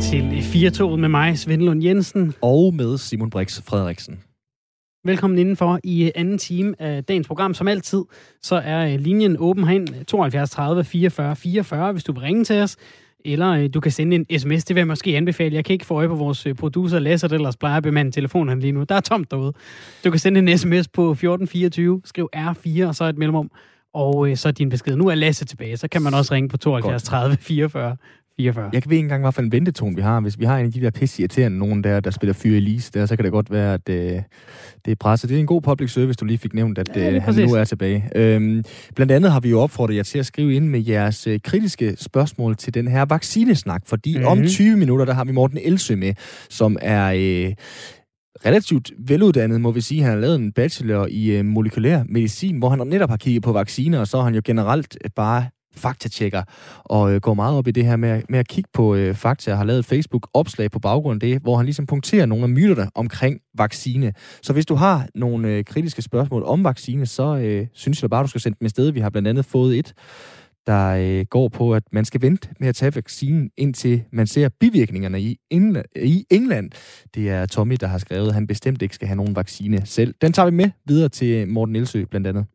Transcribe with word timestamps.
til 0.00 0.42
4 0.42 0.96
med 0.96 1.08
mig, 1.08 1.38
Svend 1.38 1.62
Lund 1.62 1.84
Jensen. 1.84 2.34
Og 2.40 2.74
med 2.74 2.98
Simon 2.98 3.30
Brix 3.30 3.62
Frederiksen. 3.62 4.20
Velkommen 5.04 5.38
indenfor 5.38 5.80
i 5.84 6.12
anden 6.14 6.38
time 6.38 6.74
af 6.78 7.04
dagens 7.04 7.26
program. 7.26 7.54
Som 7.54 7.68
altid, 7.68 8.04
så 8.42 8.56
er 8.56 8.92
øh, 8.92 9.00
linjen 9.00 9.36
åben 9.38 9.64
herind 9.64 10.04
72 10.04 10.50
30 10.50 10.84
44 10.84 11.36
44, 11.36 11.92
hvis 11.92 12.04
du 12.04 12.12
vil 12.12 12.20
ringe 12.20 12.44
til 12.44 12.62
os. 12.62 12.76
Eller 13.24 13.50
øh, 13.50 13.68
du 13.74 13.80
kan 13.80 13.92
sende 13.92 14.16
en 14.16 14.38
sms, 14.38 14.64
det 14.64 14.74
vil 14.76 14.80
jeg 14.80 14.86
måske 14.86 15.16
anbefale. 15.16 15.54
Jeg 15.54 15.64
kan 15.64 15.72
ikke 15.72 15.86
få 15.86 15.94
øje 15.94 16.08
på 16.08 16.14
vores 16.14 16.46
øh, 16.46 16.54
producer 16.54 16.98
Lasse, 16.98 17.28
der 17.28 17.34
ellers 17.34 17.56
plejer 17.56 17.76
at 17.76 17.82
bemande 17.82 18.10
telefonen 18.10 18.60
lige 18.60 18.72
nu. 18.72 18.84
Der 18.84 18.94
er 18.94 19.00
tomt 19.00 19.30
derude. 19.30 19.52
Du 20.04 20.10
kan 20.10 20.20
sende 20.20 20.38
en 20.38 20.58
sms 20.58 20.88
på 20.88 21.10
1424, 21.10 22.00
skriv 22.04 22.28
R4 22.36 22.86
og 22.86 22.94
så 22.94 23.04
et 23.04 23.18
mellemrum. 23.18 23.50
Og 23.94 24.30
øh, 24.30 24.36
så 24.36 24.50
din 24.50 24.68
besked. 24.68 24.96
Nu 24.96 25.08
er 25.08 25.14
Lasse 25.14 25.44
tilbage, 25.44 25.76
så 25.76 25.88
kan 25.88 26.02
man 26.02 26.14
også 26.14 26.34
ringe 26.34 26.48
på 26.48 26.56
72 26.56 27.02
30 27.02 27.36
44 27.36 27.96
44. 28.36 28.70
Jeg 28.72 28.82
kan 28.82 28.90
ved 28.90 28.96
ikke 28.96 29.04
engang, 29.04 29.22
hvad 29.22 29.32
for 29.32 29.42
en 29.42 29.52
ventetone 29.52 29.96
vi 29.96 30.02
har. 30.02 30.20
Hvis 30.20 30.38
vi 30.38 30.44
har 30.44 30.58
en 30.58 30.66
af 30.66 30.72
de 30.72 30.80
der 30.80 30.90
pisse 30.90 31.22
irriterende 31.22 31.58
nogen 31.58 31.84
der, 31.84 32.00
der 32.00 32.10
spiller 32.10 32.32
Fyre 32.34 32.56
Elise 32.56 32.90
der, 32.94 33.06
så 33.06 33.16
kan 33.16 33.24
det 33.24 33.32
godt 33.32 33.50
være, 33.50 33.74
at 33.74 33.88
øh, 33.88 34.22
det 34.84 34.90
er 34.90 34.94
presset. 35.00 35.30
Det 35.30 35.36
er 35.36 35.40
en 35.40 35.46
god 35.46 35.62
public 35.62 35.90
service, 35.92 36.16
du 36.16 36.24
lige 36.24 36.38
fik 36.38 36.54
nævnt, 36.54 36.78
at 36.78 36.90
Ja, 36.96 37.10
øh, 37.12 37.22
han 37.22 37.34
nu 37.34 37.54
er 37.54 37.64
tilbage. 37.64 38.10
Øhm, 38.16 38.64
blandt 38.94 39.12
andet 39.12 39.32
har 39.32 39.40
vi 39.40 39.50
jo 39.50 39.60
opfordret 39.60 39.96
jer 39.96 40.02
til 40.02 40.18
at 40.18 40.26
skrive 40.26 40.54
ind 40.54 40.68
med 40.68 40.80
jeres 40.88 41.26
øh, 41.26 41.40
kritiske 41.44 41.94
spørgsmål 41.98 42.56
til 42.56 42.74
den 42.74 42.88
her 42.88 43.04
vaccinesnak, 43.04 43.82
fordi 43.86 44.10
Mhm. 44.18 44.24
mm-hmm. 44.26 44.40
om 44.40 44.46
20 44.46 44.76
minutter, 44.76 45.04
der 45.04 45.14
har 45.14 45.24
vi 45.24 45.32
Morten 45.32 45.58
Elsø 45.64 45.96
med, 45.96 46.14
som 46.50 46.76
er... 46.80 47.12
Øh, 47.48 47.54
relativt 48.46 48.92
veluddannet, 48.98 49.60
må 49.60 49.70
vi 49.70 49.80
sige. 49.80 50.02
Han 50.02 50.12
har 50.12 50.18
lavet 50.20 50.36
en 50.36 50.52
bachelor 50.52 51.06
i 51.10 51.30
øh, 51.30 51.44
molekylær 51.44 52.02
medicin, 52.08 52.58
hvor 52.58 52.68
han 52.68 52.86
netop 52.86 53.10
har 53.10 53.16
kigget 53.16 53.42
på 53.42 53.52
vacciner, 53.52 53.98
og 54.00 54.06
så 54.08 54.18
er 54.18 54.22
han 54.22 54.34
jo 54.34 54.40
generelt 54.44 54.98
øh, 55.04 55.10
bare 55.16 55.44
faktatjekker, 55.76 56.42
og 56.84 57.12
øh, 57.12 57.20
går 57.20 57.34
meget 57.34 57.56
op 57.56 57.66
i 57.66 57.70
det 57.70 57.86
her 57.86 57.96
med, 57.96 58.22
med 58.28 58.38
at 58.38 58.48
kigge 58.48 58.70
på 58.72 58.94
øh, 58.94 59.14
fakta, 59.14 59.52
og 59.52 59.58
har 59.58 59.64
lavet 59.64 59.78
et 59.78 59.86
Facebook-opslag 59.86 60.70
på 60.70 60.78
baggrund 60.78 61.22
af 61.22 61.28
det, 61.28 61.42
hvor 61.42 61.56
han 61.56 61.66
ligesom 61.66 61.86
punkterer 61.86 62.26
nogle 62.26 62.44
af 62.44 62.50
myterne 62.50 62.90
omkring 62.94 63.40
vaccine. 63.58 64.12
Så 64.42 64.52
hvis 64.52 64.66
du 64.66 64.74
har 64.74 65.08
nogle 65.14 65.48
øh, 65.48 65.64
kritiske 65.64 66.02
spørgsmål 66.02 66.42
om 66.44 66.64
vaccine, 66.64 67.06
så 67.06 67.36
øh, 67.36 67.66
synes 67.72 68.02
jeg 68.02 68.10
bare, 68.10 68.22
du 68.22 68.28
skal 68.28 68.40
sende 68.40 68.58
dem 68.60 68.68
sted. 68.68 68.90
Vi 68.90 69.00
har 69.00 69.10
blandt 69.10 69.28
andet 69.28 69.44
fået 69.44 69.78
et, 69.78 69.94
der 70.66 70.86
øh, 70.88 71.26
går 71.30 71.48
på, 71.48 71.74
at 71.74 71.82
man 71.92 72.04
skal 72.04 72.22
vente 72.22 72.48
med 72.60 72.68
at 72.68 72.74
tage 72.74 72.94
vaccinen, 72.94 73.50
indtil 73.56 74.02
man 74.12 74.26
ser 74.26 74.48
bivirkningerne 74.60 75.20
i 75.20 75.36
England, 75.50 75.86
i 75.96 76.24
England. 76.30 76.70
Det 77.14 77.30
er 77.30 77.46
Tommy, 77.46 77.76
der 77.80 77.86
har 77.86 77.98
skrevet, 77.98 78.28
at 78.28 78.34
han 78.34 78.46
bestemt 78.46 78.82
ikke 78.82 78.94
skal 78.94 79.08
have 79.08 79.16
nogen 79.16 79.36
vaccine 79.36 79.86
selv. 79.86 80.14
Den 80.20 80.32
tager 80.32 80.50
vi 80.50 80.56
med 80.56 80.70
videre 80.86 81.08
til 81.08 81.48
Morten 81.48 81.76
Elsø, 81.76 82.04
blandt 82.04 82.26
andet. 82.26 82.46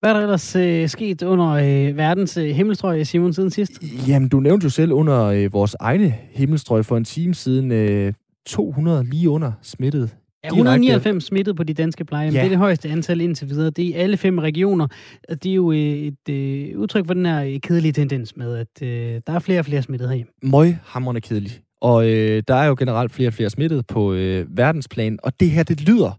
Hvad 0.00 0.10
er 0.10 0.14
der 0.14 0.20
ellers 0.20 0.56
øh, 0.56 0.88
sket 0.88 1.22
under 1.22 1.48
øh, 1.48 1.96
verdens 1.96 2.36
øh, 2.36 2.46
himmelstrøg, 2.46 3.06
Simon, 3.06 3.32
siden 3.32 3.50
sidst? 3.50 3.72
Jamen, 4.08 4.28
du 4.28 4.40
nævnte 4.40 4.64
jo 4.64 4.70
selv 4.70 4.92
under 4.92 5.24
øh, 5.24 5.52
vores 5.52 5.76
egne 5.80 6.14
himmelstrøg 6.30 6.84
for 6.84 6.96
en 6.96 7.04
time 7.04 7.34
siden, 7.34 7.72
øh, 7.72 8.12
200 8.46 9.04
lige 9.04 9.30
under 9.30 9.52
smittet. 9.62 10.00
Direkte. 10.00 10.56
199 10.56 11.24
smittet 11.24 11.56
på 11.56 11.64
de 11.64 11.74
danske 11.74 12.04
plejehjem. 12.04 12.34
Ja. 12.34 12.40
Det 12.40 12.44
er 12.46 12.48
det 12.48 12.58
højeste 12.58 12.88
antal 12.88 13.20
indtil 13.20 13.48
videre. 13.48 13.70
Det 13.70 13.84
er 13.84 13.88
i 13.88 13.92
alle 13.92 14.16
fem 14.16 14.38
regioner. 14.38 14.86
Og 15.28 15.42
det 15.42 15.50
er 15.50 15.54
jo 15.54 15.72
øh, 15.72 15.78
et 15.78 16.28
øh, 16.30 16.78
udtryk 16.78 17.06
for 17.06 17.14
den 17.14 17.26
her 17.26 17.42
øh, 17.42 17.60
kedelige 17.60 17.92
tendens 17.92 18.36
med, 18.36 18.56
at 18.56 18.82
øh, 18.82 19.20
der 19.26 19.32
er 19.32 19.38
flere 19.38 19.58
og 19.58 19.64
flere 19.64 19.82
smittet 19.82 20.08
herhjemme. 20.08 20.32
Møg 20.42 20.78
hammerende 20.84 21.20
kedelig. 21.20 21.52
Og 21.80 22.08
øh, 22.08 22.42
der 22.48 22.54
er 22.54 22.66
jo 22.66 22.76
generelt 22.78 23.12
flere 23.12 23.28
og 23.28 23.32
flere 23.34 23.50
smittet 23.50 23.86
på 23.86 24.12
øh, 24.12 24.46
verdensplan, 24.56 25.18
og 25.22 25.40
det 25.40 25.50
her, 25.50 25.62
det 25.62 25.80
lyder 25.80 26.18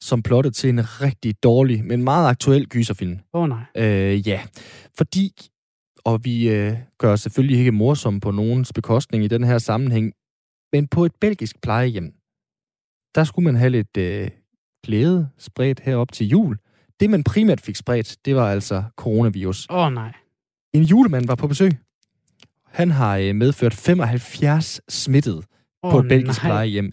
som 0.00 0.22
plottet 0.22 0.54
til 0.54 0.70
en 0.70 1.02
rigtig 1.02 1.42
dårlig, 1.42 1.84
men 1.84 2.04
meget 2.04 2.28
aktuel 2.28 2.68
gyserfilm. 2.68 3.18
Åh 3.34 3.42
oh, 3.42 3.48
nej. 3.48 3.64
Øh, 3.76 4.28
ja, 4.28 4.40
fordi, 4.98 5.32
og 6.04 6.24
vi 6.24 6.48
øh, 6.48 6.76
gør 6.98 7.16
selvfølgelig 7.16 7.58
ikke 7.58 7.72
morsomme 7.72 8.20
på 8.20 8.30
nogens 8.30 8.72
bekostning 8.72 9.24
i 9.24 9.28
den 9.28 9.44
her 9.44 9.58
sammenhæng, 9.58 10.12
men 10.72 10.88
på 10.88 11.04
et 11.04 11.12
belgisk 11.20 11.62
plejehjem, 11.62 12.12
der 13.14 13.24
skulle 13.24 13.44
man 13.44 13.56
have 13.56 13.70
lidt 13.70 13.96
øh, 13.96 14.30
glæde 14.86 15.28
spredt 15.38 15.80
herop 15.80 16.12
til 16.12 16.28
jul. 16.28 16.58
Det, 17.00 17.10
man 17.10 17.24
primært 17.24 17.60
fik 17.60 17.76
spredt, 17.76 18.16
det 18.24 18.36
var 18.36 18.50
altså 18.50 18.84
coronavirus. 18.96 19.66
Åh 19.70 19.76
oh, 19.76 19.92
nej. 19.92 20.12
En 20.72 20.82
julemand 20.82 21.26
var 21.26 21.34
på 21.34 21.48
besøg. 21.48 21.70
Han 22.64 22.90
har 22.90 23.16
øh, 23.16 23.34
medført 23.34 23.74
75 23.74 24.80
smittet 24.88 25.44
Oh, 25.82 25.90
på 25.90 25.98
et 25.98 26.08
belgisk 26.08 26.40
plejehjem. 26.40 26.92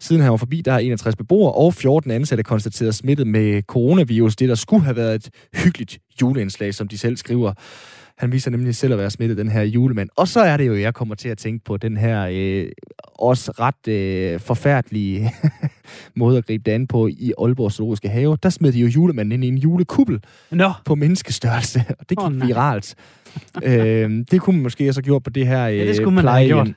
Siden 0.00 0.22
han 0.22 0.30
var 0.30 0.36
forbi, 0.36 0.60
der 0.60 0.72
er 0.72 0.78
61 0.78 1.16
beboere 1.16 1.52
og 1.52 1.74
14 1.74 2.10
ansatte 2.10 2.44
konstateret 2.44 2.94
smittet 2.94 3.26
med 3.26 3.62
coronavirus. 3.62 4.36
Det, 4.36 4.48
der 4.48 4.54
skulle 4.54 4.84
have 4.84 4.96
været 4.96 5.14
et 5.14 5.30
hyggeligt 5.54 5.98
juleindslag, 6.22 6.74
som 6.74 6.88
de 6.88 6.98
selv 6.98 7.16
skriver. 7.16 7.52
Han 8.18 8.32
viser 8.32 8.50
nemlig 8.50 8.74
selv 8.74 8.92
at 8.92 8.98
være 8.98 9.10
smittet, 9.10 9.36
den 9.38 9.48
her 9.48 9.62
julemand. 9.62 10.08
Og 10.16 10.28
så 10.28 10.40
er 10.40 10.56
det 10.56 10.66
jo, 10.66 10.74
jeg 10.74 10.94
kommer 10.94 11.14
til 11.14 11.28
at 11.28 11.38
tænke 11.38 11.64
på 11.64 11.76
den 11.76 11.96
her 11.96 12.28
øh, 12.32 12.68
også 13.14 13.50
ret 13.50 13.88
øh, 13.88 14.40
forfærdelige 14.40 15.32
måde 16.16 16.38
at 16.38 16.46
gribe 16.46 16.62
det 16.66 16.72
an 16.72 16.86
på 16.86 17.06
i 17.06 17.32
Aalborg 17.38 17.72
Zoologiske 17.72 18.08
Have. 18.08 18.38
Der 18.42 18.50
smed 18.50 18.72
de 18.72 18.80
jo 18.80 18.86
julemanden 18.86 19.32
ind 19.32 19.44
i 19.44 19.48
en 19.48 19.58
julekuppel 19.58 20.20
Nå, 20.50 20.72
på 20.84 20.94
menneskestørrelse, 20.94 21.84
og 21.98 22.10
det 22.10 22.18
gik 22.18 22.36
nej. 22.36 22.46
viralt. 22.46 22.94
øh, 23.64 24.24
det 24.30 24.40
kunne 24.40 24.56
man 24.56 24.62
måske 24.62 24.88
også 24.88 25.00
have 25.00 25.04
gjort 25.04 25.22
på 25.22 25.30
det 25.30 25.46
her 25.46 25.68
øh, 25.68 25.78
Ja, 25.78 25.86
det 25.86 25.96
skulle 25.96 26.14
man 26.14 26.24
da 26.24 26.30
have 26.30 26.46
plejehjem. 26.48 26.66
gjort. 26.66 26.76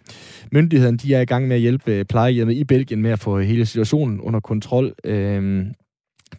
Myndighederne 0.52 0.98
de 0.98 1.14
er 1.14 1.22
i 1.22 1.26
gang 1.26 1.48
med 1.48 1.56
at 1.56 1.62
hjælpe 1.62 1.92
øh, 1.92 2.06
plejehjemmet 2.06 2.54
i 2.54 2.64
Belgien 2.64 3.02
med 3.02 3.12
at 3.12 3.20
få 3.20 3.40
hele 3.40 3.66
situationen 3.66 4.22
under 4.22 4.40
kontrol. 4.40 4.94
Øh, 5.04 5.66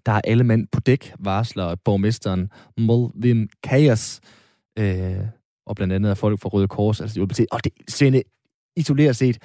der 0.06 0.12
er 0.12 0.20
alle 0.25 0.44
mand 0.44 0.66
på 0.72 0.81
dæk, 0.81 1.12
varsler 1.19 1.75
borgmesteren 1.84 2.48
Mulvim 2.78 3.48
Kajas, 3.62 4.20
øh, 4.78 5.16
og 5.66 5.76
blandt 5.76 5.92
andet 5.92 6.10
er 6.10 6.14
folk 6.14 6.41
fra 6.41 6.48
Røde 6.48 6.69
Kors, 6.69 7.00
altså 7.00 7.14
hjulpet 7.14 7.37
til. 7.37 7.47
Og 7.52 7.64
det, 7.64 7.72
Svende, 7.88 8.22
isoleret 8.76 9.16
set, 9.16 9.38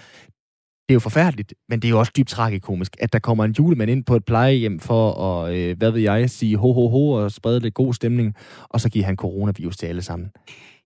det 0.89 0.91
er 0.91 0.95
jo 0.95 0.99
forfærdeligt, 0.99 1.53
men 1.69 1.79
det 1.79 1.87
er 1.87 1.89
jo 1.89 1.99
også 1.99 2.11
dybt 2.17 2.29
tragikomisk, 2.29 2.95
at 2.99 3.13
der 3.13 3.19
kommer 3.19 3.45
en 3.45 3.51
julemand 3.51 3.91
ind 3.91 4.03
på 4.03 4.15
et 4.15 4.25
plejehjem 4.25 4.79
for 4.79 5.13
at, 5.13 5.55
øh, 5.55 5.77
hvad 5.77 5.91
ved 5.91 6.01
jeg, 6.01 6.29
sige 6.29 6.57
ho, 6.57 6.73
ho, 6.73 6.87
ho 6.87 7.11
og 7.11 7.31
sprede 7.31 7.59
lidt 7.59 7.73
god 7.73 7.93
stemning, 7.93 8.35
og 8.69 8.81
så 8.81 8.89
giver 8.89 9.05
han 9.05 9.15
coronavirus 9.15 9.77
til 9.77 9.87
alle 9.87 10.01
sammen. 10.01 10.31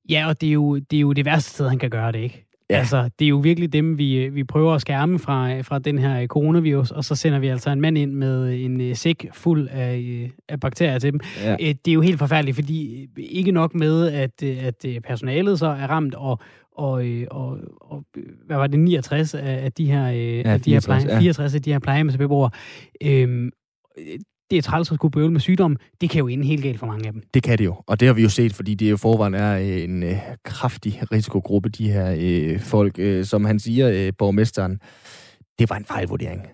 ja, 0.09 0.27
og 0.27 0.41
det 0.41 0.49
er, 0.49 0.53
jo, 0.53 0.75
det 0.75 0.97
er 0.97 1.01
jo 1.01 1.13
det 1.13 1.25
værste 1.25 1.49
sted, 1.49 1.69
han 1.69 1.79
kan 1.79 1.89
gøre 1.89 2.11
det, 2.11 2.19
ikke? 2.19 2.48
Ja. 2.69 2.77
Altså, 2.77 3.09
det 3.19 3.25
er 3.25 3.29
jo 3.29 3.37
virkelig 3.37 3.73
dem, 3.73 3.97
vi, 3.97 4.29
vi 4.29 4.43
prøver 4.43 4.73
at 4.75 4.81
skærme 4.81 5.19
fra, 5.19 5.61
fra 5.61 5.79
den 5.79 5.97
her 5.97 6.27
coronavirus, 6.27 6.91
og 6.91 7.03
så 7.03 7.15
sender 7.15 7.39
vi 7.39 7.47
altså 7.47 7.69
en 7.69 7.81
mand 7.81 7.97
ind 7.97 8.13
med 8.13 8.53
en 8.65 8.81
øh, 8.81 8.95
sæk 8.95 9.27
fuld 9.33 9.67
af, 9.71 9.97
øh, 9.97 10.29
af 10.49 10.59
bakterier 10.59 10.99
til 10.99 11.11
dem. 11.11 11.19
Ja. 11.43 11.51
Øh, 11.51 11.57
Det 11.85 11.87
er 11.87 11.93
jo 11.93 12.01
helt 12.01 12.19
forfærdeligt, 12.19 12.55
fordi 12.55 13.01
øh, 13.01 13.07
ikke 13.17 13.51
nok 13.51 13.75
med, 13.75 14.07
at, 14.11 14.43
øh, 14.43 14.65
at 14.65 14.85
øh, 14.85 15.01
personalet 15.01 15.59
så 15.59 15.65
er 15.67 15.87
ramt, 15.87 16.15
og, 16.15 16.39
og, 16.71 17.07
øh, 17.07 17.27
og, 17.31 17.57
og 17.81 18.03
øh, 18.17 18.23
hvad 18.45 18.57
var 18.57 18.67
det, 18.67 18.79
69 18.79 19.33
af, 19.33 19.63
af 19.63 19.71
de 19.71 19.91
her, 19.91 20.05
øh, 20.05 20.51
af 20.53 20.61
de 20.61 20.71
her 20.71 20.79
64, 20.79 20.85
pleje, 20.85 21.13
ja. 21.15 21.19
64 21.19 21.55
af 21.55 21.61
de 21.61 21.71
her 21.71 21.79
plejehjemsbeboere. 21.79 22.49
Øhm, 23.03 23.49
øh, 23.99 24.19
det 24.51 24.57
er 24.57 24.61
træls 24.61 24.91
at 24.91 24.95
skulle 24.95 25.11
bøvle 25.11 25.31
med 25.31 25.39
sygdom. 25.39 25.77
Det 26.01 26.09
kan 26.09 26.19
jo 26.19 26.27
ende 26.27 26.45
helt 26.45 26.63
galt 26.63 26.79
for 26.79 26.87
mange 26.87 27.07
af 27.07 27.13
dem. 27.13 27.23
Det 27.33 27.43
kan 27.43 27.57
det 27.57 27.65
jo, 27.65 27.75
og 27.87 27.99
det 27.99 28.05
har 28.05 28.13
vi 28.13 28.21
jo 28.21 28.29
set, 28.29 28.53
fordi 28.53 28.73
det 28.75 28.91
jo 28.91 28.97
forvejen 28.97 29.33
er 29.33 29.57
øh, 29.57 29.83
en 29.83 30.03
øh, 30.03 30.17
kraftig 30.43 31.01
risikogruppe, 31.11 31.69
de 31.69 31.91
her 31.91 32.15
øh, 32.19 32.59
folk. 32.59 32.99
Øh, 32.99 33.25
som 33.25 33.45
han 33.45 33.59
siger, 33.59 33.89
øh, 33.89 34.13
borgmesteren, 34.17 34.79
det 35.59 35.69
var 35.69 35.75
en 35.75 35.85
fejlvurdering. 35.85 36.47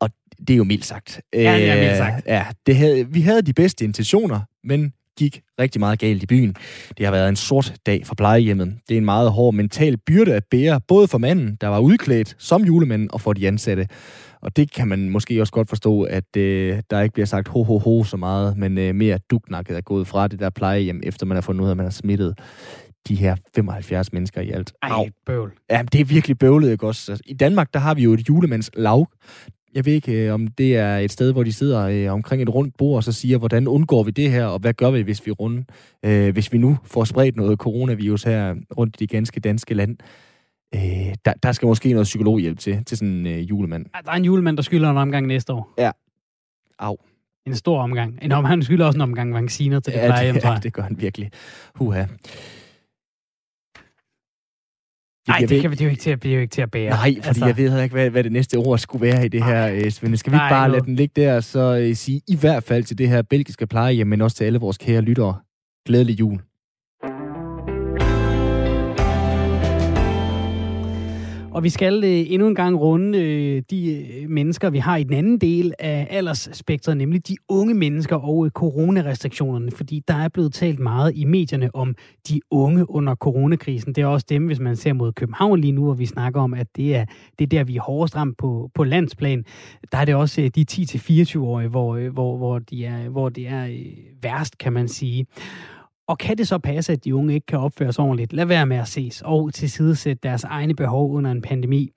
Og 0.00 0.10
det 0.38 0.50
er 0.50 0.56
jo 0.56 0.64
mildt 0.64 0.84
sagt. 0.84 1.20
Ja, 1.34 1.38
det 1.38 1.70
er 1.70 1.76
mildt 1.76 1.96
sagt. 1.96 2.16
Øh, 2.16 2.22
ja, 2.26 2.46
det 2.66 2.76
havde, 2.76 3.06
vi 3.10 3.20
havde 3.20 3.42
de 3.42 3.52
bedste 3.52 3.84
intentioner, 3.84 4.40
men 4.64 4.92
gik 5.18 5.42
rigtig 5.60 5.80
meget 5.80 5.98
galt 5.98 6.22
i 6.22 6.26
byen. 6.26 6.54
Det 6.98 7.06
har 7.06 7.12
været 7.12 7.28
en 7.28 7.36
sort 7.36 7.74
dag 7.86 8.06
for 8.06 8.14
plejehjemmet. 8.14 8.74
Det 8.88 8.94
er 8.94 8.98
en 8.98 9.04
meget 9.04 9.32
hård 9.32 9.54
mental 9.54 9.96
byrde 9.96 10.34
at 10.34 10.44
bære, 10.50 10.80
både 10.88 11.08
for 11.08 11.18
manden, 11.18 11.56
der 11.60 11.68
var 11.68 11.78
udklædt 11.78 12.36
som 12.38 12.64
julemanden, 12.64 13.12
og 13.12 13.20
for 13.20 13.32
de 13.32 13.48
ansatte. 13.48 13.88
Og 14.42 14.56
det 14.56 14.72
kan 14.72 14.88
man 14.88 15.08
måske 15.08 15.40
også 15.40 15.52
godt 15.52 15.68
forstå, 15.68 16.02
at 16.02 16.36
øh, 16.36 16.82
der 16.90 17.00
ikke 17.00 17.12
bliver 17.12 17.26
sagt 17.26 17.48
ho, 17.48 17.62
ho, 17.62 17.78
ho 17.78 18.04
så 18.04 18.16
meget, 18.16 18.56
men 18.56 18.78
øh, 18.78 18.94
mere 18.94 19.18
duknakket 19.30 19.76
er 19.76 19.80
gået 19.80 20.06
fra 20.06 20.28
det 20.28 20.40
der 20.40 20.50
plejehjem, 20.50 21.00
efter 21.04 21.26
man 21.26 21.36
har 21.36 21.42
fundet 21.42 21.62
ud 21.62 21.66
af, 21.66 21.70
at 21.70 21.76
man 21.76 21.86
har 21.86 21.90
smittet 21.90 22.38
de 23.08 23.14
her 23.14 23.36
75 23.54 24.12
mennesker 24.12 24.40
i 24.40 24.50
alt. 24.50 24.72
Au. 24.82 25.02
Ej, 25.02 25.10
bøvl. 25.26 25.52
Ja, 25.70 25.82
det 25.92 26.00
er 26.00 26.04
virkelig 26.04 26.38
bøvlet, 26.38 26.70
ikke 26.70 26.86
også? 26.86 27.12
Altså, 27.12 27.22
I 27.26 27.34
Danmark, 27.34 27.74
der 27.74 27.80
har 27.80 27.94
vi 27.94 28.02
jo 28.02 28.12
et 28.12 28.28
julemandslaug. 28.28 29.08
Jeg 29.74 29.86
ved 29.86 29.92
ikke, 29.92 30.26
øh, 30.26 30.34
om 30.34 30.46
det 30.46 30.76
er 30.76 30.96
et 30.96 31.12
sted, 31.12 31.32
hvor 31.32 31.42
de 31.42 31.52
sidder 31.52 31.80
øh, 31.80 32.12
omkring 32.12 32.42
et 32.42 32.54
rundt 32.54 32.76
bord 32.78 32.96
og 32.96 33.04
så 33.04 33.12
siger, 33.12 33.38
hvordan 33.38 33.68
undgår 33.68 34.02
vi 34.02 34.10
det 34.10 34.30
her, 34.30 34.44
og 34.44 34.58
hvad 34.58 34.74
gør 34.74 34.90
vi, 34.90 35.00
hvis 35.00 35.26
vi, 35.26 35.30
runde, 35.30 35.64
øh, 36.04 36.32
hvis 36.32 36.52
vi 36.52 36.58
nu 36.58 36.78
får 36.84 37.04
spredt 37.04 37.36
noget 37.36 37.58
coronavirus 37.58 38.22
her 38.22 38.54
rundt 38.76 38.96
i 38.96 38.98
det 38.98 39.10
ganske 39.10 39.40
danske 39.40 39.74
land. 39.74 39.96
Øh, 40.74 41.14
der, 41.24 41.32
der 41.42 41.52
skal 41.52 41.66
måske 41.66 41.92
noget 41.92 42.04
psykologhjælp 42.04 42.58
til, 42.58 42.84
til 42.84 42.96
sådan 42.98 43.12
en 43.12 43.26
øh, 43.26 43.50
julemand. 43.50 43.86
Ej, 43.94 44.00
Der 44.00 44.10
er 44.10 44.14
en 44.16 44.24
julemand, 44.24 44.56
der 44.56 44.62
skylder 44.62 44.90
en 44.90 44.96
omgang 44.96 45.26
næste 45.26 45.52
år. 45.52 45.74
Au. 46.78 46.96
En 47.46 47.54
stor 47.54 47.80
omgang. 47.82 48.18
En 48.22 48.32
om, 48.32 48.44
han 48.44 48.62
skylder 48.62 48.86
også 48.86 48.96
en 48.96 49.00
omgang 49.00 49.34
vacciner 49.34 49.80
til 49.80 49.92
det 49.92 49.98
Ja, 49.98 50.06
plejehjem, 50.06 50.34
det, 50.34 50.42
tror 50.42 50.50
ja, 50.50 50.54
jeg. 50.54 50.62
det 50.62 50.72
gør 50.72 50.82
han 50.82 51.00
virkelig. 51.00 51.30
Huha. 51.74 52.04
Nej, 55.28 55.38
det, 55.48 55.60
kan, 55.62 55.70
vi- 55.70 55.74
det, 55.76 55.80
er 55.80 55.84
jo 55.84 55.90
ikke 55.90 56.02
til 56.02 56.10
at, 56.10 56.22
det 56.22 56.30
er 56.30 56.34
jo 56.34 56.40
ikke 56.40 56.50
til 56.52 56.62
at 56.62 56.70
bære. 56.70 56.90
Nej, 56.90 57.14
fordi 57.14 57.28
altså, 57.28 57.46
jeg 57.46 57.56
ved 57.56 57.68
heller 57.68 57.82
ikke, 57.82 57.92
hvad, 57.92 58.10
hvad 58.10 58.24
det 58.24 58.32
næste 58.32 58.56
ord 58.56 58.78
skulle 58.78 59.02
være 59.06 59.24
i 59.24 59.28
det 59.28 59.44
her, 59.44 59.72
øh, 59.72 59.90
Svende. 59.90 60.16
Skal 60.16 60.32
vi 60.32 60.36
ikke 60.36 60.46
bare 60.50 60.68
lade 60.68 60.70
noget. 60.70 60.84
den 60.86 60.96
ligge 60.96 61.22
der, 61.22 61.36
og 61.36 61.44
så 61.44 61.76
øh, 61.82 61.96
sige 61.96 62.20
i 62.28 62.36
hvert 62.36 62.64
fald 62.64 62.84
til 62.84 62.98
det 62.98 63.08
her 63.08 63.22
belgiske 63.22 63.66
plejehjem, 63.66 64.06
men 64.06 64.20
også 64.20 64.36
til 64.36 64.44
alle 64.44 64.58
vores 64.58 64.78
kære 64.78 65.00
lyttere, 65.00 65.36
glædelig 65.86 66.20
jul. 66.20 66.40
Og 71.54 71.62
vi 71.62 71.68
skal 71.68 72.04
øh, 72.04 72.32
endnu 72.32 72.48
en 72.48 72.54
gang 72.54 72.80
runde 72.80 73.18
øh, 73.18 73.62
de 73.70 73.94
øh, 73.94 74.30
mennesker, 74.30 74.70
vi 74.70 74.78
har 74.78 74.96
i 74.96 75.02
den 75.02 75.14
anden 75.14 75.38
del 75.38 75.74
af 75.78 76.06
aldersspektret, 76.10 76.96
nemlig 76.96 77.28
de 77.28 77.36
unge 77.48 77.74
mennesker 77.74 78.16
og 78.16 78.44
øh, 78.46 78.50
coronarestriktionerne, 78.50 79.70
fordi 79.70 80.02
der 80.08 80.14
er 80.14 80.28
blevet 80.28 80.52
talt 80.52 80.78
meget 80.78 81.12
i 81.16 81.24
medierne 81.24 81.74
om 81.74 81.94
de 82.28 82.40
unge 82.50 82.90
under 82.90 83.14
coronakrisen. 83.14 83.92
Det 83.94 84.02
er 84.02 84.06
også 84.06 84.26
dem, 84.28 84.46
hvis 84.46 84.60
man 84.60 84.76
ser 84.76 84.92
mod 84.92 85.12
København 85.12 85.60
lige 85.60 85.72
nu, 85.72 85.84
hvor 85.84 85.94
vi 85.94 86.06
snakker 86.06 86.40
om, 86.40 86.54
at 86.54 86.66
det 86.76 86.96
er, 86.96 87.04
det 87.38 87.44
er 87.44 87.48
der, 87.48 87.64
vi 87.64 87.76
er 87.76 87.82
hårdest 87.82 88.16
ramt 88.16 88.38
på, 88.38 88.70
på 88.74 88.84
landsplan. 88.84 89.44
Der 89.92 89.98
er 89.98 90.04
det 90.04 90.14
også 90.14 90.40
øh, 90.40 90.50
de 90.54 90.64
10-24-årige, 90.72 91.68
hvor, 91.68 91.96
øh, 91.96 92.12
hvor, 92.12 92.36
hvor, 92.36 92.58
de 92.58 92.84
er, 92.84 93.08
hvor 93.08 93.28
det 93.28 93.48
er 93.48 93.66
øh, 93.66 93.86
værst, 94.22 94.58
kan 94.58 94.72
man 94.72 94.88
sige. 94.88 95.26
Og 96.12 96.18
kan 96.18 96.38
det 96.38 96.48
så 96.48 96.58
passe, 96.58 96.92
at 96.92 97.04
de 97.04 97.14
unge 97.14 97.34
ikke 97.34 97.46
kan 97.46 97.58
opføre 97.58 97.92
sig 97.92 98.04
ordentligt? 98.04 98.32
Lad 98.32 98.46
være 98.46 98.66
med 98.66 98.76
at 98.76 98.88
ses 98.88 99.22
og 99.24 99.54
tilsidesætte 99.54 100.20
deres 100.22 100.44
egne 100.44 100.74
behov 100.74 101.14
under 101.14 101.30
en 101.30 101.42
pandemi. 101.42 101.90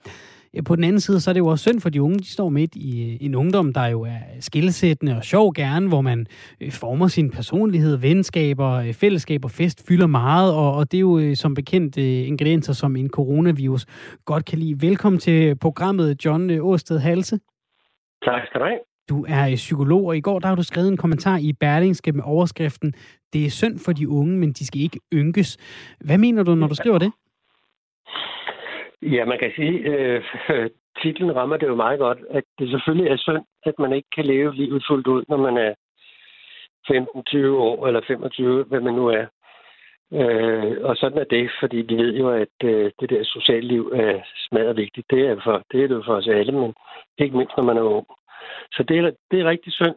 På 0.65 0.75
den 0.75 0.83
anden 0.83 0.99
side, 0.99 1.19
så 1.19 1.31
er 1.31 1.33
det 1.33 1.39
jo 1.39 1.47
også 1.47 1.63
synd 1.63 1.81
for 1.81 1.89
de 1.89 2.01
unge. 2.01 2.19
De 2.19 2.31
står 2.31 2.49
midt 2.49 2.75
i 2.75 3.13
øh, 3.13 3.17
en 3.25 3.35
ungdom, 3.35 3.73
der 3.73 3.85
jo 3.85 4.01
er 4.01 4.19
skilsættende 4.39 5.17
og 5.17 5.23
sjov 5.23 5.53
gerne, 5.53 5.87
hvor 5.87 6.01
man 6.01 6.27
øh, 6.61 6.71
former 6.71 7.07
sin 7.07 7.31
personlighed, 7.31 7.97
venskaber, 7.97 8.71
fællesskaber, 8.71 8.99
fællesskab 8.99 9.45
og 9.45 9.51
fest 9.51 9.87
fylder 9.87 10.07
meget, 10.07 10.53
og, 10.53 10.75
og 10.75 10.91
det 10.91 10.97
er 10.97 11.01
jo 11.01 11.35
som 11.35 11.53
bekendt 11.53 11.97
ingredienser, 11.97 12.73
som 12.73 12.95
en 12.95 13.09
coronavirus 13.09 13.85
godt 14.25 14.45
kan 14.45 14.59
lide. 14.59 14.87
Velkommen 14.87 15.19
til 15.19 15.55
programmet, 15.55 16.25
John 16.25 16.59
Åsted 16.59 16.99
Halse. 16.99 17.39
Tak 18.25 18.41
skal 18.47 18.61
du 18.61 18.65
have. 18.65 18.94
Du 19.09 19.25
er 19.29 19.55
psykolog, 19.55 20.05
og 20.05 20.17
i 20.17 20.21
går 20.21 20.39
der 20.39 20.47
har 20.47 20.55
du 20.55 20.63
skrevet 20.63 20.87
en 20.87 20.97
kommentar 20.97 21.37
i 21.37 21.53
Berlingske 21.53 22.11
med 22.11 22.23
overskriften 22.25 22.93
Det 23.33 23.45
er 23.45 23.49
synd 23.49 23.79
for 23.85 23.91
de 23.91 24.09
unge, 24.09 24.37
men 24.37 24.53
de 24.53 24.65
skal 24.65 24.81
ikke 24.81 24.99
ynkes. 25.13 25.57
Hvad 26.05 26.17
mener 26.17 26.43
du, 26.43 26.55
når 26.55 26.67
du 26.67 26.75
skriver 26.75 26.97
det? 26.97 27.11
Ja, 29.01 29.25
man 29.25 29.39
kan 29.39 29.51
sige, 29.55 29.77
øh, 29.79 30.23
titlen 31.01 31.35
rammer 31.35 31.57
det 31.57 31.67
jo 31.67 31.75
meget 31.75 31.99
godt, 31.99 32.17
at 32.29 32.43
det 32.59 32.69
selvfølgelig 32.69 33.11
er 33.11 33.17
synd, 33.17 33.45
at 33.65 33.73
man 33.79 33.93
ikke 33.93 34.09
kan 34.15 34.25
leve 34.25 34.55
livet 34.55 34.83
fuldt 34.89 35.07
ud, 35.07 35.23
når 35.29 35.37
man 35.37 35.57
er 35.57 35.73
15-20 36.91 37.47
år 37.47 37.87
eller 37.87 38.01
25, 38.07 38.63
hvad 38.63 38.79
man 38.79 38.93
nu 38.93 39.07
er. 39.07 39.25
Øh, 40.13 40.77
og 40.83 40.95
sådan 40.95 41.17
er 41.17 41.23
det, 41.23 41.51
fordi 41.59 41.77
vi 41.77 41.95
ved 41.95 42.13
jo, 42.13 42.29
at 42.29 42.57
øh, 42.63 42.91
det 42.99 43.09
der 43.09 43.23
sociale 43.23 43.67
liv 43.67 43.91
er 43.95 44.19
smadret 44.49 44.77
vigtigt. 44.77 45.07
Det 45.09 45.21
er, 45.27 45.35
for, 45.43 45.63
det 45.71 45.83
er 45.83 45.87
det 45.87 46.05
for 46.05 46.15
os 46.15 46.27
alle, 46.27 46.51
men 46.51 46.73
ikke 47.17 47.37
mindst, 47.37 47.57
når 47.57 47.63
man 47.63 47.77
er 47.77 47.81
ung. 47.81 48.07
Så 48.71 48.83
det 48.83 48.97
er, 48.97 49.11
det 49.31 49.39
er 49.39 49.49
rigtig 49.49 49.73
synd. 49.73 49.95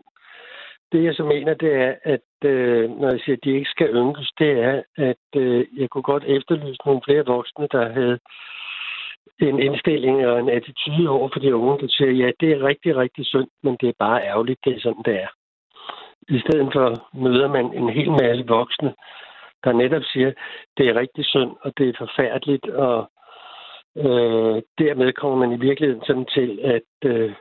Det, 0.92 1.04
jeg 1.04 1.14
så 1.14 1.24
mener, 1.24 1.54
det 1.54 1.74
er, 1.74 1.94
at 2.04 2.48
øh, 2.50 2.90
når 2.90 3.10
jeg 3.10 3.20
siger, 3.20 3.36
at 3.36 3.44
de 3.44 3.50
ikke 3.50 3.70
skal 3.70 3.94
ynkes, 3.94 4.30
det 4.38 4.50
er, 4.50 4.82
at 4.96 5.26
øh, 5.36 5.66
jeg 5.76 5.90
kunne 5.90 6.02
godt 6.12 6.24
efterlyse 6.24 6.80
nogle 6.86 7.00
flere 7.04 7.26
voksne, 7.26 7.68
der 7.72 7.92
havde 7.92 8.18
en 9.40 9.58
indstilling 9.60 10.26
og 10.26 10.38
en 10.40 10.48
attitude 10.48 11.08
over 11.08 11.28
for 11.32 11.40
de 11.40 11.56
unge, 11.56 11.78
der 11.80 11.88
siger, 11.88 12.10
ja, 12.10 12.30
det 12.40 12.52
er 12.52 12.66
rigtig, 12.66 12.96
rigtig 12.96 13.26
synd, 13.26 13.48
men 13.62 13.76
det 13.80 13.88
er 13.88 13.98
bare 13.98 14.22
ærgerligt, 14.22 14.60
det 14.64 14.76
er 14.76 14.80
sådan, 14.80 15.02
det 15.04 15.14
er. 15.22 15.28
I 16.28 16.40
stedet 16.40 16.68
for 16.72 17.18
møder 17.18 17.48
man 17.48 17.74
en 17.74 17.88
hel 17.88 18.10
masse 18.10 18.44
voksne, 18.46 18.94
der 19.64 19.72
netop 19.72 20.02
siger, 20.12 20.32
det 20.76 20.88
er 20.88 20.94
rigtig 20.94 21.24
synd, 21.24 21.50
og 21.60 21.72
det 21.78 21.88
er 21.88 21.92
forfærdeligt, 21.98 22.68
og 22.68 23.10
øh, 23.96 24.62
dermed 24.78 25.12
kommer 25.12 25.38
man 25.38 25.52
i 25.52 25.60
virkeligheden 25.60 26.04
sådan 26.06 26.26
til, 26.26 26.60
at 26.64 27.10
øh, 27.10 27.32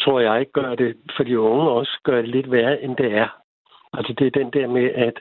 tror 0.00 0.20
jeg, 0.20 0.46
gør 0.52 0.74
det 0.74 0.96
for 1.16 1.24
de 1.24 1.40
unge 1.40 1.70
også 1.70 2.00
gør 2.04 2.16
det 2.16 2.28
lidt 2.28 2.50
værre, 2.50 2.82
end 2.82 2.96
det 2.96 3.12
er. 3.12 3.28
Altså 3.92 4.14
det 4.18 4.26
er 4.26 4.40
den 4.40 4.50
der 4.52 4.66
med, 4.66 4.90
at 4.94 5.16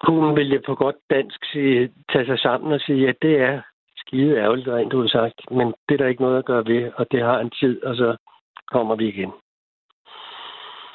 kunne 0.00 0.34
vil 0.34 0.62
på 0.66 0.74
godt 0.74 0.96
dansk 1.10 1.38
sige, 1.52 1.90
tage 2.12 2.26
sig 2.26 2.38
sammen 2.38 2.72
og 2.72 2.80
sige, 2.80 3.08
at 3.08 3.16
det 3.22 3.40
er 3.40 3.60
skide 3.96 4.36
ærgerligt, 4.36 4.68
rent 4.68 4.92
ud 4.92 5.08
sagt, 5.08 5.38
men 5.50 5.66
det 5.88 5.94
er 5.94 5.96
der 5.96 6.06
ikke 6.06 6.22
noget 6.22 6.38
at 6.38 6.44
gøre 6.44 6.66
ved, 6.66 6.90
og 6.96 7.06
det 7.10 7.20
har 7.22 7.38
en 7.40 7.50
tid, 7.50 7.82
og 7.82 7.96
så 7.96 8.16
kommer 8.72 8.96
vi 8.96 9.08
igen. 9.08 9.30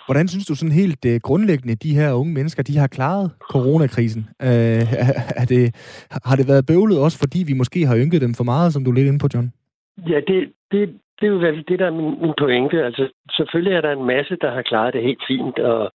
Hvordan 0.05 0.27
synes 0.27 0.45
du 0.45 0.55
sådan 0.55 0.79
helt 0.81 1.05
uh, 1.05 1.15
grundlæggende, 1.23 1.75
de 1.75 1.95
her 1.95 2.13
unge 2.13 2.33
mennesker, 2.33 2.63
de 2.63 2.77
har 2.77 2.87
klaret 2.87 3.31
coronakrisen? 3.51 4.21
Uh, 4.39 4.83
er 5.41 5.45
det, 5.49 5.63
har 6.25 6.35
det 6.35 6.47
været 6.47 6.65
bøvlet 6.65 6.99
også, 6.99 7.17
fordi 7.19 7.43
vi 7.47 7.53
måske 7.53 7.85
har 7.85 7.97
ynket 7.97 8.21
dem 8.21 8.33
for 8.33 8.43
meget, 8.43 8.73
som 8.73 8.83
du 8.83 8.91
lidt 8.91 9.07
inde 9.07 9.19
på, 9.19 9.27
John? 9.33 9.53
Ja, 10.09 10.19
det, 10.27 10.51
det, 10.71 10.99
det 11.19 11.25
er 11.25 11.31
jo 11.31 11.37
vel 11.37 11.63
det, 11.67 11.79
der 11.79 11.85
er 11.85 11.91
min, 11.91 12.21
min 12.21 12.33
pointe. 12.37 12.85
Altså, 12.85 13.09
selvfølgelig 13.31 13.73
er 13.73 13.81
der 13.81 13.91
en 13.91 14.05
masse, 14.05 14.35
der 14.41 14.51
har 14.51 14.61
klaret 14.61 14.93
det 14.93 15.03
helt 15.03 15.23
fint 15.27 15.59
og 15.59 15.91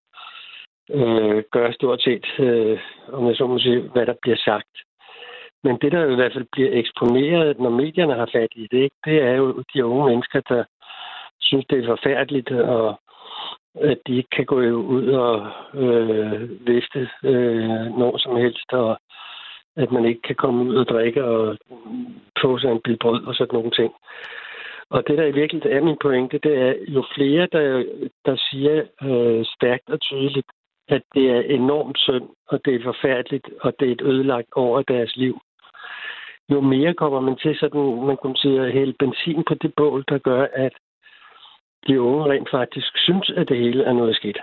øh, 0.90 1.42
gør 1.52 1.72
stort 1.72 2.02
set, 2.02 2.26
øh, 2.38 2.78
om 3.12 3.26
jeg 3.26 3.36
så 3.36 3.46
må 3.46 3.58
sige, 3.58 3.80
hvad 3.80 4.06
der 4.06 4.14
bliver 4.22 4.36
sagt. 4.36 4.74
Men 5.64 5.78
det, 5.82 5.92
der 5.92 6.12
i 6.12 6.14
hvert 6.14 6.32
fald 6.32 6.46
bliver 6.52 6.70
eksponeret, 6.72 7.58
når 7.58 7.70
medierne 7.70 8.14
har 8.14 8.28
fat 8.32 8.52
i 8.56 8.66
det, 8.70 8.88
det 9.04 9.22
er 9.22 9.32
jo 9.32 9.62
de 9.74 9.84
unge 9.84 10.06
mennesker, 10.06 10.40
der 10.40 10.64
synes, 11.40 11.64
det 11.70 11.78
er 11.78 11.86
forfærdeligt, 11.86 12.50
og 12.50 13.00
at 13.74 13.98
de 14.06 14.16
ikke 14.16 14.30
kan 14.30 14.44
gå 14.44 14.56
ud 14.96 15.08
og 15.08 15.50
øh, 15.74 16.66
viste 16.66 17.08
øh, 17.24 17.98
når 17.98 18.18
som 18.18 18.36
helst, 18.36 18.72
og 18.72 18.98
at 19.76 19.92
man 19.92 20.04
ikke 20.04 20.22
kan 20.22 20.36
komme 20.36 20.64
ud 20.64 20.76
og 20.76 20.86
drikke 20.86 21.24
og 21.24 21.56
få 22.42 22.58
sig 22.58 22.70
en 22.70 22.80
bil 22.84 22.98
brød 23.00 23.24
og 23.24 23.34
sådan 23.34 23.54
nogle 23.54 23.70
ting. 23.70 23.92
Og 24.90 25.02
det, 25.06 25.18
der 25.18 25.26
i 25.26 25.38
virkeligheden 25.40 25.76
er 25.76 25.84
min 25.84 25.98
pointe, 26.02 26.38
det 26.38 26.54
er, 26.58 26.74
jo 26.88 27.04
flere, 27.14 27.48
der, 27.52 27.84
der 28.26 28.36
siger 28.50 28.76
øh, 29.02 29.44
stærkt 29.54 29.88
og 29.88 30.00
tydeligt, 30.00 30.50
at 30.88 31.02
det 31.14 31.30
er 31.30 31.40
enormt 31.40 31.98
synd, 31.98 32.28
og 32.48 32.60
det 32.64 32.74
er 32.74 32.82
forfærdeligt, 32.84 33.46
og 33.60 33.72
det 33.80 33.88
er 33.88 33.92
et 33.92 34.02
ødelagt 34.02 34.48
over 34.56 34.82
deres 34.82 35.16
liv, 35.16 35.40
jo 36.52 36.60
mere 36.60 36.94
kommer 36.94 37.20
man 37.20 37.36
til 37.36 37.56
sådan, 37.60 38.06
man 38.06 38.16
kunne 38.22 38.36
sige, 38.36 38.60
at 38.60 38.72
hælde 38.72 38.94
benzin 38.98 39.44
på 39.48 39.54
det 39.54 39.72
bål, 39.76 40.04
der 40.08 40.18
gør, 40.18 40.46
at 40.54 40.72
de 41.86 42.00
unge 42.00 42.24
rent 42.32 42.50
faktisk 42.50 42.92
synes, 42.96 43.32
at 43.36 43.48
det 43.48 43.56
hele 43.56 43.84
er 43.84 43.92
noget 43.92 44.16
skidt. 44.16 44.38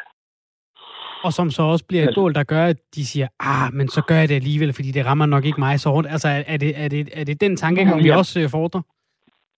Og 1.24 1.34
som 1.34 1.52
så 1.52 1.64
også 1.64 1.86
bliver 1.86 2.04
et 2.04 2.08
altså, 2.08 2.22
bål, 2.22 2.34
der 2.34 2.44
gør, 2.44 2.66
at 2.66 2.78
de 2.96 3.06
siger, 3.06 3.28
ah, 3.40 3.74
men 3.74 3.88
så 3.88 4.02
gør 4.08 4.16
jeg 4.16 4.30
det 4.30 4.36
alligevel, 4.36 4.74
fordi 4.74 4.92
det 4.92 5.06
rammer 5.06 5.26
nok 5.26 5.46
ikke 5.46 5.60
mig 5.60 5.80
så 5.80 5.90
hårdt. 5.90 6.08
Altså, 6.08 6.28
er 6.48 6.58
det, 6.58 6.72
er 6.84 6.88
det, 6.88 7.10
er 7.14 7.24
det 7.24 7.42
den 7.42 7.58
tankegang, 7.58 8.04
vi 8.04 8.10
også 8.10 8.40
øh, 8.40 8.50
fordrer? 8.50 8.82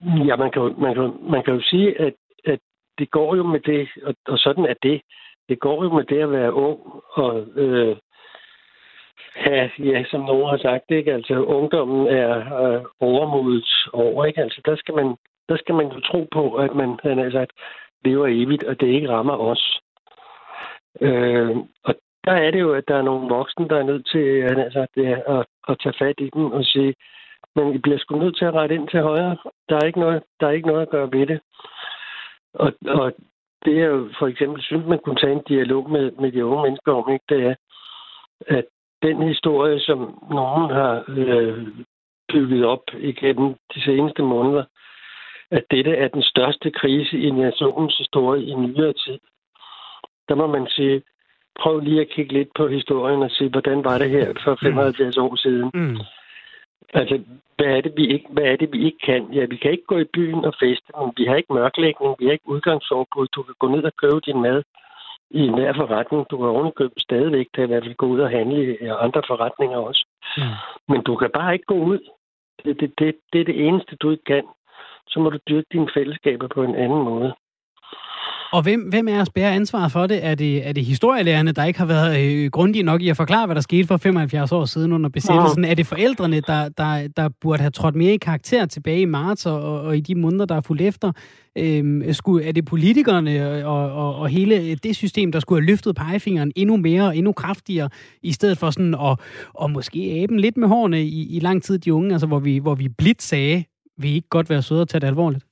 Ja, 0.01 0.35
man 0.35 0.51
kan, 0.51 0.75
man 0.77 0.95
kan, 0.95 1.17
man 1.21 1.44
kan 1.44 1.53
jo 1.53 1.61
sige, 1.61 2.01
at, 2.01 2.13
at 2.45 2.59
det 2.97 3.11
går 3.11 3.35
jo 3.35 3.44
med 3.44 3.59
det, 3.59 3.89
og, 4.03 4.15
og 4.27 4.38
sådan 4.38 4.65
er 4.65 4.73
det. 4.83 5.01
Det 5.49 5.59
går 5.59 5.83
jo 5.83 5.94
med 5.94 6.04
det 6.04 6.19
at 6.19 6.31
være 6.31 6.54
ung 6.54 6.80
og 7.13 7.47
øh, 7.56 7.97
have, 9.35 9.69
ja, 9.80 10.04
som 10.11 10.21
nogen 10.21 10.49
har 10.49 10.57
sagt, 10.57 10.83
ikke? 10.89 11.13
Altså, 11.13 11.33
ungdommen 11.33 12.07
er 12.07 12.31
øh, 12.63 12.81
overmodet 12.99 13.69
over, 13.94 14.25
ikke? 14.25 14.42
Altså, 14.42 14.61
der 14.66 14.75
skal 14.75 14.95
man, 14.95 15.16
der 15.49 15.57
skal 15.57 15.75
man 15.75 15.87
jo 15.87 15.99
tro 15.99 16.27
på, 16.31 16.56
at 16.56 16.75
man, 16.75 16.99
han 17.04 17.18
har 17.18 17.31
sagt, 17.31 17.51
lever 18.06 18.27
evigt, 18.27 18.63
og 18.63 18.80
det 18.80 18.87
ikke 18.87 19.09
rammer 19.09 19.37
os. 19.37 19.80
Øh, 21.01 21.57
og 21.83 21.95
der 22.25 22.31
er 22.31 22.51
det 22.51 22.59
jo, 22.59 22.73
at 22.73 22.87
der 22.87 22.95
er 22.95 23.01
nogle 23.01 23.30
voksne, 23.30 23.69
der 23.69 23.77
er 23.77 23.83
nødt 23.83 24.07
til 24.11 24.44
han 24.44 24.57
har 24.57 24.69
sagt, 24.69 24.95
det, 24.95 25.06
at, 25.06 25.45
at 25.69 25.80
tage 25.83 25.99
fat 25.99 26.16
i 26.19 26.30
dem 26.33 26.51
og 26.51 26.63
sige, 26.66 26.94
men 27.57 27.76
I 27.76 27.78
bliver 27.78 27.97
sgu 27.97 28.19
nødt 28.19 28.37
til 28.37 28.45
at 28.45 28.54
rette 28.54 28.76
ind 28.76 28.87
til 28.87 29.02
højre. 29.02 29.37
Der 29.69 29.76
er 29.76 29.85
ikke 29.85 29.99
noget, 29.99 30.23
der 30.40 30.47
er 30.47 30.52
ikke 30.52 30.68
noget 30.68 30.81
at 30.81 30.90
gøre 30.90 31.11
ved 31.11 31.28
det. 31.28 31.40
Og, 32.54 32.73
og 32.87 33.14
det 33.66 33.80
er 33.81 33.85
jo 33.85 34.09
for 34.19 34.28
eksempel, 34.28 34.61
synes 34.64 34.85
man 34.87 34.99
kunne 34.99 35.21
tage 35.21 35.33
en 35.33 35.47
dialog 35.47 35.90
med, 35.90 36.11
med 36.11 36.31
de 36.31 36.45
unge 36.45 36.64
mennesker 36.64 36.92
om, 36.94 37.14
ikke? 37.14 37.26
det 37.30 37.42
er, 37.45 37.56
at 38.47 38.66
den 39.02 39.28
historie, 39.28 39.80
som 39.80 39.99
nogen 40.30 40.69
har 40.69 41.04
øh, 41.07 41.68
bygget 42.33 42.66
op 42.66 42.83
igennem 42.99 43.56
de 43.73 43.81
seneste 43.81 44.23
måneder, 44.23 44.64
at 45.52 45.64
dette 45.71 45.92
er 45.92 46.07
den 46.07 46.23
største 46.23 46.71
krise 46.71 47.18
i 47.18 47.30
nationens 47.30 47.97
historie 47.97 48.44
i 48.44 48.54
nyere 48.54 48.94
tid. 48.94 49.19
Der 50.30 50.35
må 50.35 50.47
man 50.47 50.68
sige, 50.68 51.02
prøv 51.59 51.80
lige 51.80 52.02
at 52.02 52.09
kigge 52.09 52.33
lidt 52.33 52.49
på 52.56 52.68
historien 52.68 53.21
og 53.23 53.31
se, 53.31 53.49
hvordan 53.49 53.83
var 53.83 53.97
det 53.97 54.09
her 54.09 54.33
for 54.44 54.57
75 54.61 55.18
år 55.18 55.35
siden. 55.35 55.71
Mm. 55.73 55.97
Altså, 56.93 57.21
hvad 57.57 57.67
er, 57.67 57.81
det, 57.81 57.93
vi 57.97 58.07
ikke, 58.07 58.27
hvad 58.29 58.43
er 58.43 58.55
det, 58.55 58.73
vi 58.73 58.85
ikke 58.85 58.97
kan? 59.05 59.33
Ja, 59.33 59.45
vi 59.45 59.57
kan 59.57 59.71
ikke 59.71 59.85
gå 59.87 59.97
i 59.97 60.11
byen 60.13 60.45
og 60.45 60.53
feste, 60.59 60.89
men 60.99 61.13
vi 61.17 61.25
har 61.25 61.35
ikke 61.35 61.53
mørklægning, 61.53 62.15
vi 62.19 62.25
har 62.25 62.31
ikke 62.31 62.49
udgangsforbud. 62.49 63.27
Du 63.27 63.43
kan 63.43 63.55
gå 63.59 63.67
ned 63.67 63.83
og 63.83 63.95
købe 64.01 64.19
din 64.25 64.41
mad 64.41 64.63
i 65.29 65.39
enhver 65.39 65.73
forretning. 65.73 66.25
Du 66.29 66.37
kan 66.37 66.45
ovenikøbe 66.45 66.93
stadigvæk 66.97 67.47
til 67.53 67.61
at 67.61 67.67
i 67.67 67.71
hvert 67.71 67.83
fald 67.83 67.95
gå 67.95 68.05
ud 68.05 68.19
og 68.19 68.29
handle 68.29 68.77
i 68.81 68.87
andre 68.87 69.21
forretninger 69.27 69.77
også. 69.77 70.05
Ja. 70.37 70.49
Men 70.87 71.03
du 71.03 71.15
kan 71.15 71.29
bare 71.33 71.53
ikke 71.53 71.65
gå 71.65 71.75
ud. 71.91 71.99
Det, 72.65 72.79
det, 72.79 72.99
det, 72.99 73.15
det 73.33 73.41
er 73.41 73.45
det 73.45 73.67
eneste, 73.67 73.95
du 73.95 74.11
ikke 74.11 74.23
kan. 74.23 74.45
Så 75.07 75.19
må 75.19 75.29
du 75.29 75.39
dyrke 75.49 75.67
dine 75.71 75.89
fællesskaber 75.93 76.47
på 76.47 76.63
en 76.63 76.75
anden 76.75 77.03
måde. 77.03 77.33
Og 78.51 78.61
hvem, 78.61 78.81
hvem 78.81 79.07
er 79.07 79.21
os 79.21 79.30
bærer 79.30 79.51
ansvaret 79.51 79.92
for 79.92 80.07
det? 80.07 80.25
Er 80.25 80.35
det, 80.35 80.68
er 80.68 80.71
det 80.71 80.85
historielærerne, 80.85 81.51
der 81.51 81.63
ikke 81.63 81.80
har 81.80 81.85
været 81.85 82.19
øh, 82.19 82.51
grundige 82.51 82.83
nok 82.83 83.01
i 83.01 83.09
at 83.09 83.18
forklare, 83.18 83.45
hvad 83.45 83.56
der 83.56 83.61
skete 83.61 83.87
for 83.87 83.97
75 83.97 84.51
år 84.51 84.66
siden 84.66 84.92
under 84.92 85.09
besættelsen? 85.09 85.63
Ja. 85.63 85.69
Er 85.69 85.75
det 85.75 85.87
forældrene, 85.87 86.42
der, 86.42 86.69
der, 86.69 87.07
der 87.18 87.30
burde 87.42 87.61
have 87.61 87.71
trådt 87.71 87.95
mere 87.95 88.13
i 88.13 88.18
karakter 88.18 88.66
tilbage 88.66 89.01
i 89.01 89.06
marts 89.06 89.45
og, 89.45 89.81
og 89.81 89.97
i 89.97 89.99
de 89.99 90.16
måneder, 90.16 90.45
der 90.45 90.56
er 90.56 90.61
fuldt 90.61 90.81
efter? 90.81 91.11
Øhm, 91.57 92.13
skulle, 92.13 92.45
er 92.45 92.51
det 92.51 92.66
politikerne 92.66 93.66
og, 93.66 93.92
og, 93.92 94.16
og 94.16 94.27
hele 94.30 94.75
det 94.75 94.95
system, 94.95 95.31
der 95.31 95.39
skulle 95.39 95.61
have 95.61 95.68
løftet 95.68 95.95
pegefingeren 95.95 96.51
endnu 96.56 96.77
mere 96.77 97.04
og 97.04 97.18
endnu 97.18 97.31
kraftigere, 97.31 97.89
i 98.21 98.31
stedet 98.31 98.57
for 98.57 98.71
sådan 98.71 98.94
at 98.94 99.19
og 99.54 99.71
måske 99.71 100.19
aben 100.23 100.39
lidt 100.39 100.57
med 100.57 100.68
hårene 100.68 101.04
i, 101.04 101.35
i 101.35 101.39
lang 101.39 101.63
tid, 101.63 101.80
de 101.80 101.94
unge, 101.94 102.11
altså 102.11 102.27
hvor 102.27 102.39
vi, 102.39 102.57
hvor 102.57 102.75
vi 102.75 102.87
blidt 102.89 103.21
sagde, 103.21 103.63
Vil 103.97 104.11
I 104.11 104.16
ikke 104.16 104.30
godt 104.30 104.49
være 104.49 104.61
søde 104.61 104.81
og 104.81 104.89
tage 104.89 104.99
det 104.99 105.07
alvorligt? 105.07 105.46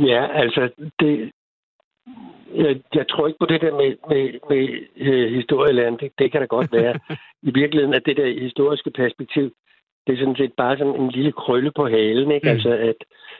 Ja, 0.00 0.26
altså, 0.32 0.70
det, 1.00 1.30
jeg, 2.54 2.80
jeg 2.94 3.08
tror 3.08 3.26
ikke 3.26 3.38
på 3.38 3.46
det 3.46 3.60
der 3.60 3.72
med, 3.72 3.96
med, 4.08 4.38
med 4.50 4.68
øh, 4.96 5.34
historielæren. 5.34 5.96
Det, 5.96 6.12
det 6.18 6.32
kan 6.32 6.40
da 6.40 6.46
godt 6.46 6.72
være. 6.72 6.94
I 7.48 7.50
virkeligheden 7.54 7.94
er 7.94 7.98
det 7.98 8.16
der 8.16 8.40
historiske 8.40 8.90
perspektiv, 8.90 9.52
det 10.06 10.12
er 10.12 10.18
sådan 10.18 10.36
set 10.36 10.52
bare 10.56 10.78
sådan 10.78 11.00
en 11.00 11.10
lille 11.10 11.32
krølle 11.32 11.72
på 11.76 11.88
halen, 11.88 12.30
ikke? 12.30 12.46
Mm. 12.46 12.52
Altså, 12.52 12.70
at 12.70 12.96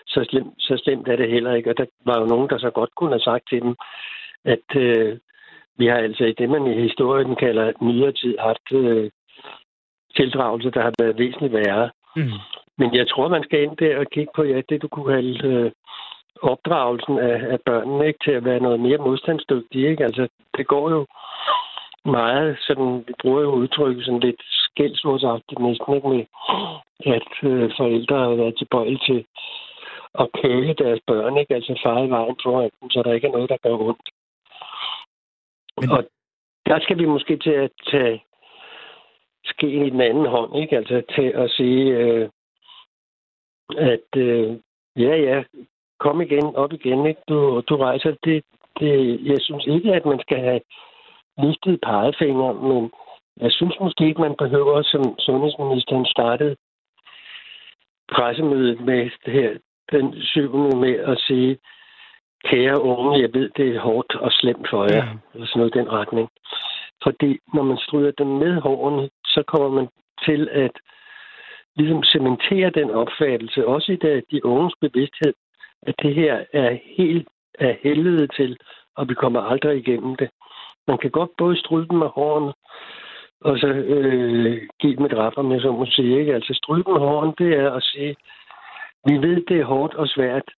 så 0.06 0.26
slemt, 0.30 0.54
så 0.58 0.80
slemt 0.84 1.08
er 1.08 1.16
det 1.16 1.30
heller 1.30 1.54
ikke. 1.54 1.70
Og 1.70 1.76
der 1.78 1.86
var 2.06 2.20
jo 2.20 2.26
nogen, 2.26 2.48
der 2.48 2.58
så 2.58 2.70
godt 2.70 2.90
kunne 2.96 3.10
have 3.10 3.20
sagt 3.20 3.48
til 3.48 3.62
dem, 3.62 3.74
at 4.44 4.76
øh, 4.76 5.18
vi 5.78 5.86
har 5.86 5.96
altså 5.96 6.24
i 6.24 6.32
det, 6.32 6.50
man 6.50 6.66
i 6.66 6.82
historien 6.82 7.36
kalder 7.36 7.72
nyere 7.80 8.12
tid, 8.12 8.38
haft 8.38 8.72
øh, 8.72 9.10
tildragelse, 10.16 10.70
der 10.70 10.82
har 10.82 10.92
været 10.98 11.18
væsentligt 11.18 11.52
værre. 11.52 11.90
Mm. 12.16 12.38
Men 12.78 12.94
jeg 12.94 13.08
tror, 13.08 13.28
man 13.28 13.44
skal 13.44 13.62
ind 13.62 13.76
der 13.76 13.98
og 13.98 14.06
kigge 14.06 14.32
på, 14.36 14.42
ja, 14.42 14.60
det 14.68 14.82
du 14.82 14.88
kunne 14.88 15.14
kalde 15.14 15.48
øh, 15.48 15.70
opdragelsen 16.42 17.18
af, 17.18 17.52
af 17.52 17.60
børnene 17.66 18.06
ikke, 18.06 18.18
til 18.24 18.30
at 18.30 18.44
være 18.44 18.60
noget 18.60 18.80
mere 18.80 18.98
modstandsdygtige. 18.98 19.90
Ikke? 19.90 20.04
Altså, 20.04 20.28
det 20.56 20.66
går 20.66 20.90
jo 20.90 21.06
meget, 22.04 22.58
sådan, 22.60 23.04
vi 23.06 23.12
bruger 23.22 23.40
jo 23.42 23.50
udtrykket 23.50 24.04
sådan 24.04 24.20
lidt 24.20 24.42
skældsvordsagtigt 24.42 25.60
næsten, 25.60 25.94
ikke, 25.94 26.08
med 26.08 26.24
at 27.06 27.32
øh, 27.42 27.70
forældre 27.76 28.18
har 28.18 28.34
været 28.34 28.58
tilbøjelige 28.58 29.06
til 29.06 29.26
at 30.14 30.28
køle 30.42 30.74
deres 30.74 31.00
børn, 31.06 31.36
ikke? 31.38 31.54
altså 31.54 31.80
far 31.84 32.02
i 32.02 32.10
vejen 32.10 32.36
foran 32.42 32.70
dem, 32.80 32.90
så 32.90 33.02
der 33.02 33.12
ikke 33.12 33.26
er 33.26 33.32
noget, 33.32 33.50
der 33.50 33.56
gør 33.62 33.76
ondt. 33.88 34.08
Men... 35.80 35.90
Og 35.90 36.04
der 36.66 36.80
skal 36.80 36.98
vi 36.98 37.04
måske 37.04 37.36
til 37.36 37.50
at 37.50 37.70
tage 37.90 38.24
skeen 39.44 39.86
i 39.86 39.90
den 39.90 40.00
anden 40.00 40.26
hånd, 40.26 40.56
ikke? 40.56 40.76
Altså 40.76 41.02
til 41.14 41.28
at 41.34 41.50
sige, 41.50 41.96
øh, 41.96 42.28
at 43.76 44.08
øh, 44.16 44.56
ja, 44.96 45.16
ja, 45.16 45.42
kom 46.04 46.20
igen, 46.20 46.56
op 46.62 46.72
igen, 46.72 47.06
ikke? 47.06 47.22
Du, 47.28 47.62
du 47.68 47.74
rejser. 47.76 48.14
Det, 48.24 48.44
det, 48.80 48.94
jeg 49.30 49.38
synes 49.40 49.66
ikke, 49.66 49.94
at 49.94 50.04
man 50.06 50.20
skal 50.20 50.40
have 50.48 50.60
løftet 51.42 51.80
pegefinger, 51.80 52.52
men 52.52 52.90
jeg 53.40 53.52
synes 53.52 53.74
måske 53.80 54.06
ikke, 54.06 54.20
man 54.20 54.36
behøver, 54.38 54.82
som 54.82 55.02
sundhedsministeren 55.18 56.06
startede 56.06 56.56
pressemødet 58.14 58.80
med 58.80 59.10
det 59.24 59.32
her, 59.32 59.50
den 59.92 60.22
syvende 60.22 60.76
med 60.76 60.94
at 61.12 61.18
sige, 61.26 61.58
kære 62.44 62.82
unge, 62.82 63.20
jeg 63.20 63.30
ved, 63.34 63.50
det 63.56 63.76
er 63.76 63.80
hårdt 63.80 64.14
og 64.14 64.32
slemt 64.32 64.66
for 64.70 64.82
jer, 64.92 65.04
ja. 65.04 65.12
eller 65.34 65.46
sådan 65.46 65.58
noget 65.60 65.74
i 65.74 65.78
den 65.78 65.92
retning. 65.92 66.28
Fordi 67.02 67.38
når 67.54 67.62
man 67.62 67.78
stryger 67.78 68.10
dem 68.10 68.26
med 68.26 68.60
hårene, 68.60 69.10
så 69.24 69.42
kommer 69.46 69.68
man 69.68 69.88
til 70.26 70.48
at 70.52 70.74
ligesom 71.76 72.02
cementere 72.02 72.70
den 72.70 72.90
opfattelse, 72.90 73.66
også 73.66 73.92
i 73.92 73.96
det, 73.96 74.24
de 74.30 74.44
unges 74.44 74.74
bevidsthed, 74.80 75.34
at 75.82 75.94
det 76.02 76.14
her 76.14 76.44
er 76.52 76.78
helt 76.96 77.28
af 77.58 77.78
helvede 77.82 78.26
til, 78.26 78.56
og 78.96 79.08
vi 79.08 79.14
kommer 79.14 79.40
aldrig 79.40 79.78
igennem 79.78 80.16
det. 80.16 80.28
Man 80.88 80.98
kan 80.98 81.10
godt 81.10 81.30
både 81.38 81.56
stryge 81.56 81.88
dem 81.90 81.98
med 81.98 82.08
hårene, 82.08 82.52
og 83.40 83.58
så 83.58 83.66
øh, 83.66 84.62
give 84.80 84.96
dem 84.96 85.04
et 85.04 85.18
rap, 85.18 85.32
om 85.36 85.52
jeg 85.52 85.60
så 85.60 85.72
må 85.72 85.86
sige. 85.86 86.20
Ikke? 86.20 86.34
Altså 86.34 86.54
stryge 86.62 86.84
dem 86.84 86.92
med 86.92 87.00
hårene, 87.00 87.34
det 87.38 87.50
er 87.58 87.70
at 87.70 87.82
sige, 87.82 88.16
vi 89.08 89.14
ved, 89.26 89.46
det 89.48 89.60
er 89.60 89.64
hårdt 89.64 89.94
og 89.94 90.08
svært, 90.08 90.48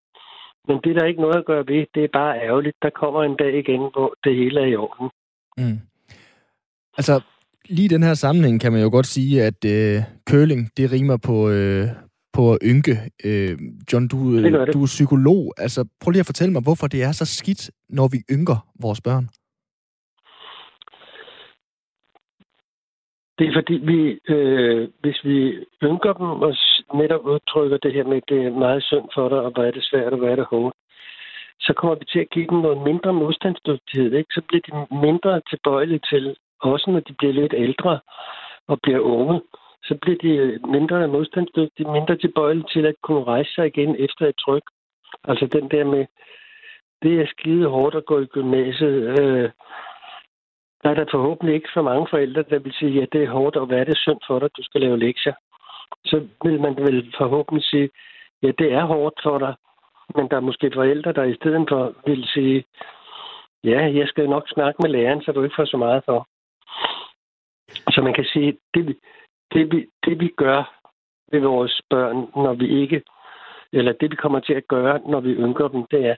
men 0.68 0.76
det 0.84 0.90
er 0.90 0.98
der 0.98 1.06
ikke 1.06 1.20
noget 1.20 1.36
at 1.36 1.44
gøre 1.44 1.64
ved. 1.66 1.86
Det 1.94 2.04
er 2.04 2.08
bare 2.12 2.40
ærgerligt. 2.40 2.76
Der 2.82 2.90
kommer 2.90 3.22
en 3.22 3.36
dag 3.36 3.58
igen, 3.58 3.80
hvor 3.80 4.14
det 4.24 4.36
hele 4.36 4.60
er 4.60 4.66
i 4.66 4.76
orden. 4.76 5.10
Mm. 5.58 5.78
Altså, 6.98 7.22
lige 7.68 7.84
i 7.84 7.94
den 7.94 8.02
her 8.02 8.14
sammenhæng 8.14 8.60
kan 8.60 8.72
man 8.72 8.82
jo 8.82 8.90
godt 8.90 9.06
sige, 9.06 9.42
at 9.42 9.64
øh, 9.64 10.02
køling, 10.26 10.70
det 10.76 10.92
rimer 10.92 11.16
på, 11.16 11.50
øh, 11.50 11.86
på 12.34 12.58
ynke. 12.70 12.94
Øh, 13.28 13.54
John, 13.92 14.08
du, 14.08 14.18
det 14.36 14.52
det. 14.52 14.74
du 14.74 14.82
er 14.82 14.92
psykolog. 14.96 15.52
Altså, 15.56 15.80
prøv 16.00 16.10
lige 16.10 16.24
at 16.24 16.30
fortælle 16.32 16.52
mig, 16.52 16.62
hvorfor 16.62 16.86
det 16.86 17.02
er 17.02 17.12
så 17.12 17.26
skidt, 17.38 17.70
når 17.88 18.08
vi 18.14 18.18
ynker 18.34 18.58
vores 18.84 19.00
børn. 19.00 19.26
Det 23.38 23.44
er 23.48 23.54
fordi, 23.58 23.76
vi, 23.90 23.98
øh, 24.34 24.88
hvis 25.02 25.18
vi 25.24 25.38
ynker 25.82 26.12
dem 26.12 26.26
og 26.46 26.54
netop 27.00 27.24
udtrykker 27.32 27.76
det 27.76 27.92
her 27.94 28.04
med, 28.04 28.16
at 28.16 28.28
det 28.28 28.38
er 28.46 28.60
meget 28.64 28.82
synd 28.82 29.06
for 29.14 29.28
dig, 29.28 29.40
og 29.46 29.50
hvad 29.54 29.64
er 29.66 29.70
det 29.70 29.84
svært, 29.90 30.12
og 30.12 30.18
hvad 30.18 30.30
er 30.30 30.36
det 30.36 30.46
hårdt, 30.50 30.76
så 31.60 31.72
kommer 31.76 31.96
vi 31.98 32.04
til 32.12 32.20
at 32.20 32.30
give 32.30 32.46
dem 32.50 32.58
noget 32.58 32.82
mindre 32.88 33.12
modstandsdygtighed. 33.12 34.12
Ikke? 34.12 34.34
Så 34.34 34.40
bliver 34.48 34.62
de 34.68 34.96
mindre 35.06 35.40
tilbøjelige 35.50 36.04
til, 36.10 36.36
også 36.60 36.90
når 36.90 37.00
de 37.00 37.14
bliver 37.18 37.32
lidt 37.32 37.54
ældre 37.56 38.00
og 38.68 38.78
bliver 38.82 39.00
unge, 39.00 39.40
så 39.84 39.98
bliver 40.02 40.18
de 40.22 40.58
mindre 40.68 41.08
modstandsdygtige, 41.08 41.92
mindre 41.92 42.16
tilbøjelige 42.16 42.66
til 42.72 42.86
at 42.86 42.94
kunne 43.02 43.24
rejse 43.24 43.54
sig 43.54 43.66
igen 43.66 43.96
efter 43.98 44.26
et 44.26 44.36
tryk. 44.44 44.62
Altså 45.24 45.46
den 45.46 45.70
der 45.70 45.84
med, 45.84 46.06
det 47.02 47.20
er 47.20 47.26
skide 47.26 47.68
hårdt 47.68 47.94
at 47.94 48.04
gå 48.04 48.20
i 48.20 48.26
gymnasiet. 48.26 49.20
Øh, 49.20 49.50
der 50.82 50.90
er 50.90 50.94
der 50.94 51.04
forhåbentlig 51.10 51.54
ikke 51.54 51.68
så 51.74 51.82
mange 51.82 52.06
forældre, 52.10 52.42
der 52.42 52.58
vil 52.58 52.72
sige, 52.72 53.02
at 53.02 53.08
det 53.12 53.22
er 53.22 53.30
hårdt, 53.30 53.56
og 53.56 53.66
hvad 53.66 53.78
er 53.78 53.84
det 53.84 53.98
synd 53.98 54.20
for 54.26 54.38
dig, 54.38 54.48
du 54.56 54.62
skal 54.62 54.80
lave 54.80 54.98
lektier. 54.98 55.34
Så 56.04 56.28
vil 56.44 56.60
man 56.60 56.76
vel 56.76 57.14
forhåbentlig 57.18 57.64
sige, 57.64 57.90
ja, 58.42 58.50
det 58.58 58.72
er 58.72 58.84
hårdt 58.84 59.20
for 59.22 59.38
dig, 59.38 59.54
men 60.14 60.28
der 60.28 60.36
er 60.36 60.48
måske 60.48 60.70
forældre, 60.74 61.12
der 61.12 61.22
i 61.22 61.34
stedet 61.34 61.66
for 61.68 61.94
vil 62.06 62.24
sige, 62.34 62.64
ja, 63.64 63.80
jeg 64.00 64.08
skal 64.08 64.28
nok 64.28 64.48
snakke 64.48 64.78
med 64.82 64.90
læreren, 64.90 65.22
så 65.22 65.32
du 65.32 65.42
ikke 65.42 65.56
får 65.58 65.64
så 65.64 65.76
meget 65.76 66.02
for. 66.04 66.28
Så 67.94 68.00
man 68.02 68.14
kan 68.14 68.24
sige, 68.24 68.58
det, 68.74 68.96
det, 69.54 69.72
vi, 69.72 69.86
det 70.04 70.20
vi 70.20 70.28
gør 70.36 70.60
ved 71.32 71.40
vores 71.40 71.80
børn, 71.90 72.16
når 72.16 72.54
vi 72.54 72.66
ikke, 72.82 73.02
eller 73.72 73.92
det 73.92 74.10
vi 74.10 74.16
kommer 74.16 74.40
til 74.40 74.52
at 74.52 74.68
gøre, 74.68 75.00
når 75.08 75.20
vi 75.20 75.32
ynker 75.34 75.68
dem, 75.68 75.84
det 75.90 76.06
er, 76.06 76.16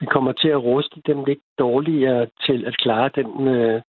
vi 0.00 0.06
kommer 0.06 0.32
til 0.32 0.48
at 0.48 0.62
ruste 0.62 1.00
dem 1.06 1.24
lidt 1.24 1.42
dårligere 1.58 2.26
til 2.46 2.64
at 2.66 2.76
klare 2.76 3.10
den 3.14 3.48
øh, 3.48 3.82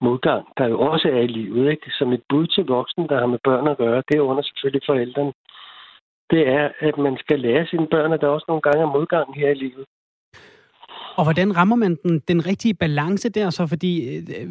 modgang, 0.00 0.46
der 0.58 0.66
jo 0.68 0.80
også 0.80 1.08
er 1.08 1.20
i 1.20 1.26
livet. 1.26 1.70
Ikke? 1.70 1.90
Som 1.98 2.12
et 2.12 2.22
bud 2.28 2.46
til 2.46 2.64
voksne, 2.66 3.08
der 3.08 3.18
har 3.18 3.26
med 3.26 3.38
børn 3.44 3.68
at 3.68 3.78
gøre, 3.78 4.02
det 4.08 4.16
er 4.16 4.20
under 4.20 4.42
selvfølgelig 4.42 4.82
forældrene. 4.86 5.32
Det 6.30 6.48
er, 6.48 6.68
at 6.80 6.98
man 6.98 7.16
skal 7.18 7.40
lære 7.40 7.66
sine 7.66 7.86
børn, 7.86 8.12
at 8.12 8.20
der 8.20 8.28
også 8.28 8.44
nogle 8.48 8.62
gange 8.62 8.82
er 8.82 8.96
modgang 8.98 9.36
her 9.36 9.50
i 9.50 9.54
livet. 9.54 9.84
Og 11.18 11.24
hvordan 11.24 11.56
rammer 11.56 11.76
man 11.76 11.96
den, 12.02 12.18
den 12.28 12.46
rigtige 12.46 12.74
balance 12.74 13.28
der 13.28 13.50
så? 13.50 13.66
Fordi 13.66 14.16
øh, 14.16 14.50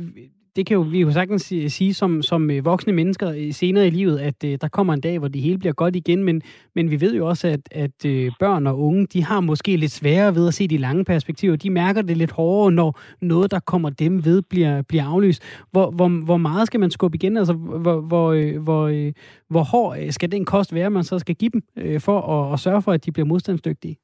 det 0.56 0.66
kan 0.66 0.76
jo, 0.76 0.82
vi 0.82 1.02
jo 1.02 1.12
sagtens 1.12 1.54
sige 1.68 1.94
som, 1.94 2.22
som 2.22 2.52
øh, 2.52 2.66
voksne 2.66 2.94
mennesker 2.94 3.32
øh, 3.32 3.54
senere 3.54 3.88
i 3.88 3.90
livet, 3.90 4.20
at 4.20 4.44
øh, 4.46 4.58
der 4.62 4.68
kommer 4.68 4.94
en 4.94 5.02
dag, 5.02 5.20
hvor 5.20 5.28
det 5.28 5.42
hele 5.42 5.58
bliver 5.58 5.74
godt 5.74 5.96
igen, 5.96 6.24
men, 6.24 6.42
men 6.76 6.92
vi 6.92 7.02
ved 7.02 7.16
jo 7.16 7.28
også, 7.28 7.48
at, 7.48 7.60
at 7.72 8.06
øh, 8.06 8.32
børn 8.40 8.68
og 8.68 8.80
unge, 8.80 9.06
de 9.06 9.24
har 9.24 9.40
måske 9.40 9.78
lidt 9.78 9.92
sværere 9.92 10.36
ved 10.36 10.48
at 10.48 10.54
se 10.54 10.68
de 10.68 10.78
lange 10.78 11.06
perspektiver. 11.06 11.56
De 11.56 11.70
mærker 11.70 12.02
det 12.02 12.18
lidt 12.18 12.32
hårdere, 12.32 12.72
når 12.72 13.00
noget, 13.22 13.52
der 13.52 13.60
kommer 13.60 13.90
dem 13.90 14.26
ved, 14.26 14.42
bliver, 14.42 14.82
bliver 14.82 15.06
aflyst. 15.06 15.44
Hvor, 15.72 15.92
hvor, 15.92 16.24
hvor 16.24 16.38
meget 16.38 16.68
skal 16.68 16.80
man 16.80 16.92
skubbe 16.92 17.16
igen? 17.16 17.38
Altså, 17.38 17.54
hvor, 17.54 18.02
hvor, 18.02 18.32
øh, 18.32 18.58
hvor, 18.64 19.12
hvor 19.50 19.64
hård 19.64 20.12
skal 20.12 20.32
den 20.32 20.46
kost 20.46 20.74
være, 20.74 20.90
man 20.90 21.04
så 21.04 21.20
skal 21.20 21.36
give 21.36 21.50
dem, 21.54 21.62
øh, 21.78 22.02
for 22.02 22.22
at, 22.22 22.54
at 22.54 22.60
sørge 22.60 22.82
for, 22.82 22.92
at 22.92 23.06
de 23.06 23.12
bliver 23.12 23.26
modstandsdygtige? 23.26 23.98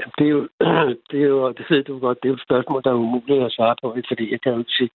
Ja, 0.00 0.06
det 0.18 0.26
er 0.26 0.30
jo, 0.30 0.48
det 1.10 1.18
er 1.22 1.28
jo, 1.34 1.52
det 1.52 1.66
ved 1.70 1.82
du 1.84 1.98
godt, 1.98 2.18
det 2.22 2.28
er 2.28 2.32
jo 2.32 2.40
et 2.40 2.48
spørgsmål, 2.48 2.82
der 2.84 2.90
er 2.90 2.94
umuligt 3.04 3.44
at 3.44 3.52
svare 3.52 3.76
på, 3.82 3.96
fordi 4.08 4.32
jeg 4.32 4.40
kan 4.40 4.52
jo 4.52 4.58
ikke 4.58 4.78
sige, 4.78 4.90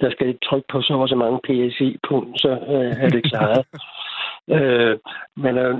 der 0.00 0.10
skal 0.10 0.28
et 0.28 0.40
tryk 0.48 0.64
på 0.72 0.82
så 0.82 0.94
og 0.94 1.08
så 1.08 1.16
mange 1.16 1.38
PSI 1.46 1.98
på, 2.08 2.26
så 2.36 2.50
øh, 2.74 2.92
er 3.04 3.08
det 3.08 3.24
klaret. 3.30 3.64
øh, 4.56 4.98
man, 5.36 5.54
er, 5.58 5.70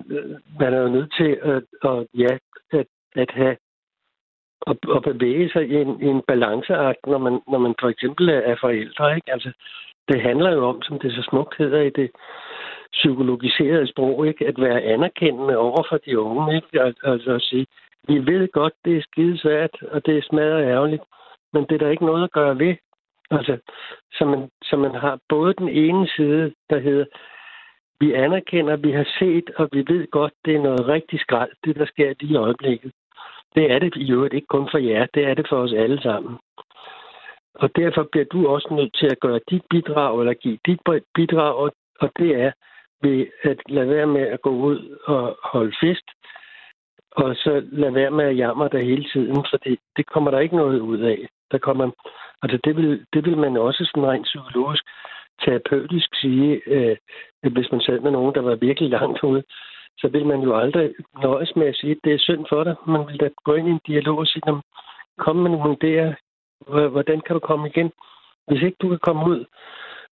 man 0.61 0.75
er 0.75 0.81
jo 0.81 0.89
nødt 0.89 1.13
til 1.21 1.31
at, 1.53 1.63
at, 1.91 2.07
ja, 2.15 2.33
at, 2.79 2.87
at 3.17 3.31
have 3.31 3.57
at, 4.67 4.77
at 4.97 5.03
bevæge 5.03 5.51
sig 5.53 5.69
i 5.71 5.75
en, 5.75 6.03
i 6.03 6.07
en 6.07 6.23
balanceakt, 6.29 7.07
når 7.07 7.19
man, 7.19 7.41
når 7.51 7.59
man 7.59 7.75
for 7.81 7.89
eksempel 7.89 8.29
er 8.29 8.57
forældre. 8.61 9.17
Ikke? 9.17 9.33
Altså, 9.33 9.51
det 10.09 10.21
handler 10.21 10.53
jo 10.53 10.69
om, 10.69 10.83
som 10.83 10.99
det 10.99 11.13
så 11.13 11.23
smukt 11.31 11.55
hedder 11.59 11.81
i 11.81 11.91
det 11.91 12.11
psykologiserede 12.93 13.87
sprog, 13.87 14.27
ikke? 14.29 14.47
at 14.47 14.61
være 14.61 14.83
anerkendende 14.83 15.57
over 15.57 15.83
for 15.89 15.97
de 15.97 16.21
unge. 16.21 16.57
Ikke? 16.57 16.83
Altså 17.05 17.35
at 17.35 17.43
sige, 17.43 17.67
vi 18.09 18.27
ved 18.33 18.49
godt, 18.53 18.73
det 18.85 18.97
er 18.97 19.03
skide 19.03 19.39
svært, 19.39 19.83
og 19.83 20.07
det 20.07 20.19
er 20.19 20.23
smadret 20.23 20.65
ærgerligt, 20.65 21.03
men 21.53 21.63
det 21.63 21.73
er 21.73 21.79
der 21.79 21.91
ikke 21.91 22.07
noget 22.07 22.25
at 22.25 22.33
gøre 22.33 22.59
ved. 22.59 22.75
Altså, 23.31 23.59
så 24.13 24.25
man, 24.25 24.51
så 24.63 24.77
man 24.77 24.95
har 24.95 25.19
både 25.29 25.55
den 25.55 25.69
ene 25.69 26.09
side, 26.09 26.55
der 26.71 26.79
hedder, 26.79 27.05
vi 28.01 28.13
anerkender, 28.13 28.77
vi 28.77 28.93
har 28.93 29.09
set, 29.19 29.51
og 29.57 29.69
vi 29.73 29.85
ved 29.89 30.11
godt, 30.11 30.33
det 30.45 30.57
er 30.57 30.63
noget 30.63 30.89
rigtig 30.89 31.21
skrald, 31.21 31.51
det 31.65 31.77
der 31.77 31.87
sker 31.87 32.15
lige 32.21 32.33
i 32.33 32.37
øjeblikket. 32.37 32.93
Det 33.55 33.73
er 33.73 33.79
det 33.79 33.97
i 33.97 34.13
øvrigt 34.13 34.35
ikke 34.35 34.47
kun 34.47 34.69
for 34.71 34.79
jer, 34.79 35.07
det 35.15 35.25
er 35.25 35.35
det 35.35 35.47
for 35.49 35.57
os 35.57 35.73
alle 35.73 36.03
sammen. 36.03 36.39
Og 37.55 37.77
derfor 37.77 38.09
bliver 38.13 38.25
du 38.25 38.49
også 38.49 38.69
nødt 38.75 38.95
til 38.95 39.07
at 39.07 39.21
gøre 39.21 39.41
dit 39.51 39.63
bidrag, 39.71 40.21
eller 40.21 40.35
give 40.35 40.59
dit 40.67 40.81
bidrag, 41.15 41.55
og 42.01 42.11
det 42.19 42.41
er 42.41 42.53
ved 43.03 43.27
at 43.43 43.59
lade 43.69 43.89
være 43.89 44.07
med 44.07 44.23
at 44.23 44.43
gå 44.43 44.51
ud 44.51 44.99
og 45.07 45.39
holde 45.45 45.77
fest, 45.81 46.05
og 47.17 47.37
så 47.37 47.63
lad 47.73 47.91
være 47.91 48.11
med 48.11 48.25
at 48.25 48.37
jamre 48.37 48.69
der 48.69 48.79
hele 48.79 49.07
tiden, 49.13 49.35
for 49.51 49.57
det, 49.65 49.79
det 49.97 50.07
kommer 50.07 50.31
der 50.31 50.39
ikke 50.39 50.57
noget 50.57 50.81
ud 50.81 50.99
af. 50.99 51.29
Der 51.51 51.59
kommer, 51.59 51.91
altså 52.43 52.59
det, 52.65 52.77
vil, 52.77 53.07
det 53.13 53.25
vil 53.25 53.39
man 53.39 53.57
også 53.57 53.85
sådan 53.85 54.11
rent 54.11 54.25
psykologisk, 54.25 54.85
terapeutisk 55.45 56.09
sige, 56.15 56.61
øh, 56.67 56.97
at 57.43 57.53
hvis 57.53 57.73
man 57.73 57.81
sad 57.81 58.01
med 58.01 58.11
nogen, 58.11 58.35
der 58.35 58.41
var 58.41 58.55
virkelig 58.55 58.91
langt 58.91 59.25
ude, 59.25 59.43
så 59.99 60.09
vil 60.09 60.27
man 60.27 60.41
jo 60.41 60.57
aldrig 60.57 60.95
nøjes 61.23 61.57
med 61.57 61.67
at 61.67 61.77
sige, 61.77 61.93
at 61.93 61.99
det 62.05 62.13
er 62.13 62.19
synd 62.19 62.47
for 62.49 62.65
dig. 62.65 62.75
Man 62.87 63.07
vil 63.07 63.21
da 63.21 63.29
gå 63.45 63.55
ind 63.55 63.69
i 63.69 63.71
en 63.71 63.81
dialog 63.87 64.19
og 64.19 64.27
sige, 64.27 64.63
kom 65.19 65.37
med 65.37 65.51
nogle 65.51 65.77
idéer. 65.83 66.15
Hvordan 66.95 67.21
kan 67.21 67.35
du 67.35 67.41
komme 67.41 67.69
igen? 67.69 67.93
Hvis 68.49 68.63
ikke 68.63 68.77
du 68.83 68.89
kan 68.89 68.99
komme 68.99 69.27
ud 69.27 69.45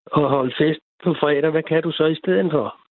og 0.06 0.30
holde 0.30 0.54
fest 0.58 0.80
på 1.04 1.14
fredag, 1.14 1.50
hvad 1.50 1.62
kan 1.62 1.82
du 1.82 1.92
så 1.92 2.04
i 2.06 2.14
stedet 2.14 2.50
for? 2.50 2.83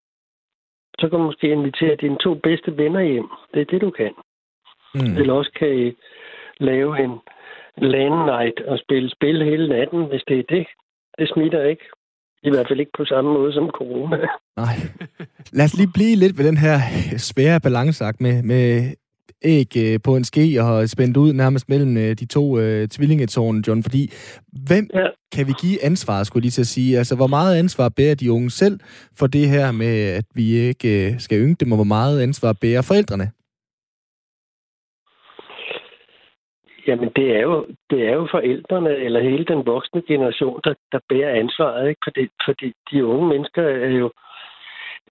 Så 0.98 1.08
kan 1.08 1.18
du 1.18 1.24
måske 1.24 1.52
invitere 1.52 1.96
dine 1.96 2.18
to 2.24 2.34
bedste 2.34 2.76
venner 2.76 3.00
hjem. 3.00 3.28
Det 3.54 3.60
er 3.60 3.64
det, 3.64 3.80
du 3.80 3.90
kan. 3.90 4.12
Mm. 4.94 5.16
Eller 5.16 5.34
også 5.34 5.52
kan 5.58 5.78
I 5.86 5.92
lave 6.60 7.04
en 7.04 7.14
LAN 7.76 8.12
night 8.34 8.60
og 8.60 8.78
spille 8.78 9.10
spil 9.10 9.44
hele 9.44 9.68
natten, 9.68 10.04
hvis 10.04 10.22
det 10.28 10.38
er 10.38 10.42
det. 10.48 10.66
Det 11.18 11.28
smitter 11.34 11.64
ikke. 11.64 11.84
I 12.42 12.50
hvert 12.50 12.68
fald 12.68 12.80
ikke 12.80 12.98
på 12.98 13.04
samme 13.04 13.32
måde 13.32 13.52
som 13.52 13.70
corona. 13.70 14.16
Nej. 14.56 14.76
Lad 15.52 15.64
os 15.64 15.74
lige 15.74 15.94
blive 15.94 16.16
lidt 16.16 16.38
ved 16.38 16.44
den 16.46 16.56
her 16.56 16.76
svære 17.16 17.60
balanceakt 17.60 18.20
med, 18.20 18.42
med 18.42 18.94
æg 19.44 19.76
øh, 19.76 19.98
på 20.04 20.16
en 20.16 20.24
ske 20.24 20.62
og 20.62 20.88
spændt 20.88 21.16
ud 21.16 21.32
nærmest 21.32 21.68
mellem 21.68 21.96
øh, 21.96 22.12
de 22.20 22.26
to 22.26 22.58
øh, 22.58 22.88
tvillingetårne, 22.88 23.62
John. 23.68 23.82
Fordi 23.82 24.02
hvem 24.68 24.86
ja. 24.94 25.06
kan 25.34 25.46
vi 25.46 25.52
give 25.60 25.84
ansvar, 25.84 26.22
skulle 26.22 26.42
lige 26.42 26.50
til 26.50 26.60
at 26.60 26.74
sige? 26.76 26.98
Altså, 26.98 27.16
hvor 27.16 27.26
meget 27.26 27.58
ansvar 27.58 27.88
bærer 27.96 28.14
de 28.14 28.32
unge 28.32 28.50
selv 28.50 28.80
for 29.18 29.26
det 29.26 29.48
her 29.48 29.72
med, 29.72 29.94
at 30.18 30.24
vi 30.34 30.44
ikke 30.52 31.06
øh, 31.06 31.20
skal 31.20 31.38
ynge 31.38 31.56
dem, 31.60 31.72
og 31.72 31.76
hvor 31.76 31.92
meget 31.96 32.22
ansvar 32.22 32.52
bærer 32.62 32.82
forældrene? 32.82 33.30
Jamen, 36.86 37.10
det 37.16 37.36
er 37.36 37.40
jo, 37.40 37.66
det 37.90 38.08
er 38.08 38.12
jo 38.12 38.28
forældrene 38.30 38.96
eller 38.96 39.20
hele 39.22 39.44
den 39.44 39.66
voksne 39.66 40.02
generation, 40.08 40.60
der, 40.64 40.74
der 40.92 40.98
bærer 41.08 41.40
ansvaret. 41.40 41.88
Ikke? 41.88 42.00
Fordi, 42.04 42.28
fordi 42.46 42.72
de 42.90 43.06
unge 43.06 43.28
mennesker 43.28 43.62
er 43.62 43.88
jo, 43.88 44.12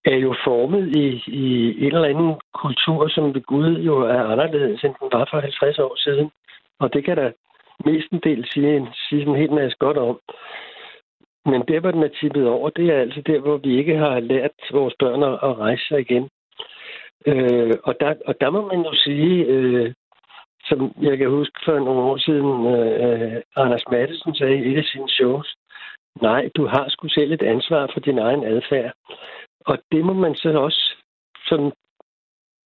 er 0.06 0.16
jo 0.16 0.36
formet 0.44 0.96
i, 0.96 1.24
i 1.28 1.48
en 1.86 1.96
eller 1.96 2.10
anden 2.10 2.36
kultur, 2.54 3.08
som 3.08 3.36
ved 3.36 3.42
Gud 3.42 3.78
jo 3.78 4.02
er 4.02 4.24
anderledes, 4.24 4.84
end 4.84 4.96
den 5.00 5.10
var 5.12 5.28
for 5.32 5.40
50 5.40 5.80
år 5.80 5.96
siden. 5.96 6.32
Og 6.80 6.94
det 6.94 7.06
kan 7.06 7.18
der 7.18 7.32
mestendels 7.86 8.54
sige, 8.54 8.88
sige 9.10 9.22
en 9.22 9.36
helt 9.36 9.52
masse 9.52 9.78
godt 9.80 9.98
om. 9.98 10.20
Men 11.46 11.62
der, 11.68 11.80
hvor 11.80 11.92
den 11.92 12.04
er 12.04 12.18
tippet 12.22 12.48
over, 12.48 12.70
det 12.70 12.90
er 12.90 13.00
altså 13.00 13.22
der, 13.22 13.40
hvor 13.40 13.58
vi 13.58 13.78
ikke 13.78 13.98
har 13.98 14.20
lært 14.20 14.52
vores 14.72 14.94
børn 15.00 15.24
at 15.24 15.58
rejse 15.58 15.88
sig 15.88 16.00
igen. 16.00 16.30
Øh, 17.26 17.74
og, 17.84 17.96
der, 18.00 18.14
og 18.26 18.36
der 18.42 18.50
må 18.50 18.68
man 18.68 18.82
jo 18.82 18.94
sige, 18.94 19.46
øh, 19.46 19.94
som 20.66 20.94
jeg 21.02 21.18
kan 21.18 21.30
huske 21.30 21.60
for 21.66 21.80
nogle 21.80 22.02
år 22.02 22.18
siden, 22.18 22.52
øh, 22.76 23.42
Anders 23.56 23.84
Mattesen 23.92 24.36
sagde 24.36 24.58
i 24.58 24.72
et 24.72 24.78
af 24.78 24.84
sine 24.84 25.10
shows, 25.10 25.56
nej, 26.22 26.50
du 26.56 26.68
har 26.68 26.86
sgu 26.90 27.08
selv 27.08 27.32
et 27.32 27.42
ansvar 27.42 27.90
for 27.94 28.00
din 28.00 28.18
egen 28.18 28.44
adfærd. 28.44 28.94
Og 29.66 29.78
det 29.92 30.06
må 30.06 30.14
man 30.14 30.36
så 30.36 30.50
også 30.50 30.96
sådan 31.46 31.72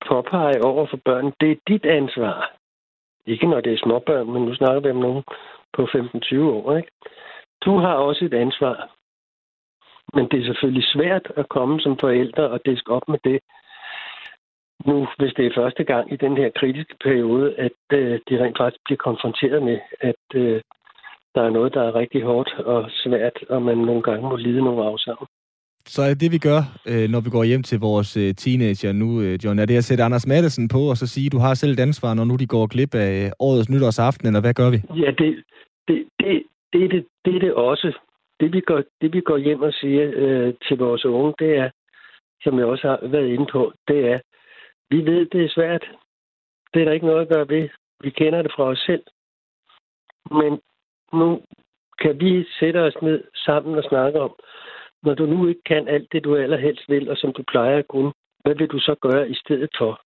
påpege 0.07 0.63
over 0.63 0.85
for 0.89 0.99
børn. 1.05 1.33
Det 1.39 1.51
er 1.51 1.55
dit 1.67 1.85
ansvar. 1.85 2.51
Ikke 3.25 3.47
når 3.47 3.61
det 3.61 3.73
er 3.73 3.77
småbørn, 3.83 4.31
men 4.31 4.41
nu 4.45 4.55
snakker 4.55 4.79
vi 4.79 4.89
om 4.89 4.97
nogen 4.97 5.23
på 5.73 5.81
15-20 5.81 6.39
år. 6.39 6.77
Ikke? 6.77 6.91
Du 7.65 7.77
har 7.77 7.93
også 7.93 8.25
et 8.25 8.33
ansvar. 8.33 8.91
Men 10.13 10.29
det 10.29 10.39
er 10.39 10.45
selvfølgelig 10.45 10.83
svært 10.83 11.31
at 11.35 11.49
komme 11.49 11.79
som 11.81 11.97
forældre 11.99 12.49
og 12.49 12.59
diske 12.65 12.91
op 12.91 13.07
med 13.07 13.19
det, 13.23 13.39
nu, 14.85 15.07
hvis 15.17 15.33
det 15.33 15.45
er 15.45 15.55
første 15.55 15.83
gang 15.83 16.13
i 16.13 16.15
den 16.15 16.37
her 16.37 16.49
kritiske 16.59 16.95
periode, 17.03 17.55
at 17.57 17.77
øh, 17.93 18.19
de 18.29 18.43
rent 18.43 18.57
faktisk 18.57 18.81
bliver 18.85 18.97
konfronteret 18.97 19.63
med, 19.63 19.79
at 19.99 20.25
øh, 20.35 20.61
der 21.35 21.41
er 21.41 21.49
noget, 21.49 21.73
der 21.73 21.83
er 21.83 21.95
rigtig 21.95 22.23
hårdt 22.23 22.53
og 22.59 22.89
svært, 22.91 23.43
og 23.49 23.61
man 23.61 23.77
nogle 23.77 24.01
gange 24.01 24.29
må 24.29 24.35
lide 24.35 24.63
nogle 24.63 24.85
afsavn. 24.85 25.27
Så 25.87 26.01
er 26.01 26.13
det, 26.13 26.31
vi 26.31 26.37
gør, 26.37 26.61
øh, 26.91 27.09
når 27.09 27.21
vi 27.25 27.29
går 27.29 27.43
hjem 27.43 27.63
til 27.63 27.79
vores 27.79 28.17
øh, 28.17 28.33
teenager 28.33 28.91
nu, 28.91 29.21
øh, 29.21 29.33
John, 29.43 29.59
er 29.59 29.65
det 29.65 29.77
at 29.77 29.83
sætte 29.83 30.03
Anders 30.03 30.27
Madsen 30.27 30.67
på, 30.67 30.81
og 30.91 30.97
så 30.97 31.07
sige, 31.07 31.29
du 31.29 31.37
har 31.37 31.53
selv 31.53 31.73
et 31.73 31.79
ansvar, 31.79 32.13
når 32.13 32.25
nu 32.25 32.35
de 32.35 32.47
går 32.47 32.67
glip 32.67 32.95
af 32.95 33.25
øh, 33.25 33.31
årets 33.39 33.69
nytårsaften, 33.69 34.27
eller 34.27 34.41
hvad 34.41 34.53
gør 34.53 34.69
vi? 34.69 34.79
Ja, 35.03 35.11
det, 35.11 35.43
det, 35.87 35.97
det, 36.19 36.43
det, 36.73 36.91
det, 36.91 37.05
det 37.25 37.35
er 37.35 37.39
det 37.39 37.53
også. 37.53 37.97
Det 38.39 38.53
vi 38.53 38.61
går, 38.61 38.81
det, 39.01 39.13
vi 39.13 39.21
går 39.21 39.37
hjem 39.37 39.61
og 39.61 39.73
siger 39.73 40.11
øh, 40.15 40.53
til 40.67 40.77
vores 40.77 41.05
unge, 41.05 41.33
det 41.39 41.57
er, 41.57 41.69
som 42.43 42.59
jeg 42.59 42.65
også 42.65 42.87
har 42.87 43.07
været 43.07 43.27
inde 43.27 43.47
på, 43.51 43.73
det 43.87 43.99
er, 44.11 44.19
vi 44.89 44.97
ved, 45.11 45.25
det 45.25 45.45
er 45.45 45.49
svært. 45.49 45.83
Det 46.73 46.81
er 46.81 46.85
der 46.85 46.91
ikke 46.91 47.05
noget 47.05 47.21
at 47.21 47.29
gøre 47.33 47.49
ved. 47.49 47.69
Vi 48.01 48.09
kender 48.09 48.41
det 48.41 48.51
fra 48.55 48.63
os 48.63 48.79
selv. 48.79 49.03
Men 50.31 50.59
nu 51.13 51.41
kan 52.01 52.19
vi 52.19 52.45
sætte 52.59 52.77
os 52.81 52.97
ned 53.01 53.23
sammen 53.45 53.77
og 53.77 53.83
snakke 53.89 54.19
om, 54.19 54.31
når 55.05 55.13
du 55.13 55.25
nu 55.25 55.47
ikke 55.47 55.63
kan 55.65 55.87
alt 55.87 56.11
det, 56.11 56.23
du 56.23 56.35
allerhelst 56.35 56.89
vil, 56.89 57.09
og 57.09 57.17
som 57.17 57.33
du 57.33 57.43
plejer 57.47 57.77
at 57.77 57.87
kunne, 57.87 58.11
hvad 58.43 58.55
vil 58.55 58.67
du 58.67 58.79
så 58.79 58.95
gøre 59.01 59.29
i 59.29 59.35
stedet 59.35 59.69
for? 59.77 60.01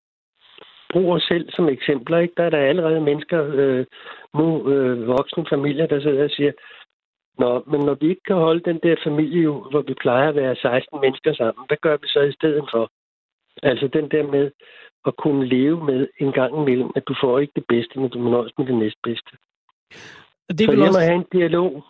Brug 0.94 1.14
os 1.14 1.24
selv 1.24 1.52
som 1.52 1.70
eksempler. 1.70 2.18
Ikke? 2.18 2.34
Der 2.38 2.44
er 2.44 2.50
der 2.50 2.58
allerede 2.58 3.02
mennesker, 3.02 3.40
øh, 3.54 3.86
nu 4.34 4.70
øh, 4.72 5.08
voksne 5.08 5.46
familier, 5.50 5.88
der 5.88 6.02
sidder 6.02 6.24
og 6.24 6.30
siger, 6.30 6.52
Nå, 7.40 7.64
men 7.72 7.80
når 7.88 7.96
vi 8.02 8.10
ikke 8.10 8.22
kan 8.28 8.36
holde 8.36 8.64
den 8.70 8.80
der 8.84 8.96
familie, 9.04 9.48
hvor 9.72 9.82
vi 9.82 9.94
plejer 9.94 10.30
at 10.30 10.36
være 10.36 10.56
16 10.56 11.02
mennesker 11.02 11.34
sammen, 11.34 11.64
hvad 11.68 11.78
gør 11.82 11.98
vi 12.02 12.08
så 12.08 12.22
i 12.22 12.32
stedet 12.32 12.66
for? 12.72 12.92
Altså 13.64 13.88
den 13.88 14.12
der 14.12 14.24
med 14.36 14.52
at 15.06 15.14
kunne 15.18 15.46
leve 15.46 15.84
med 15.86 16.08
en 16.20 16.32
gang 16.32 16.52
imellem, 16.62 16.90
at 16.96 17.04
du 17.08 17.16
får 17.24 17.40
ikke 17.40 17.54
det 17.56 17.66
bedste, 17.68 18.00
men 18.00 18.10
du 18.10 18.20
må 18.20 18.30
nøjes 18.30 18.54
med 18.58 18.66
det 18.66 18.76
næstbedste. 18.76 19.32
Det 20.58 20.66
vil 20.68 20.68
Så 20.68 20.72
jeg 20.72 20.88
også... 20.88 21.00
må 21.00 21.04
have 21.10 21.16
en 21.16 21.30
dialog. 21.32 21.84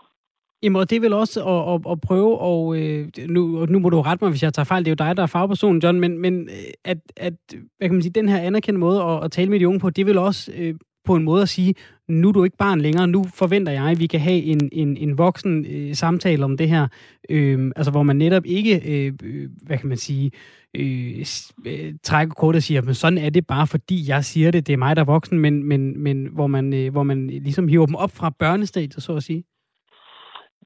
Jamen, 0.63 0.75
og 0.75 0.89
det 0.89 0.95
er 0.95 0.99
vel 0.99 1.13
også 1.13 1.45
at, 1.45 1.73
at, 1.73 1.91
at 1.91 2.01
prøve, 2.01 2.37
og 2.37 2.77
øh, 2.77 3.07
nu, 3.27 3.65
nu 3.65 3.79
må 3.79 3.89
du 3.89 4.01
rette 4.01 4.25
mig, 4.25 4.29
hvis 4.29 4.43
jeg 4.43 4.53
tager 4.53 4.63
fejl, 4.63 4.85
det 4.85 4.87
er 4.87 5.05
jo 5.05 5.09
dig, 5.09 5.17
der 5.17 5.23
er 5.23 5.27
fagpersonen, 5.27 5.81
John, 5.81 5.99
men, 5.99 6.17
men 6.17 6.41
øh, 6.41 6.55
at, 6.85 6.97
at 7.17 7.33
hvad 7.77 7.87
kan 7.87 7.93
man 7.93 8.01
sige, 8.01 8.13
den 8.13 8.29
her 8.29 8.37
anerkendte 8.37 8.79
måde 8.79 9.03
at, 9.03 9.23
at 9.23 9.31
tale 9.31 9.49
med 9.49 9.59
de 9.59 9.67
unge 9.67 9.79
på, 9.79 9.89
det 9.89 10.05
vil 10.05 10.17
også 10.17 10.51
øh, 10.55 10.75
på 11.05 11.15
en 11.15 11.23
måde 11.23 11.41
at 11.41 11.49
sige, 11.49 11.75
nu 12.07 12.27
er 12.27 12.31
du 12.31 12.43
ikke 12.43 12.57
barn 12.57 12.81
længere, 12.81 13.07
nu 13.07 13.25
forventer 13.33 13.71
jeg, 13.71 13.83
at 13.83 13.99
vi 13.99 14.07
kan 14.07 14.19
have 14.19 14.41
en, 14.41 14.69
en, 14.71 14.97
en 14.97 15.17
voksen 15.17 15.65
øh, 15.65 15.95
samtale 15.95 16.45
om 16.45 16.57
det 16.57 16.69
her, 16.69 16.87
øh, 17.29 17.71
altså 17.75 17.91
hvor 17.91 18.03
man 18.03 18.15
netop 18.15 18.45
ikke, 18.45 18.81
øh, 18.85 19.13
hvad 19.61 19.77
kan 19.77 19.89
man 19.89 19.97
sige, 19.97 20.31
øh, 20.77 21.25
øh 21.65 21.93
trækker 22.03 22.33
kort 22.33 22.55
og 22.55 22.63
siger, 22.63 22.81
men 22.81 22.93
sådan 22.93 23.17
er 23.17 23.29
det 23.29 23.47
bare, 23.47 23.67
fordi 23.67 24.09
jeg 24.09 24.25
siger 24.25 24.51
det, 24.51 24.67
det 24.67 24.73
er 24.73 24.77
mig, 24.77 24.95
der 24.95 25.01
er 25.01 25.05
voksen, 25.05 25.39
men, 25.39 25.63
men, 25.63 26.03
men 26.03 26.27
hvor, 26.33 26.47
man, 26.47 26.73
øh, 26.73 26.91
hvor 26.91 27.03
man 27.03 27.27
ligesom 27.27 27.67
hiver 27.67 27.85
dem 27.85 27.95
op 27.95 28.11
fra 28.11 28.29
børnestadiet, 28.29 29.03
så 29.03 29.15
at 29.15 29.23
sige. 29.23 29.43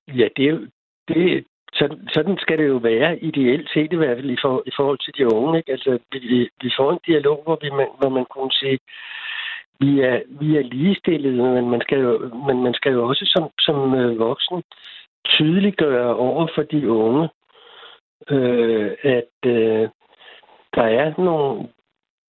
Ja, 0.07 0.27
det 0.37 0.45
er 0.45 0.49
jo, 0.49 0.67
det, 1.07 1.45
sådan, 1.73 2.07
sådan 2.13 2.37
skal 2.37 2.57
det 2.57 2.67
jo 2.67 2.77
være, 2.77 3.19
ideelt 3.19 3.69
set 3.73 3.93
i 3.93 3.95
hvert 3.95 4.17
fald 4.17 4.29
i, 4.29 4.37
for, 4.41 4.63
i 4.65 4.71
forhold 4.75 4.99
til 4.99 5.13
de 5.17 5.33
unge. 5.33 5.57
Ikke? 5.57 5.71
Altså, 5.71 5.99
vi, 6.11 6.49
vi 6.61 6.71
får 6.77 6.91
en 6.91 6.99
dialog, 7.07 7.43
hvor, 7.43 7.57
vi, 7.61 7.69
hvor 7.99 8.09
man 8.09 8.25
kunne 8.25 8.51
sige, 8.51 8.79
vi 9.79 9.99
er, 9.99 10.21
vi 10.39 10.57
er 10.57 10.63
ligestillede, 10.63 11.43
men 11.55 11.69
man 11.69 11.81
skal 11.81 11.99
jo, 11.99 12.31
men 12.47 12.63
man 12.63 12.73
skal 12.73 12.91
jo 12.91 13.07
også 13.07 13.25
som, 13.25 13.49
som 13.59 13.95
øh, 13.95 14.19
voksen 14.19 14.63
tydeliggøre 15.25 16.15
over 16.15 16.47
for 16.55 16.63
de 16.63 16.91
unge, 16.91 17.29
øh, 18.29 18.91
at 19.03 19.35
øh, 19.45 19.89
der 20.75 20.83
er 20.83 21.13
nogle 21.17 21.67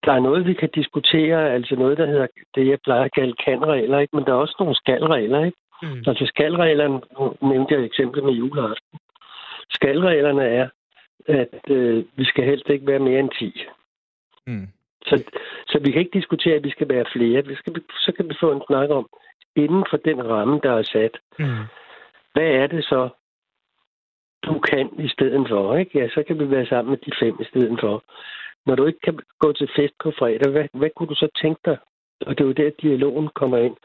der 0.05 0.13
er 0.13 0.19
noget, 0.19 0.47
vi 0.47 0.53
kan 0.53 0.69
diskutere, 0.75 1.53
altså 1.53 1.75
noget, 1.75 1.97
der 1.97 2.05
hedder 2.05 2.27
det, 2.55 2.67
jeg 2.67 2.79
plejer 2.83 3.03
at 3.03 3.13
kalde 3.13 3.33
kan-regler, 3.45 3.99
ikke? 3.99 4.15
men 4.15 4.25
der 4.25 4.31
er 4.31 4.37
også 4.37 4.55
nogle 4.59 4.75
skal-regler. 4.75 5.43
Ikke? 5.45 5.57
Mm. 5.81 6.03
Altså 6.07 6.25
skal-reglerne, 6.25 7.01
nu 7.19 7.49
nævnte 7.49 7.73
jeg 7.73 7.81
et 7.81 7.85
eksempel 7.85 8.23
med 8.23 8.33
juleaften. 8.33 8.99
Skal-reglerne 9.69 10.43
er, 10.43 10.69
at 11.27 11.59
øh, 11.69 12.03
vi 12.15 12.25
skal 12.25 12.43
helst 12.43 12.69
ikke 12.69 12.87
være 12.87 12.99
mere 12.99 13.19
end 13.19 13.29
10. 13.39 13.65
Mm. 14.47 14.67
Så, 15.05 15.23
så 15.67 15.79
vi 15.79 15.91
kan 15.91 15.99
ikke 16.01 16.19
diskutere, 16.19 16.55
at 16.55 16.63
vi 16.63 16.71
skal 16.71 16.89
være 16.89 17.05
flere. 17.13 17.45
Vi 17.45 17.55
skal, 17.55 17.73
så 17.91 18.11
kan 18.17 18.29
vi 18.29 18.35
få 18.39 18.51
en 18.51 18.61
snak 18.67 18.89
om, 18.89 19.09
inden 19.55 19.83
for 19.89 19.97
den 19.97 20.29
ramme, 20.29 20.59
der 20.63 20.71
er 20.71 20.83
sat, 20.83 21.17
mm. 21.39 21.63
hvad 22.33 22.49
er 22.61 22.67
det 22.67 22.85
så, 22.85 23.09
du 24.43 24.59
kan 24.59 24.89
i 24.99 25.07
stedet 25.07 25.47
for? 25.49 25.75
Ikke? 25.75 25.99
Ja, 25.99 26.09
så 26.09 26.23
kan 26.27 26.39
vi 26.39 26.51
være 26.51 26.65
sammen 26.65 26.89
med 26.89 26.97
de 26.97 27.11
fem 27.19 27.35
i 27.41 27.43
stedet 27.43 27.79
for. 27.79 28.03
Når 28.65 28.75
du 28.75 28.85
ikke 28.85 28.99
kan 28.99 29.19
gå 29.39 29.53
til 29.53 29.69
fest 29.75 29.93
på 30.03 30.11
fredag, 30.19 30.51
hvad, 30.51 30.67
hvad 30.73 30.89
kunne 30.95 31.09
du 31.09 31.15
så 31.15 31.27
tænke 31.41 31.61
dig? 31.65 31.77
Og 32.25 32.37
det 32.37 32.43
er 32.43 32.47
jo 32.47 32.51
der, 32.51 32.69
dialogen 32.81 33.27
kommer 33.27 33.57
ind. 33.57 33.75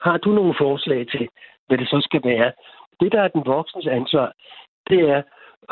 Har 0.00 0.16
du 0.16 0.30
nogle 0.30 0.54
forslag 0.58 1.06
til, 1.06 1.28
hvad 1.66 1.78
det 1.78 1.88
så 1.88 2.00
skal 2.00 2.20
være? 2.24 2.52
Det, 3.00 3.12
der 3.12 3.22
er 3.22 3.28
den 3.28 3.42
voksens 3.46 3.86
ansvar, 3.86 4.32
det 4.88 5.00
er 5.10 5.22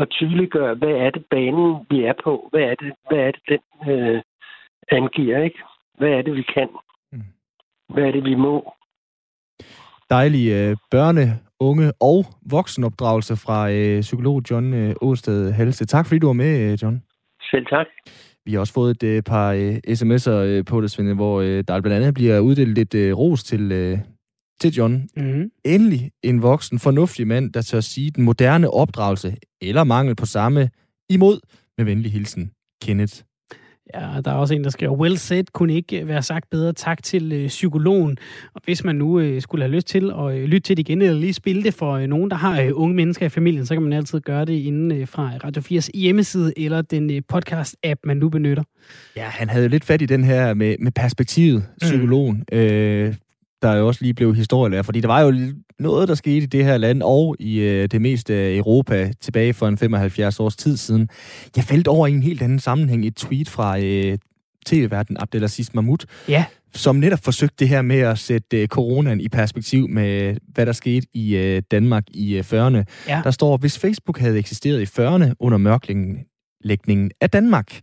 at 0.01 0.09
tydeliggøre, 0.11 0.75
hvad 0.75 0.95
er 1.05 1.11
det 1.11 1.25
banen, 1.31 1.87
vi 1.91 2.05
er 2.05 2.15
på? 2.25 2.49
Hvad 2.53 2.63
er 2.63 2.75
det, 2.75 2.93
hvad 3.09 3.19
er 3.19 3.31
det 3.31 3.43
den 3.49 3.93
øh, 3.93 4.23
angiver, 4.91 5.43
ikke? 5.43 5.59
Hvad 5.99 6.09
er 6.09 6.23
det, 6.23 6.35
vi 6.35 6.43
kan? 6.43 6.69
Mm. 7.13 7.21
Hvad 7.89 8.05
er 8.05 8.13
det, 8.13 8.25
vi 8.25 8.35
må? 8.35 8.73
Dejlige 10.11 10.69
øh, 10.69 10.77
børne, 10.91 11.25
unge 11.61 11.93
og 12.01 12.25
voksenopdragelse 12.51 13.37
fra 13.37 13.71
øh, 13.71 14.01
psykolog 14.01 14.43
John 14.51 14.75
øh, 14.75 14.95
Åsted 15.01 15.53
Halse. 15.53 15.87
Tak 15.87 16.07
fordi 16.07 16.19
du 16.19 16.27
var 16.27 16.33
med, 16.33 16.73
øh, 16.73 16.79
John. 16.83 17.03
Selv 17.51 17.67
tak. 17.67 17.87
Vi 18.45 18.53
har 18.53 18.61
også 18.61 18.75
fået 18.75 18.91
et 18.91 19.17
øh, 19.17 19.23
par 19.23 19.53
øh, 19.53 19.75
sms'er 19.99 20.31
øh, 20.31 20.65
på 20.65 20.81
det, 20.81 20.91
Svende, 20.91 21.15
hvor 21.15 21.41
øh, 21.41 21.65
der 21.69 21.81
blandt 21.81 21.97
andet 21.97 22.15
bliver 22.15 22.39
uddelt 22.41 22.75
lidt 22.75 22.95
øh, 22.95 23.19
ros 23.19 23.45
til, 23.45 23.73
øh, 23.73 23.99
til 24.61 24.73
John. 24.73 25.09
Mm. 25.17 25.51
Endelig 25.65 26.11
en 26.23 26.43
voksen, 26.43 26.79
fornuftig 26.79 27.27
mand, 27.27 27.53
der 27.53 27.63
tør 27.63 27.81
sige 27.81 28.11
den 28.11 28.25
moderne 28.25 28.71
opdragelse, 28.71 29.37
eller 29.61 29.85
mangel 29.85 30.15
på 30.15 30.27
samme, 30.27 30.71
imod 31.09 31.41
med 31.79 31.85
venlig 31.85 32.13
hilsen, 32.13 32.51
Kenneth. 32.83 33.15
Ja, 33.95 34.21
der 34.25 34.31
er 34.31 34.35
også 34.35 34.55
en, 34.55 34.65
der 34.65 34.71
skriver, 34.71 34.93
well 34.93 35.17
said, 35.17 35.45
kunne 35.53 35.75
ikke 35.75 36.09
være 36.09 36.23
sagt 36.23 36.51
bedre. 36.51 36.73
Tak 36.73 37.03
til 37.03 37.33
øh, 37.33 37.49
psykologen. 37.49 38.19
Og 38.55 38.61
hvis 38.65 38.85
man 38.85 38.97
nu 38.97 39.21
øh, 39.21 39.43
skulle 39.43 39.65
have 39.65 39.73
lyst 39.73 39.87
til 39.87 40.11
at 40.11 40.35
øh, 40.35 40.45
lytte 40.45 40.61
til 40.61 40.77
det 40.77 40.89
igen, 40.89 41.03
eller 41.03 41.21
lige 41.21 41.33
spille 41.33 41.63
det 41.63 41.75
for 41.75 41.93
øh, 41.93 42.07
nogen, 42.07 42.31
der 42.31 42.37
har 42.37 42.61
øh, 42.61 42.71
unge 42.75 42.95
mennesker 42.95 43.27
i 43.27 43.29
familien, 43.29 43.67
så 43.67 43.75
kan 43.75 43.83
man 43.83 43.93
altid 43.93 44.21
gøre 44.21 44.45
det 44.45 44.53
inden 44.53 44.93
øh, 44.93 45.09
fra 45.09 45.31
Radio 45.45 45.63
4's 45.63 45.89
hjemmeside, 45.95 46.53
eller 46.57 46.83
den 46.83 47.11
øh, 47.11 47.23
podcast-app, 47.33 48.01
man 48.05 48.17
nu 48.17 48.29
benytter. 48.29 48.63
Ja, 49.17 49.25
han 49.25 49.49
havde 49.49 49.65
jo 49.65 49.69
lidt 49.69 49.85
fat 49.85 50.03
i 50.03 50.07
den 50.07 50.25
her 50.25 50.55
med, 50.55 50.77
med 50.79 50.93
perspektivet, 50.93 51.67
psykologen. 51.81 52.45
Mm. 52.53 52.59
Øh, 52.59 53.15
der 53.67 53.73
er 53.73 53.79
jo 53.79 53.87
også 53.87 54.03
lige 54.03 54.15
blev 54.15 54.35
historielærer, 54.35 54.83
fordi 54.83 55.01
der 55.01 55.09
var 55.09 55.21
jo 55.21 55.35
noget, 55.79 56.09
der 56.09 56.15
skete 56.15 56.37
i 56.37 56.47
det 56.47 56.65
her 56.65 56.77
land 56.77 57.03
og 57.03 57.37
i 57.39 57.59
øh, 57.59 57.89
det 57.89 58.01
meste 58.01 58.35
af 58.35 58.57
Europa 58.57 59.13
tilbage 59.21 59.55
for 59.55 59.69
en 59.69 59.79
75 59.79 60.41
års 60.41 60.57
tid 60.57 60.77
siden. 60.77 61.09
Jeg 61.57 61.65
faldt 61.65 61.89
over 61.89 62.07
i 62.07 62.13
en 62.13 62.23
helt 62.23 62.43
anden 62.43 62.59
sammenhæng 62.59 63.07
et 63.07 63.17
tweet 63.17 63.49
fra 63.49 63.79
øh, 63.79 64.19
tv-verden 64.67 65.17
Abdelaziz 65.21 65.75
Mahmoud, 65.75 65.99
Ja, 66.29 66.45
som 66.75 66.97
netop 66.97 67.19
forsøgte 67.25 67.57
det 67.59 67.69
her 67.69 67.83
med 67.83 67.99
at 67.99 68.19
sætte 68.19 68.63
øh, 68.63 68.69
coronaen 68.69 69.21
i 69.21 69.29
perspektiv 69.29 69.89
med, 69.89 70.37
hvad 70.55 70.67
der 70.67 70.73
skete 70.73 71.07
i 71.15 71.37
øh, 71.37 71.63
Danmark 71.71 72.05
i 72.11 72.35
øh, 72.35 72.45
40'erne. 72.45 72.85
Ja. 73.09 73.21
Der 73.25 73.31
står, 73.31 73.57
hvis 73.57 73.79
Facebook 73.79 74.19
havde 74.19 74.39
eksisteret 74.39 74.81
i 74.81 75.01
40'erne 75.01 75.33
under 75.41 75.59
mørklægningen 75.59 77.11
af 77.21 77.31
Danmark, 77.31 77.81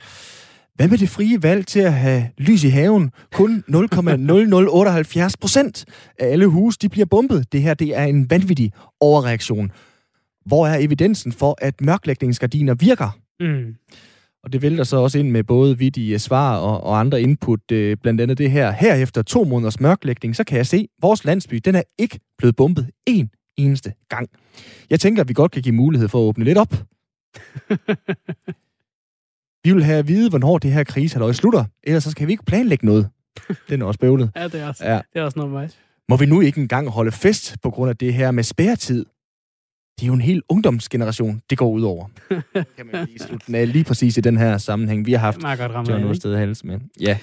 hvad 0.75 0.87
med 0.87 0.97
det 0.97 1.09
frie 1.09 1.43
valg 1.43 1.67
til 1.67 1.79
at 1.79 1.93
have 1.93 2.29
lys 2.37 2.63
i 2.63 2.69
haven? 2.69 3.11
Kun 3.33 3.63
0,0078 3.69 5.33
procent 5.41 5.85
af 6.19 6.27
alle 6.27 6.47
huse, 6.47 6.77
de 6.81 6.89
bliver 6.89 7.05
bumpet. 7.05 7.51
Det 7.51 7.61
her, 7.61 7.73
det 7.73 7.97
er 7.97 8.03
en 8.03 8.29
vanvittig 8.29 8.71
overreaktion. 8.99 9.71
Hvor 10.45 10.67
er 10.67 10.77
evidensen 10.77 11.31
for, 11.31 11.55
at 11.61 11.81
mørklægningsgardiner 11.81 12.73
virker? 12.73 13.19
mm. 13.39 13.75
Og 14.43 14.53
det 14.53 14.61
vælter 14.61 14.83
så 14.83 14.97
også 14.97 15.19
ind 15.19 15.29
med 15.29 15.43
både 15.43 15.77
vidige 15.77 16.19
svar 16.19 16.57
og, 16.57 16.83
og 16.83 16.99
andre 16.99 17.21
input, 17.21 17.71
øh, 17.71 17.97
blandt 18.01 18.21
andet 18.21 18.37
det 18.37 18.51
her. 18.51 18.71
Her 18.71 18.95
efter 18.95 19.21
to 19.21 19.43
måneders 19.43 19.79
mørklægning, 19.79 20.35
så 20.35 20.43
kan 20.43 20.57
jeg 20.57 20.67
se, 20.67 20.77
at 20.77 20.87
vores 21.01 21.25
landsby, 21.25 21.55
den 21.55 21.75
er 21.75 21.83
ikke 21.97 22.19
blevet 22.37 22.55
bumpet 22.55 22.89
en 23.07 23.29
eneste 23.57 23.93
gang. 24.09 24.29
Jeg 24.89 24.99
tænker, 24.99 25.21
at 25.21 25.29
vi 25.29 25.33
godt 25.33 25.51
kan 25.51 25.61
give 25.61 25.75
mulighed 25.75 26.07
for 26.07 26.19
at 26.19 26.23
åbne 26.23 26.45
lidt 26.45 26.57
op. 26.57 26.73
vi 29.63 29.73
vil 29.73 29.83
have 29.83 29.97
at 29.99 30.07
vide, 30.07 30.29
hvornår 30.29 30.57
det 30.57 30.71
her 30.71 30.83
krisehaløj 30.83 31.31
slutter, 31.31 31.65
ellers 31.83 32.03
så 32.03 32.11
skal 32.11 32.27
vi 32.27 32.31
ikke 32.31 32.45
planlægge 32.45 32.85
noget. 32.85 33.09
Den 33.69 33.81
er 33.81 33.85
også 33.85 33.99
bøvlet. 33.99 34.31
ja, 34.35 34.43
det 34.47 34.61
er 34.61 34.67
også, 34.67 34.85
Ja. 34.85 34.93
det 35.13 35.19
er 35.19 35.23
også 35.23 35.39
noget 35.39 35.51
mig. 35.51 35.69
Må 36.09 36.17
vi 36.17 36.25
nu 36.25 36.41
ikke 36.41 36.61
engang 36.61 36.89
holde 36.89 37.11
fest 37.11 37.55
på 37.63 37.69
grund 37.69 37.89
af 37.89 37.97
det 37.97 38.13
her 38.13 38.31
med 38.31 38.43
spærretid? 38.43 39.05
Det 39.99 40.03
er 40.03 40.07
jo 40.07 40.13
en 40.13 40.21
hel 40.21 40.41
ungdomsgeneration, 40.49 41.41
det 41.49 41.57
går 41.57 41.69
ud 41.69 41.81
over. 41.81 42.07
kan 42.77 42.85
man 42.93 43.05
lige 43.07 43.19
slutte 43.19 43.47
den 43.47 43.55
af 43.55 43.71
lige 43.73 43.83
præcis 43.83 44.17
i 44.17 44.21
den 44.21 44.37
her 44.37 44.57
sammenhæng. 44.57 45.05
Vi 45.05 45.11
har 45.11 45.19
haft 45.19 45.41
Meget 45.41 45.59
godt 45.59 45.71
ramme 45.71 45.91
John? 45.93 46.03
Ørsted 46.03 46.37
Hals 46.37 46.63
med. 46.63 46.79
Ja, 47.01 47.17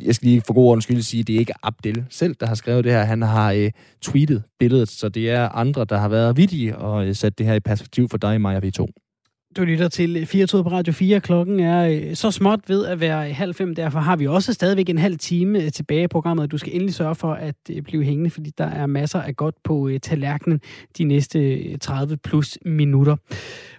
jeg 0.00 0.14
skal 0.14 0.26
lige 0.28 0.42
for 0.46 0.54
god 0.54 0.66
ordens 0.66 0.84
skyld 0.84 1.02
sige, 1.02 1.20
at 1.20 1.26
det 1.26 1.34
er 1.34 1.38
ikke 1.38 1.52
Abdel 1.62 2.04
selv, 2.10 2.34
der 2.40 2.46
har 2.46 2.54
skrevet 2.54 2.84
det 2.84 2.92
her. 2.92 3.04
Han 3.04 3.22
har 3.22 3.52
øh, 3.52 3.70
tweetet 4.02 4.42
billedet, 4.58 4.88
så 4.88 5.08
det 5.08 5.30
er 5.30 5.48
andre, 5.48 5.84
der 5.84 5.98
har 5.98 6.08
været 6.08 6.36
vidige 6.36 6.76
og 6.78 7.06
øh, 7.06 7.14
sat 7.14 7.38
det 7.38 7.46
her 7.46 7.54
i 7.54 7.60
perspektiv 7.60 8.08
for 8.08 8.18
dig, 8.18 8.40
Maja 8.40 8.60
V2. 8.60 8.86
Du 9.56 9.64
lytter 9.64 9.88
til 9.88 10.26
4 10.26 10.62
på 10.62 10.68
Radio 10.68 10.92
4. 10.92 11.20
Klokken 11.20 11.60
er 11.60 11.88
øh, 11.88 12.14
så 12.14 12.30
småt 12.30 12.60
ved 12.68 12.86
at 12.86 13.00
være 13.00 13.32
halv 13.32 13.54
fem. 13.54 13.74
Derfor 13.74 13.98
har 13.98 14.16
vi 14.16 14.26
også 14.26 14.52
stadigvæk 14.52 14.88
en 14.88 14.98
halv 14.98 15.18
time 15.18 15.62
øh, 15.62 15.72
tilbage 15.72 16.04
i 16.04 16.06
programmet. 16.06 16.52
Du 16.52 16.58
skal 16.58 16.74
endelig 16.74 16.94
sørge 16.94 17.14
for 17.14 17.32
at 17.32 17.54
øh, 17.70 17.82
blive 17.82 18.04
hængende, 18.04 18.30
fordi 18.30 18.50
der 18.58 18.64
er 18.64 18.86
masser 18.86 19.20
af 19.20 19.36
godt 19.36 19.54
på 19.64 19.90
tallerkenen 20.02 20.60
de 20.98 21.04
næste 21.04 21.76
30 21.76 22.16
plus 22.16 22.58
minutter. 22.64 23.16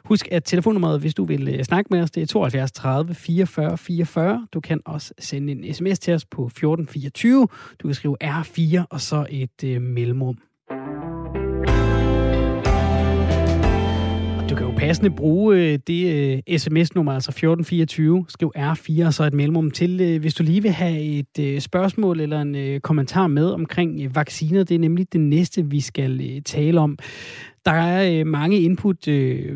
Husk, 0.06 0.28
at 0.32 0.44
telefonnummeret, 0.44 1.00
hvis 1.00 1.14
du 1.14 1.24
vil 1.24 1.66
snakke 1.66 1.88
med 1.92 2.02
os, 2.02 2.12
det 2.12 2.24
er 2.24 2.28
72 2.28 2.72
30 2.72 3.14
44 3.14 3.78
44. 3.78 4.48
Du 4.54 4.60
kan 4.60 4.82
også 4.86 5.14
sende 5.20 5.52
en 5.52 5.74
sms 5.74 6.00
til 6.00 6.14
os 6.14 6.26
på 6.26 6.46
1424. 6.46 7.48
Du 7.80 7.88
kan 7.88 7.96
skrive 7.96 8.18
R4 8.24 8.84
og 8.90 9.02
så 9.02 9.26
et 9.30 9.64
øh, 9.64 9.82
mellemrum. 9.82 10.38
Du 14.56 14.60
kan 14.60 14.68
jo 14.68 14.78
passende 14.78 15.10
bruge 15.16 15.56
øh, 15.56 15.80
det 15.88 16.34
øh, 16.48 16.58
sms-nummer, 16.58 17.14
altså 17.14 17.30
1424, 17.32 18.26
skriv 18.30 18.52
R4 18.58 19.06
og 19.06 19.14
så 19.14 19.24
et 19.24 19.34
mellemrum 19.34 19.72
til, 19.72 20.02
øh, 20.02 20.22
hvis 20.22 20.34
du 20.34 20.44
lige 20.44 20.62
vil 20.62 20.72
have 20.72 21.02
et 21.38 21.64
spørgsmål 21.64 22.20
eller 22.20 22.42
en 22.42 22.82
kommentar 22.82 23.28
med 23.28 23.50
omkring 23.50 24.16
vacciner. 24.16 24.64
Det 24.64 24.76
er 24.76 24.80
nemlig 24.80 25.14
det 25.14 25.22
næste, 25.22 25.66
vi 25.66 25.80
skal 25.80 26.42
tale 26.44 26.80
om. 26.80 26.98
Der 27.66 27.72
er 27.72 28.24
mange 28.24 28.60
input, 28.60 29.08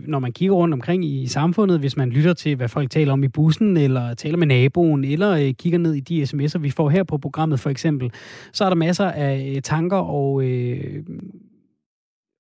når 0.08 0.20
man 0.20 0.32
kigger 0.32 0.56
rundt 0.56 0.74
omkring 0.74 1.06
i 1.06 1.28
samfundet, 1.28 1.80
hvis 1.80 1.98
man 1.98 2.10
lytter 2.10 2.34
til, 2.34 2.56
hvad 2.56 2.68
folk 2.68 2.90
taler 2.90 3.14
om 3.14 3.24
i 3.24 3.28
bussen, 3.28 3.78
eller 3.78 4.14
taler 4.14 4.38
med 4.38 4.48
naboen, 4.48 5.04
eller 5.04 5.54
kigger 5.54 5.80
ned 5.80 5.94
i 5.94 6.00
de 6.00 6.24
sms'er, 6.24 6.60
vi 6.60 6.70
får 6.70 6.90
her 6.90 7.04
på 7.04 7.18
programmet 7.18 7.60
for 7.60 7.70
eksempel, 7.70 8.12
så 8.54 8.66
er 8.66 8.70
der 8.70 8.76
masser 8.76 9.06
af 9.06 9.60
tanker 9.64 9.98
og 9.98 10.44
øh, 10.44 11.04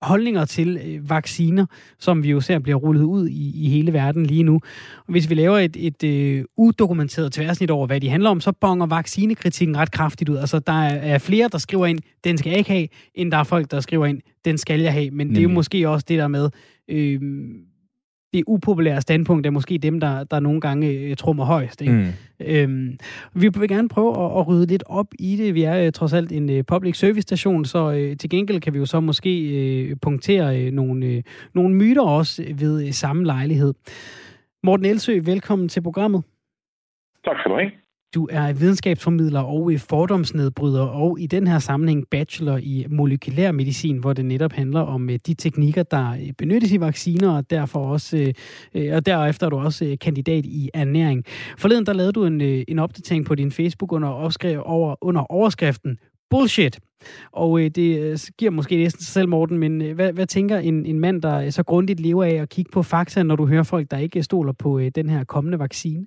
holdninger 0.01 0.45
til 0.45 0.79
øh, 0.85 1.09
vacciner, 1.09 1.65
som 1.99 2.23
vi 2.23 2.29
jo 2.29 2.41
ser 2.41 2.59
bliver 2.59 2.77
rullet 2.77 3.03
ud 3.03 3.27
i, 3.27 3.65
i 3.65 3.69
hele 3.69 3.93
verden 3.93 4.25
lige 4.25 4.43
nu. 4.43 4.53
Og 4.97 5.11
hvis 5.11 5.29
vi 5.29 5.35
laver 5.35 5.57
et, 5.57 5.77
et 5.79 6.03
øh, 6.03 6.45
udokumenteret 6.57 7.31
tværsnit 7.31 7.71
over, 7.71 7.87
hvad 7.87 8.01
de 8.01 8.09
handler 8.09 8.29
om, 8.29 8.41
så 8.41 8.51
bonger 8.51 8.85
vaccinekritikken 8.85 9.77
ret 9.77 9.91
kraftigt 9.91 10.29
ud. 10.29 10.37
Altså, 10.37 10.59
der 10.59 10.73
er, 10.73 11.13
er 11.13 11.17
flere, 11.17 11.49
der 11.51 11.57
skriver 11.57 11.85
ind, 11.85 11.99
den 12.23 12.37
skal 12.37 12.49
jeg 12.49 12.57
ikke 12.57 12.71
have, 12.71 12.87
end 13.15 13.31
der 13.31 13.37
er 13.37 13.43
folk, 13.43 13.71
der 13.71 13.79
skriver 13.79 14.05
ind, 14.05 14.21
den 14.45 14.57
skal 14.57 14.79
jeg 14.79 14.93
have. 14.93 15.11
Men 15.11 15.29
det 15.29 15.37
er 15.37 15.41
jo 15.41 15.47
Nemlig. 15.47 15.55
måske 15.55 15.89
også 15.89 16.05
det 16.09 16.17
der 16.19 16.27
med, 16.27 16.49
øh, 16.87 17.21
det 18.33 18.43
upopulære 18.47 19.01
standpunkt 19.01 19.45
er 19.45 19.49
måske 19.49 19.77
dem, 19.77 19.99
der, 19.99 20.23
der 20.23 20.39
nogle 20.39 20.61
gange 20.61 20.87
øh, 20.87 21.15
trummer 21.15 21.45
højst. 21.45 21.81
Ikke? 21.81 21.93
Mm. 21.93 22.07
Øhm, 22.45 22.97
vi 23.33 23.49
vil 23.59 23.69
gerne 23.69 23.89
prøve 23.89 24.25
at, 24.25 24.39
at 24.39 24.47
rydde 24.47 24.65
lidt 24.65 24.83
op 24.85 25.07
i 25.19 25.35
det. 25.35 25.55
Vi 25.55 25.63
er 25.63 25.85
øh, 25.85 25.91
trods 25.91 26.13
alt 26.13 26.31
en 26.31 26.49
øh, 26.49 26.63
public 26.63 26.97
service 26.97 27.21
station, 27.21 27.65
så 27.65 27.91
øh, 27.91 28.17
til 28.17 28.29
gengæld 28.29 28.61
kan 28.61 28.73
vi 28.73 28.79
jo 28.79 28.85
så 28.85 28.99
måske 28.99 29.49
øh, 29.49 29.95
punktere 30.01 30.61
øh, 30.61 30.71
nogle, 30.71 31.05
øh, 31.05 31.23
nogle 31.53 31.75
myter 31.75 32.01
også 32.01 32.43
ved 32.55 32.87
øh, 32.87 32.91
samme 32.91 33.25
lejlighed. 33.25 33.73
Morten 34.63 34.85
Elsø, 34.85 35.19
velkommen 35.25 35.69
til 35.69 35.81
programmet. 35.81 36.23
Tak 37.25 37.39
skal 37.39 37.51
du 37.51 37.57
have. 37.57 37.71
Du 38.15 38.27
er 38.31 38.53
videnskabsformidler 38.53 39.39
og 39.39 39.71
øh, 39.71 39.79
fordomsnedbryder, 39.79 40.81
og 40.81 41.19
i 41.19 41.27
den 41.27 41.47
her 41.47 41.59
sammenhæng 41.59 42.05
bachelor 42.11 42.57
i 42.57 42.85
molekylær 42.89 43.51
medicin, 43.51 43.97
hvor 43.97 44.13
det 44.13 44.25
netop 44.25 44.53
handler 44.53 44.79
om 44.79 45.09
øh, 45.09 45.19
de 45.27 45.33
teknikker, 45.33 45.83
der 45.83 46.11
øh, 46.11 46.33
benyttes 46.37 46.71
i 46.71 46.79
vacciner, 46.79 47.29
og 47.29 47.49
derfor 47.49 47.79
også, 47.79 48.33
og 48.75 49.05
derefter 49.05 49.45
er 49.45 49.49
du 49.49 49.57
også 49.57 49.97
kandidat 50.01 50.45
i 50.45 50.69
ernæring. 50.73 51.23
Forleden 51.57 51.85
der 51.85 51.93
lavede 51.93 52.13
du 52.13 52.25
en, 52.25 52.41
en 52.41 52.79
opdatering 52.79 53.25
på 53.25 53.35
din 53.35 53.51
Facebook 53.51 53.91
under, 53.91 54.09
opskrev 54.09 54.61
over, 54.65 54.95
under 55.01 55.21
overskriften 55.31 55.97
Bullshit. 56.29 56.79
Og 57.31 57.61
øh, 57.61 57.69
det 57.69 57.99
øh, 57.99 58.19
giver 58.37 58.51
måske 58.51 58.77
næsten 58.77 59.03
sig 59.03 59.13
selv, 59.13 59.29
Morten, 59.29 59.57
men 59.57 59.81
øh, 59.81 59.95
hvad, 59.95 60.13
hvad 60.13 60.27
tænker 60.27 60.57
en, 60.57 60.85
en 60.85 60.99
mand, 60.99 61.21
der 61.21 61.49
så 61.49 61.63
grundigt 61.63 61.99
lever 61.99 62.23
af 62.23 62.33
at 62.33 62.49
kigge 62.49 62.71
på 62.71 62.83
fakta, 62.83 63.23
når 63.23 63.35
du 63.35 63.45
hører 63.45 63.63
folk, 63.63 63.91
der 63.91 63.97
ikke 63.97 64.23
stoler 64.23 64.53
på 64.53 64.79
øh, 64.79 64.91
den 64.95 65.09
her 65.09 65.23
kommende 65.23 65.59
vaccine? 65.59 66.05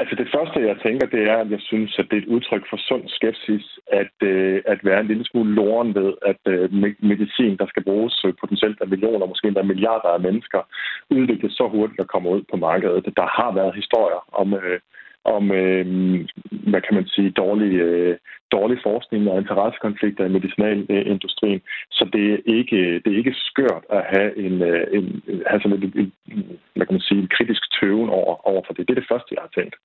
Altså 0.00 0.14
det 0.22 0.28
første, 0.34 0.68
jeg 0.70 0.76
tænker, 0.86 1.06
det 1.06 1.22
er, 1.32 1.36
at 1.44 1.50
jeg 1.50 1.60
synes, 1.60 1.98
at 1.98 2.06
det 2.10 2.16
er 2.16 2.22
et 2.22 2.32
udtryk 2.34 2.64
for 2.70 2.78
sund 2.88 3.04
skepsis, 3.08 3.64
at, 4.02 4.16
øh, 4.22 4.62
at 4.66 4.80
være 4.84 5.00
en 5.00 5.06
lille 5.06 5.24
smule 5.24 5.54
loren 5.54 5.94
ved, 5.94 6.10
at 6.30 6.42
øh, 6.54 6.72
medicin, 7.10 7.56
der 7.60 7.66
skal 7.66 7.84
bruges 7.84 8.24
øh, 8.26 8.32
potentielt 8.40 8.78
af 8.80 8.88
millioner, 8.88 9.26
måske 9.26 9.48
endda 9.48 9.62
milliarder 9.62 10.08
af 10.08 10.20
mennesker, 10.20 10.60
udvikles 11.10 11.52
så 11.52 11.68
hurtigt 11.68 12.00
og 12.00 12.08
kommer 12.08 12.30
ud 12.30 12.42
på 12.50 12.56
markedet. 12.56 13.16
Der 13.16 13.28
har 13.38 13.50
været 13.54 13.74
historier 13.74 14.22
om, 14.40 14.54
øh, 14.54 14.80
om 15.36 15.52
øh, 15.52 15.86
hvad 16.70 16.80
kan 16.80 16.94
man 16.94 17.06
sige, 17.06 17.30
dårlig, 17.30 17.72
øh, 17.72 18.16
dårlig 18.52 18.78
forskning 18.82 19.30
og 19.30 19.38
interessekonflikter 19.38 20.24
i 20.24 20.34
medicinalindustrien. 20.36 21.60
Så 21.90 22.08
det 22.12 22.24
er 22.32 22.38
ikke, 22.58 22.80
det 23.02 23.08
er 23.12 23.16
ikke 23.22 23.34
skørt 23.48 23.84
at 23.90 24.02
have 24.12 24.38
en, 24.46 24.62
øh, 24.62 24.86
en 24.92 25.22
have 25.46 25.60
sådan 25.60 25.78
et, 25.78 25.84
et, 26.02 26.12
hvad 26.74 26.86
kan 26.86 26.96
man 26.98 27.08
sige, 27.08 27.20
en 27.20 27.34
kritisk 27.36 27.62
tøven 27.80 28.10
over, 28.10 28.48
over 28.48 28.62
for 28.66 28.72
det. 28.74 28.88
Det 28.88 28.94
er 28.94 29.00
det 29.00 29.12
første, 29.12 29.34
jeg 29.34 29.42
har 29.42 29.60
tænkt. 29.60 29.76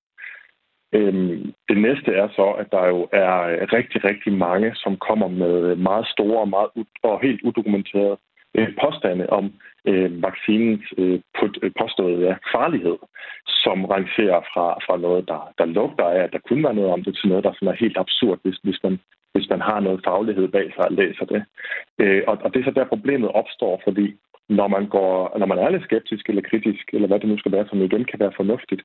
Øhm, 0.94 1.52
det 1.68 1.78
næste 1.78 2.10
er 2.22 2.28
så, 2.28 2.46
at 2.62 2.68
der 2.72 2.86
jo 2.86 3.08
er 3.12 3.36
rigtig, 3.76 4.04
rigtig 4.04 4.32
mange, 4.32 4.74
som 4.74 4.96
kommer 4.96 5.28
med 5.28 5.76
meget 5.76 6.06
store 6.06 6.40
og, 6.40 6.48
meget 6.48 6.70
og 7.02 7.20
helt 7.22 7.42
udokumenterede 7.42 8.16
øh, 8.54 8.68
påstande 8.82 9.30
om 9.30 9.52
øh, 9.90 10.22
vaccinens 10.22 10.84
øh, 10.98 11.20
put- 11.38 11.60
øh, 11.62 11.70
påståede 11.80 12.26
ja, 12.28 12.34
farlighed, 12.54 12.98
som 13.46 13.84
rangerer 13.84 14.40
fra, 14.52 14.66
fra 14.86 14.96
noget, 14.96 15.28
der, 15.28 15.40
der 15.58 15.64
lugter 15.64 16.04
af, 16.04 16.20
at 16.22 16.32
der 16.32 16.38
kunne 16.48 16.64
være 16.64 16.74
noget 16.74 16.90
om 16.90 17.04
det, 17.04 17.16
til 17.16 17.28
noget, 17.28 17.44
der 17.44 17.52
sådan 17.52 17.68
er 17.68 17.82
helt 17.84 17.98
absurd, 17.98 18.38
hvis, 18.42 18.58
hvis, 18.62 18.80
man, 18.82 19.00
hvis 19.34 19.48
man 19.50 19.60
har 19.60 19.80
noget 19.80 20.00
faglighed 20.04 20.48
bag 20.48 20.66
sig 20.74 20.84
og 20.84 20.92
læser 20.92 21.24
det. 21.24 21.44
Øh, 21.98 22.22
og, 22.26 22.38
og 22.44 22.54
det 22.54 22.60
er 22.60 22.64
så 22.64 22.70
der, 22.70 22.92
problemet 22.94 23.28
opstår, 23.40 23.80
fordi 23.84 24.06
når 24.48 24.68
man, 24.68 24.86
går, 24.88 25.38
når 25.38 25.46
man 25.46 25.58
er 25.58 25.70
lidt 25.70 25.84
skeptisk 25.84 26.28
eller 26.28 26.42
kritisk, 26.50 26.84
eller 26.92 27.08
hvad 27.08 27.20
det 27.20 27.28
nu 27.28 27.38
skal 27.38 27.52
være, 27.52 27.68
som 27.68 27.82
igen 27.82 28.04
kan 28.04 28.20
være 28.20 28.32
fornuftigt, 28.36 28.82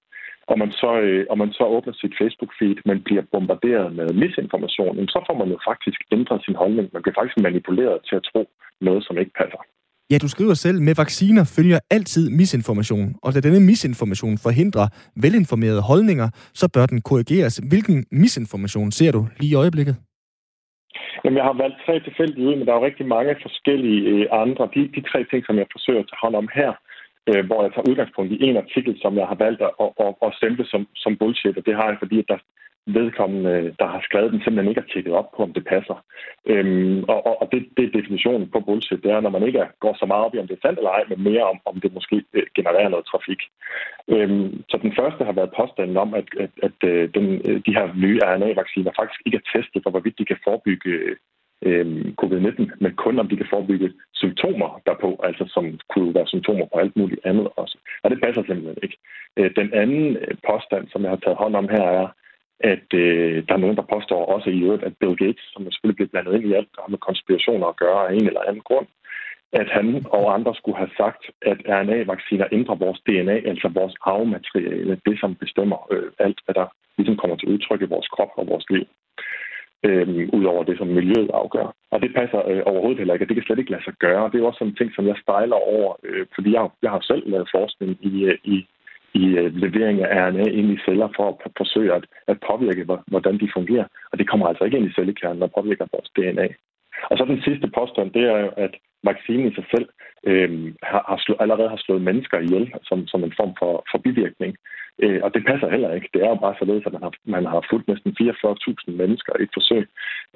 og 0.47 0.59
man 0.59 0.71
så, 0.71 0.91
øh, 0.99 1.25
og 1.29 1.37
man 1.37 1.51
så 1.53 1.63
åbner 1.63 1.93
sit 1.93 2.13
Facebook-feed, 2.21 2.77
men 2.85 3.01
bliver 3.07 3.23
bombarderet 3.31 3.95
med 3.95 4.07
misinformation, 4.23 5.07
så 5.07 5.19
får 5.27 5.37
man 5.41 5.49
jo 5.49 5.57
faktisk 5.69 5.99
ændret 6.11 6.45
sin 6.45 6.55
holdning. 6.55 6.89
Man 6.93 7.01
bliver 7.01 7.19
faktisk 7.19 7.37
manipuleret 7.37 7.99
til 8.09 8.15
at 8.15 8.27
tro 8.31 8.49
noget, 8.81 9.03
som 9.03 9.17
ikke 9.17 9.31
passer. 9.41 9.61
Ja, 10.11 10.17
du 10.17 10.29
skriver 10.35 10.53
selv, 10.53 10.77
med 10.87 10.95
vacciner 11.03 11.43
følger 11.57 11.79
altid 11.95 12.25
misinformation, 12.39 13.07
og 13.23 13.29
da 13.33 13.39
denne 13.45 13.61
misinformation 13.69 14.35
forhindrer 14.45 14.87
velinformerede 15.23 15.81
holdninger, 15.91 16.27
så 16.59 16.65
bør 16.73 16.85
den 16.85 17.01
korrigeres. 17.09 17.55
Hvilken 17.71 17.97
misinformation 18.11 18.89
ser 18.91 19.11
du 19.11 19.21
lige 19.39 19.51
i 19.51 19.59
øjeblikket? 19.63 19.95
Jamen, 21.23 21.37
jeg 21.37 21.45
har 21.49 21.61
valgt 21.63 21.77
tre 21.85 21.95
tilfældige 22.07 22.47
ud, 22.47 22.55
men 22.55 22.65
der 22.65 22.71
er 22.73 22.79
jo 22.79 22.89
rigtig 22.89 23.07
mange 23.15 23.35
forskellige 23.45 24.01
øh, 24.11 24.25
andre. 24.43 24.63
De, 24.75 24.81
de 24.95 25.01
tre 25.11 25.19
ting, 25.31 25.41
som 25.45 25.55
jeg 25.61 25.67
forsøger 25.75 26.01
at 26.01 26.09
tage 26.09 26.23
hånd 26.23 26.35
om 26.41 26.47
her, 26.59 26.71
øh, 27.29 27.41
hvor 27.47 27.59
jeg 27.63 27.71
tager 27.71 27.89
udgangspunkt 27.89 28.31
i 28.31 28.43
en 28.47 28.57
artikel, 28.63 28.93
som 29.03 29.13
jeg 29.21 29.27
har 29.31 29.37
valgt 29.45 29.61
at, 29.67 29.71
at, 30.05 30.11
at 30.25 30.35
stemple 30.39 30.65
som, 30.71 30.81
som 31.03 31.17
bullshit, 31.19 31.57
og 31.59 31.63
det 31.67 31.75
har 31.79 31.87
jeg, 31.89 31.97
fordi 32.03 32.17
at 32.19 32.27
der, 32.31 32.39
vedkommende, 32.87 33.75
der 33.79 33.87
har 33.87 34.01
skrevet 34.03 34.31
den, 34.31 34.41
simpelthen 34.41 34.69
ikke 34.69 34.81
har 34.81 34.93
tjekket 34.93 35.13
op 35.13 35.29
på, 35.35 35.43
om 35.43 35.53
det 35.53 35.65
passer. 35.65 35.97
Øhm, 36.45 37.03
og 37.03 37.25
og, 37.27 37.41
og 37.41 37.47
det, 37.51 37.61
det 37.77 37.83
er 37.85 37.97
definitionen 37.99 38.49
på 38.49 38.59
bullshit. 38.59 39.03
Det 39.03 39.11
er, 39.11 39.19
når 39.19 39.29
man 39.29 39.43
ikke 39.47 39.65
går 39.79 39.95
så 39.99 40.05
meget 40.05 40.25
op 40.25 40.35
i, 40.35 40.39
om 40.39 40.47
det 40.47 40.55
er 40.55 40.65
sandt 40.65 40.79
eller 40.79 40.91
ej, 40.91 41.03
men 41.09 41.23
mere 41.23 41.43
om, 41.51 41.59
om 41.65 41.79
det 41.81 41.93
måske 41.93 42.23
øh, 42.33 42.43
genererer 42.55 42.89
noget 42.89 43.05
trafik. 43.05 43.41
Øhm, 44.13 44.63
så 44.69 44.75
den 44.81 44.93
første 44.99 45.23
har 45.25 45.35
været 45.39 45.57
påstanden 45.59 45.97
om, 45.97 46.13
at, 46.13 46.27
at, 46.39 46.53
at 46.67 46.77
øh, 46.91 47.09
den, 47.17 47.25
øh, 47.47 47.57
de 47.65 47.75
her 47.77 47.85
nye 48.03 48.19
RNA-vacciner 48.29 48.91
faktisk 48.99 49.21
ikke 49.25 49.39
er 49.41 49.49
testet 49.53 49.83
for, 49.83 49.89
hvorvidt 49.89 50.19
de 50.19 50.25
kan 50.25 50.39
forebygge 50.47 50.93
øhm, 51.67 52.15
covid-19, 52.21 52.61
men 52.83 52.91
kun 52.95 53.19
om 53.19 53.27
de 53.29 53.37
kan 53.37 53.51
forebygge 53.53 53.93
symptomer 54.13 54.81
derpå, 54.85 55.09
altså 55.23 55.43
som 55.47 55.79
kunne 55.93 56.15
være 56.15 56.27
symptomer 56.27 56.65
på 56.65 56.79
alt 56.79 56.95
muligt 56.95 57.21
andet 57.25 57.47
også. 57.55 57.77
Og 58.03 58.09
det 58.09 58.21
passer 58.21 58.43
simpelthen 58.43 58.77
ikke. 58.83 58.97
Den 59.59 59.73
anden 59.73 60.17
påstand, 60.49 60.87
som 60.87 61.01
jeg 61.03 61.09
har 61.11 61.21
taget 61.23 61.37
hånd 61.37 61.55
om 61.55 61.69
her, 61.69 61.87
er, 62.01 62.07
at 62.59 62.93
øh, 62.93 63.43
der 63.47 63.53
er 63.53 63.63
nogen, 63.63 63.75
der 63.75 63.91
påstår 63.93 64.25
også 64.25 64.49
i 64.49 64.63
øvrigt, 64.63 64.83
at 64.83 64.97
Bill 64.99 65.15
Gates, 65.17 65.45
som 65.53 65.71
selvfølgelig 65.71 65.95
bliver 65.95 66.13
blandet 66.13 66.35
ind 66.35 66.45
i 66.51 66.53
alt, 66.53 66.69
der 66.75 66.81
har 66.81 66.89
med 66.89 67.05
konspirationer 67.07 67.67
at 67.67 67.79
gøre 67.83 68.07
af 68.07 68.13
en 68.13 68.27
eller 68.27 68.47
anden 68.47 68.63
grund, 68.69 68.87
at 69.53 69.67
han 69.69 70.05
og 70.09 70.33
andre 70.33 70.55
skulle 70.55 70.77
have 70.77 70.89
sagt, 70.97 71.23
at 71.41 71.57
RNA-vacciner 71.77 72.47
ændrer 72.51 72.75
vores 72.75 72.99
DNA, 73.07 73.37
altså 73.51 73.67
vores 73.79 73.95
arvemateriale, 74.01 75.01
det 75.05 75.19
som 75.19 75.35
bestemmer 75.35 75.79
øh, 75.91 76.11
alt, 76.19 76.39
hvad 76.45 76.55
der 76.55 76.67
ligesom 76.97 77.17
kommer 77.17 77.37
til 77.37 77.49
udtryk 77.49 77.81
i 77.81 77.91
vores 77.93 78.07
krop 78.07 78.31
og 78.35 78.47
vores 78.47 78.65
liv. 78.69 78.85
Øh, 79.83 80.29
Udover 80.33 80.63
det, 80.63 80.77
som 80.77 80.87
miljøet 80.87 81.31
afgør. 81.33 81.67
Og 81.91 82.01
det 82.01 82.11
passer 82.15 82.47
øh, 82.49 82.61
overhovedet 82.65 82.97
heller 82.97 83.13
ikke, 83.13 83.25
og 83.25 83.29
det 83.29 83.35
kan 83.35 83.45
slet 83.45 83.59
ikke 83.59 83.71
lade 83.71 83.83
sig 83.83 83.93
gøre. 83.99 84.29
Det 84.31 84.37
er 84.39 84.45
også 84.45 84.57
sådan 84.57 84.71
en 84.71 84.75
ting, 84.75 84.91
som 84.95 85.07
jeg 85.07 85.17
stejler 85.23 85.55
over, 85.55 85.95
øh, 86.03 86.25
fordi 86.35 86.53
jeg, 86.53 86.69
jeg 86.81 86.91
har 86.91 87.01
selv 87.01 87.23
lavet 87.29 87.49
forskning 87.55 87.91
i, 88.01 88.23
øh, 88.23 88.37
i 88.43 88.67
i 89.13 89.25
øh, 89.37 89.55
levering 89.55 90.01
af 90.01 90.29
RNA 90.29 90.43
ind 90.59 90.69
i 90.71 90.77
celler 90.85 91.09
for 91.15 91.27
at 91.45 91.51
forsøge 91.57 91.93
at, 91.93 92.05
at 92.27 92.37
påvirke, 92.49 92.85
hvordan 93.07 93.39
de 93.39 93.49
fungerer. 93.53 93.87
Og 94.11 94.19
det 94.19 94.29
kommer 94.29 94.47
altså 94.47 94.63
ikke 94.63 94.77
ind 94.77 94.89
i 94.89 94.93
cellekernen 94.93 95.43
og 95.43 95.51
påvirker 95.57 95.85
vores 95.93 96.09
DNA. 96.15 96.47
Og 97.09 97.17
så 97.17 97.25
den 97.25 97.41
sidste 97.41 97.67
påstand, 97.77 98.11
det 98.11 98.23
er 98.23 98.39
jo, 98.39 98.51
at 98.57 98.73
vaccinen 99.03 99.51
i 99.51 99.55
sig 99.55 99.65
selv 99.73 99.87
øh, 100.29 100.73
har, 100.83 101.03
har 101.09 101.17
slå, 101.25 101.35
allerede 101.39 101.69
har 101.69 101.81
slået 101.85 102.01
mennesker 102.01 102.39
ihjel 102.39 102.73
som, 102.83 103.07
som 103.07 103.23
en 103.23 103.33
form 103.39 103.53
for, 103.59 103.73
for 103.91 103.97
bivirkning. 103.97 104.55
Øh, 105.03 105.19
og 105.23 105.33
det 105.33 105.45
passer 105.45 105.69
heller 105.69 105.93
ikke. 105.93 106.09
Det 106.13 106.21
er 106.23 106.29
jo 106.29 106.35
bare 106.35 106.55
således, 106.59 106.85
at 106.85 106.93
man 106.93 107.03
har, 107.03 107.13
man 107.25 107.45
har 107.45 107.65
fulgt 107.69 107.87
næsten 107.87 108.11
44.000 108.21 108.91
mennesker 109.01 109.33
i 109.39 109.43
et 109.43 109.53
forsøg. 109.53 109.87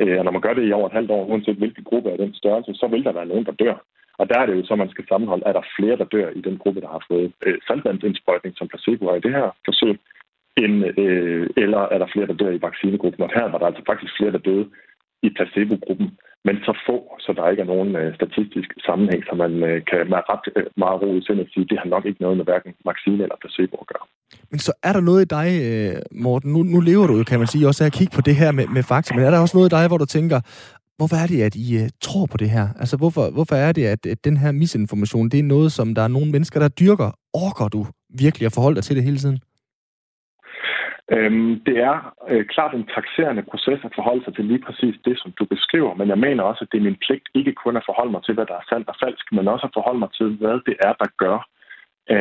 Øh, 0.01 0.17
og 0.19 0.23
når 0.25 0.31
man 0.31 0.41
gør 0.41 0.53
det 0.53 0.67
i 0.67 0.71
over 0.71 0.87
et 0.87 0.97
halvt 0.99 1.11
år, 1.11 1.25
uanset 1.25 1.61
hvilken 1.61 1.83
gruppe 1.83 2.11
af 2.11 2.17
den 2.17 2.33
størrelse, 2.33 2.73
så 2.73 2.87
vil 2.87 3.03
der 3.03 3.11
være 3.11 3.31
nogen, 3.31 3.45
der 3.45 3.51
dør. 3.51 3.77
Og 4.21 4.25
der 4.29 4.37
er 4.39 4.45
det 4.45 4.55
jo 4.57 4.63
så, 4.65 4.75
man 4.75 4.93
skal 4.93 5.05
sammenholde, 5.07 5.47
er 5.49 5.53
der 5.53 5.71
flere, 5.77 5.97
der 6.01 6.11
dør 6.15 6.29
i 6.39 6.41
den 6.47 6.57
gruppe, 6.61 6.81
der 6.81 6.91
har 6.95 7.03
fået 7.11 7.31
øh, 7.45 7.57
saltvandsindsprøjtning 7.67 8.53
som 8.57 8.67
placebo 8.71 9.03
i 9.15 9.25
det 9.25 9.33
her 9.37 9.47
forsøg, 9.67 9.95
end, 10.63 10.75
øh, 11.03 11.45
eller 11.63 11.81
er 11.93 11.97
der 12.01 12.11
flere, 12.13 12.27
der 12.27 12.41
dør 12.41 12.51
i 12.53 12.63
vaccinegruppen. 12.67 13.23
Og 13.23 13.31
her 13.37 13.45
var 13.51 13.59
der 13.59 13.67
altså 13.69 13.83
faktisk 13.91 14.13
flere, 14.17 14.31
der 14.35 14.47
døde 14.49 14.65
i 15.27 15.29
placebo-gruppen, 15.37 16.07
men 16.47 16.55
så 16.65 16.73
få, 16.87 16.97
så 17.23 17.29
der 17.37 17.49
ikke 17.49 17.63
er 17.65 17.71
nogen 17.73 17.95
øh, 18.01 18.15
statistisk 18.19 18.69
sammenhæng, 18.85 19.21
så 19.29 19.33
man 19.43 19.53
øh, 19.69 19.77
kan 19.89 19.99
med 20.11 20.21
ret 20.31 20.45
øh, 20.55 20.65
meget 20.83 21.01
ro 21.01 21.09
i 21.17 21.23
sindet 21.27 21.47
sige, 21.53 21.69
det 21.71 21.77
har 21.81 21.89
nok 21.95 22.05
ikke 22.05 22.21
noget 22.21 22.37
med 22.37 22.45
hverken 22.45 22.71
vaccine 22.89 23.23
eller 23.23 23.41
placebo 23.41 23.75
at 23.81 23.87
gøre. 23.93 24.05
Men 24.51 24.59
så 24.59 24.71
er 24.87 24.93
der 24.93 25.01
noget 25.09 25.21
i 25.25 25.31
dig, 25.37 25.47
øh, 25.67 25.95
Morten, 26.25 26.49
nu, 26.53 26.59
nu 26.73 26.79
lever 26.89 27.07
du 27.07 27.15
jo, 27.19 27.23
kan 27.23 27.39
man 27.39 27.47
sige, 27.47 27.67
også 27.67 27.83
af 27.83 27.87
at 27.87 27.97
kigge 27.99 28.15
på 28.15 28.21
det 28.27 28.35
her 28.41 28.51
med, 28.51 28.67
med 28.75 28.83
fakta, 28.83 29.15
men 29.15 29.23
er 29.23 29.31
der 29.31 29.41
også 29.41 29.57
noget 29.57 29.69
i 29.69 29.75
dig, 29.77 29.87
hvor 29.87 29.97
du 30.03 30.05
tænker, 30.05 30.39
hvorfor 31.01 31.17
er 31.23 31.27
det, 31.33 31.39
at 31.49 31.55
I 31.65 31.67
uh, 31.81 31.87
tror 32.07 32.25
på 32.31 32.37
det 32.41 32.49
her? 32.55 32.65
Altså, 32.81 32.95
hvorfor, 33.01 33.25
hvorfor 33.37 33.55
er 33.67 33.71
det, 33.77 33.85
at, 33.93 34.01
at 34.13 34.19
den 34.27 34.37
her 34.37 34.51
misinformation, 34.51 35.29
det 35.29 35.39
er 35.39 35.53
noget, 35.55 35.69
som 35.77 35.87
der 35.95 36.03
er 36.03 36.15
nogle 36.15 36.31
mennesker, 36.31 36.59
der 36.59 36.77
dyrker? 36.81 37.09
Orker 37.45 37.67
du 37.75 37.81
virkelig 38.23 38.45
at 38.45 38.55
forholde 38.57 38.75
dig 38.77 38.83
til 38.85 38.95
det 38.95 39.07
hele 39.09 39.21
tiden? 39.23 39.39
Øhm, 41.15 41.53
det 41.67 41.77
er 41.89 41.97
øh, 42.31 42.45
klart 42.53 42.73
en 42.75 42.89
taxerende 42.95 43.43
proces 43.51 43.79
at 43.87 43.95
forholde 43.97 44.23
sig 44.23 44.33
til 44.35 44.45
lige 44.45 44.65
præcis 44.67 44.95
det, 45.07 45.15
som 45.21 45.31
du 45.39 45.43
beskriver, 45.45 45.93
men 45.99 46.07
jeg 46.13 46.19
mener 46.25 46.43
også, 46.43 46.61
at 46.63 46.71
det 46.71 46.77
er 46.77 46.87
min 46.89 47.01
pligt 47.05 47.27
ikke 47.35 47.53
kun 47.63 47.77
at 47.77 47.87
forholde 47.89 48.11
mig 48.11 48.23
til, 48.23 48.33
hvad 48.35 48.45
der 48.45 48.57
er 48.57 48.69
sandt 48.69 48.87
og 48.91 48.95
falsk, 49.03 49.25
men 49.31 49.47
også 49.53 49.65
at 49.67 49.75
forholde 49.77 49.99
mig 50.03 50.11
til, 50.19 50.29
hvad 50.41 50.57
det 50.67 50.75
er, 50.87 50.93
der 51.01 51.09
gør, 51.23 51.37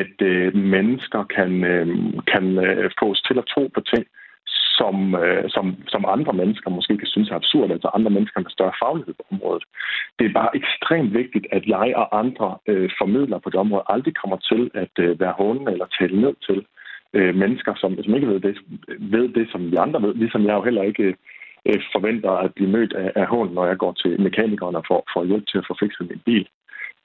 at 0.01 0.17
øh, 0.31 0.55
mennesker 0.77 1.23
kan, 1.37 1.51
øh, 1.73 1.87
kan 2.33 2.45
øh, 2.67 2.91
fås 3.01 3.21
til 3.29 3.39
at 3.39 3.49
tro 3.53 3.63
på 3.75 3.81
ting, 3.93 4.05
som, 4.81 4.97
øh, 5.23 5.45
som, 5.55 5.67
som 5.93 6.03
andre 6.15 6.33
mennesker 6.41 6.71
måske 6.71 6.97
kan 6.99 7.13
synes 7.15 7.31
er 7.31 7.41
absurd, 7.41 7.71
altså 7.71 7.89
andre 7.95 8.11
mennesker 8.17 8.41
med 8.41 8.51
større 8.51 8.79
faglighed 8.83 9.15
på 9.15 9.25
området. 9.33 9.65
Det 10.19 10.25
er 10.27 10.39
bare 10.41 10.57
ekstremt 10.61 11.13
vigtigt, 11.21 11.47
at 11.57 11.65
jeg 11.67 11.89
og 11.97 12.19
andre 12.23 12.49
øh, 12.71 12.91
formidler 13.01 13.39
på 13.39 13.51
det 13.51 13.59
område 13.65 13.91
aldrig 13.95 14.15
kommer 14.23 14.39
til 14.51 14.63
at 14.75 14.95
øh, 15.05 15.21
være 15.21 15.39
håndende 15.41 15.73
eller 15.73 15.89
tale 15.99 16.21
ned 16.21 16.35
til 16.49 16.59
øh, 17.17 17.35
mennesker, 17.43 17.73
som, 17.81 17.91
som 18.03 18.15
ikke 18.15 18.29
ved 18.33 18.41
det, 18.41 18.55
ved 19.15 19.29
det, 19.39 19.47
som 19.53 19.71
vi 19.71 19.77
andre 19.77 20.03
ved, 20.03 20.15
ligesom 20.15 20.47
jeg 20.47 20.55
jo 20.55 20.63
heller 20.69 20.83
ikke 20.83 21.07
øh, 21.69 21.81
forventer 21.95 22.31
at 22.31 22.55
blive 22.55 22.71
mødt 22.77 22.93
af, 22.93 23.13
af 23.17 23.27
hånd, 23.27 23.51
når 23.53 23.67
jeg 23.67 23.79
går 23.79 23.93
til 23.93 24.21
mekanikeren 24.21 24.77
og 24.77 24.85
får, 24.89 25.01
får 25.15 25.25
hjælp 25.25 25.47
til 25.47 25.59
at 25.59 25.67
få 25.69 25.75
fikset 25.81 26.09
min 26.11 26.23
bil. 26.25 26.47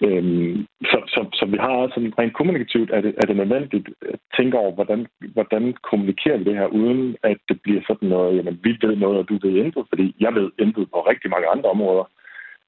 Øhm, 0.03 0.65
så, 0.81 0.97
så, 1.07 1.21
så 1.33 1.45
vi 1.45 1.57
har 1.57 1.75
altså 1.83 1.99
rent 2.19 2.33
kommunikativt, 2.33 2.89
er 2.91 3.01
det, 3.01 3.15
er 3.17 3.25
det 3.27 3.35
nødvendigt 3.35 3.89
at 4.13 4.19
tænke 4.37 4.57
over, 4.57 4.71
hvordan, 4.71 5.07
hvordan 5.33 5.73
kommunikerer 5.89 6.37
vi 6.37 6.43
det 6.43 6.55
her, 6.55 6.67
uden 6.67 7.15
at 7.23 7.37
det 7.49 7.61
bliver 7.61 7.81
sådan 7.87 8.09
noget, 8.09 8.37
jamen 8.37 8.59
vi 8.63 8.77
ved 8.81 8.95
noget, 8.95 9.17
og 9.17 9.29
du 9.29 9.39
ved 9.41 9.55
intet, 9.63 9.85
fordi 9.89 10.15
jeg 10.19 10.35
ved 10.35 10.51
intet 10.59 10.91
på 10.91 10.99
rigtig 10.99 11.29
mange 11.29 11.47
andre 11.47 11.69
områder. 11.69 12.05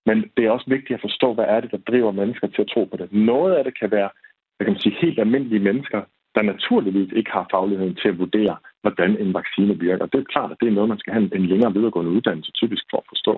Men 0.06 0.32
det 0.38 0.46
er 0.46 0.52
også 0.52 0.70
vigtigt 0.70 0.98
at 0.98 1.06
forstå, 1.08 1.34
hvad 1.34 1.46
er 1.48 1.60
det, 1.62 1.72
der 1.72 1.78
driver 1.78 2.12
mennesker 2.12 2.48
til 2.48 2.62
at 2.62 2.72
tro 2.74 2.86
på 2.86 2.98
det. 2.98 3.14
Noget 3.14 3.56
af 3.56 3.64
det 3.64 3.80
kan 3.80 3.92
være, 3.92 4.10
jeg 4.58 4.66
kan 4.66 4.74
man 4.74 4.82
sige, 4.82 5.02
helt 5.02 5.20
almindelige 5.20 5.66
mennesker, 5.70 6.02
der 6.38 6.52
naturligvis 6.54 7.12
ikke 7.20 7.32
har 7.32 7.46
fagligheden 7.52 7.96
til 7.96 8.10
at 8.10 8.20
vurdere, 8.20 8.56
hvordan 8.82 9.12
en 9.24 9.34
vaccine 9.34 9.80
virker. 9.80 10.06
Det 10.06 10.20
er 10.20 10.34
klart, 10.34 10.52
at 10.52 10.58
det 10.62 10.68
er 10.68 10.78
noget, 10.78 10.90
man 10.90 11.00
skal 11.00 11.14
have 11.14 11.36
en 11.36 11.46
længere 11.46 11.74
videregående 11.74 12.12
uddannelse 12.12 12.52
typisk 12.52 12.84
for 12.92 12.98
at 12.98 13.10
forstå 13.14 13.34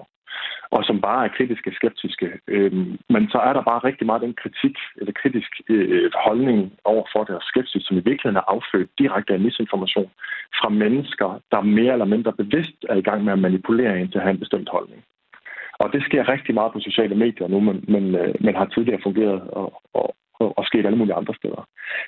og 0.71 0.83
som 0.83 1.01
bare 1.01 1.25
er 1.25 1.35
kritiske 1.37 1.71
skeptiske. 1.79 2.27
Øhm, 2.47 2.99
men 3.09 3.29
så 3.29 3.37
er 3.37 3.53
der 3.53 3.61
bare 3.61 3.85
rigtig 3.89 4.05
meget 4.05 4.21
den 4.21 4.35
kritik, 4.41 4.75
eller 4.99 5.13
kritisk 5.21 5.51
øh, 5.69 6.11
holdning 6.25 6.73
over 6.83 7.05
for 7.13 7.23
deres 7.23 7.43
skepsis, 7.43 7.83
som 7.83 7.97
i 7.97 8.05
virkeligheden 8.09 8.41
er 8.41 8.51
affødt 8.53 8.89
direkte 8.99 9.33
af 9.33 9.39
misinformation 9.39 10.11
fra 10.59 10.69
mennesker, 10.69 11.41
der 11.51 11.61
mere 11.61 11.93
eller 11.93 12.05
mindre 12.13 12.33
bevidst 12.33 12.79
er 12.89 12.95
i 12.95 13.01
gang 13.01 13.23
med 13.23 13.33
at 13.33 13.39
manipulere 13.39 13.99
en 13.99 14.11
til 14.11 14.17
at 14.17 14.23
have 14.23 14.33
en 14.33 14.43
bestemt 14.45 14.69
holdning. 14.69 15.03
Og 15.79 15.93
det 15.93 16.03
sker 16.03 16.29
rigtig 16.29 16.53
meget 16.53 16.73
på 16.73 16.79
sociale 16.79 17.15
medier 17.15 17.47
nu, 17.47 17.59
men, 17.59 17.85
men, 17.87 18.15
øh, 18.15 18.35
men 18.39 18.55
har 18.55 18.65
tidligere 18.65 19.01
fungeret 19.03 19.41
og, 19.41 19.81
og, 19.93 20.15
og 20.39 20.65
sket 20.65 20.85
alle 20.85 20.97
mulige 20.97 21.19
andre 21.21 21.33
steder. 21.39 21.61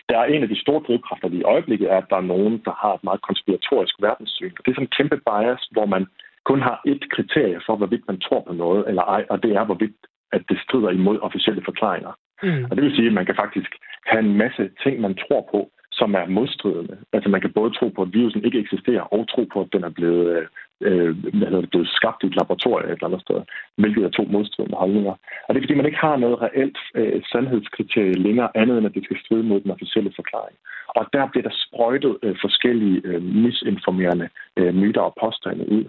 Der 0.09 0.17
er 0.17 0.25
en 0.25 0.43
af 0.43 0.49
de 0.49 0.61
store 0.61 0.81
drivkræfter 0.87 1.29
i 1.29 1.43
øjeblikket, 1.43 1.91
er, 1.91 1.97
at 1.97 2.09
der 2.09 2.15
er 2.15 2.31
nogen, 2.33 2.61
der 2.65 2.73
har 2.81 2.93
et 2.93 3.03
meget 3.03 3.21
konspiratorisk 3.21 3.95
verdenssyn. 4.01 4.53
Det 4.63 4.67
er 4.67 4.75
sådan 4.75 4.89
en 4.89 4.97
kæmpe 4.97 5.17
bias, 5.29 5.67
hvor 5.71 5.85
man 5.85 6.05
kun 6.45 6.61
har 6.61 6.81
et 6.85 7.03
kriterie 7.15 7.61
for, 7.65 7.75
hvorvidt 7.75 8.07
man 8.07 8.19
tror 8.19 8.41
på 8.47 8.53
noget 8.53 8.87
eller 8.89 9.01
ej, 9.01 9.25
og 9.29 9.43
det 9.43 9.51
er, 9.51 9.63
hvorvidt 9.65 9.95
at 10.31 10.43
det 10.49 10.59
strider 10.63 10.89
imod 10.89 11.19
officielle 11.19 11.61
forklaringer. 11.65 12.13
Mm. 12.43 12.63
Og 12.69 12.75
det 12.75 12.83
vil 12.83 12.95
sige, 12.95 13.07
at 13.07 13.13
man 13.13 13.25
kan 13.25 13.35
faktisk 13.35 13.71
have 14.05 14.19
en 14.19 14.37
masse 14.37 14.69
ting, 14.83 15.01
man 15.01 15.15
tror 15.15 15.47
på, 15.51 15.69
som 15.91 16.15
er 16.15 16.25
modstridende. 16.25 16.97
Altså 17.13 17.29
man 17.29 17.41
kan 17.41 17.53
både 17.53 17.71
tro 17.71 17.87
på, 17.89 18.01
at 18.01 18.13
virusen 18.13 18.45
ikke 18.45 18.59
eksisterer, 18.59 19.01
og 19.01 19.29
tro 19.29 19.43
på, 19.53 19.61
at 19.61 19.73
den 19.73 19.83
er 19.83 19.89
blevet, 19.89 20.47
øh, 20.89 21.11
hvad 21.37 21.47
hedder 21.47 21.61
det, 21.61 21.69
blevet 21.69 21.95
skabt 21.97 22.23
i 22.23 22.27
et 22.27 22.37
laboratorium 22.39 22.89
et 22.89 22.93
eller 22.93 23.07
andet 23.07 23.21
sted, 23.21 23.39
hvilket 23.81 24.03
er 24.03 24.09
to 24.09 24.23
modstridende 24.35 24.77
holdninger. 24.77 25.15
Og 25.45 25.49
det 25.49 25.57
er 25.57 25.65
fordi, 25.65 25.79
man 25.79 25.89
ikke 25.89 26.05
har 26.07 26.15
noget 26.17 26.41
reelt 26.41 26.77
øh, 26.95 27.21
sandhedskriterie 27.31 28.23
længere 28.27 28.49
andet, 28.61 28.77
end 28.77 28.87
at 28.87 28.95
det 28.95 29.03
skal 29.05 29.19
stride 29.25 29.43
mod 29.43 29.61
den 29.61 29.71
officielle 29.71 30.11
forklaring. 30.15 30.57
Og 30.97 31.03
der 31.13 31.27
bliver 31.31 31.45
der 31.49 31.55
sprøjtet 31.65 32.17
øh, 32.23 32.35
forskellige 32.41 33.01
øh, 33.03 33.21
misinformerende 33.23 34.29
øh, 34.57 34.75
myter 34.75 35.01
og 35.01 35.17
påstande 35.23 35.71
ud. 35.71 35.85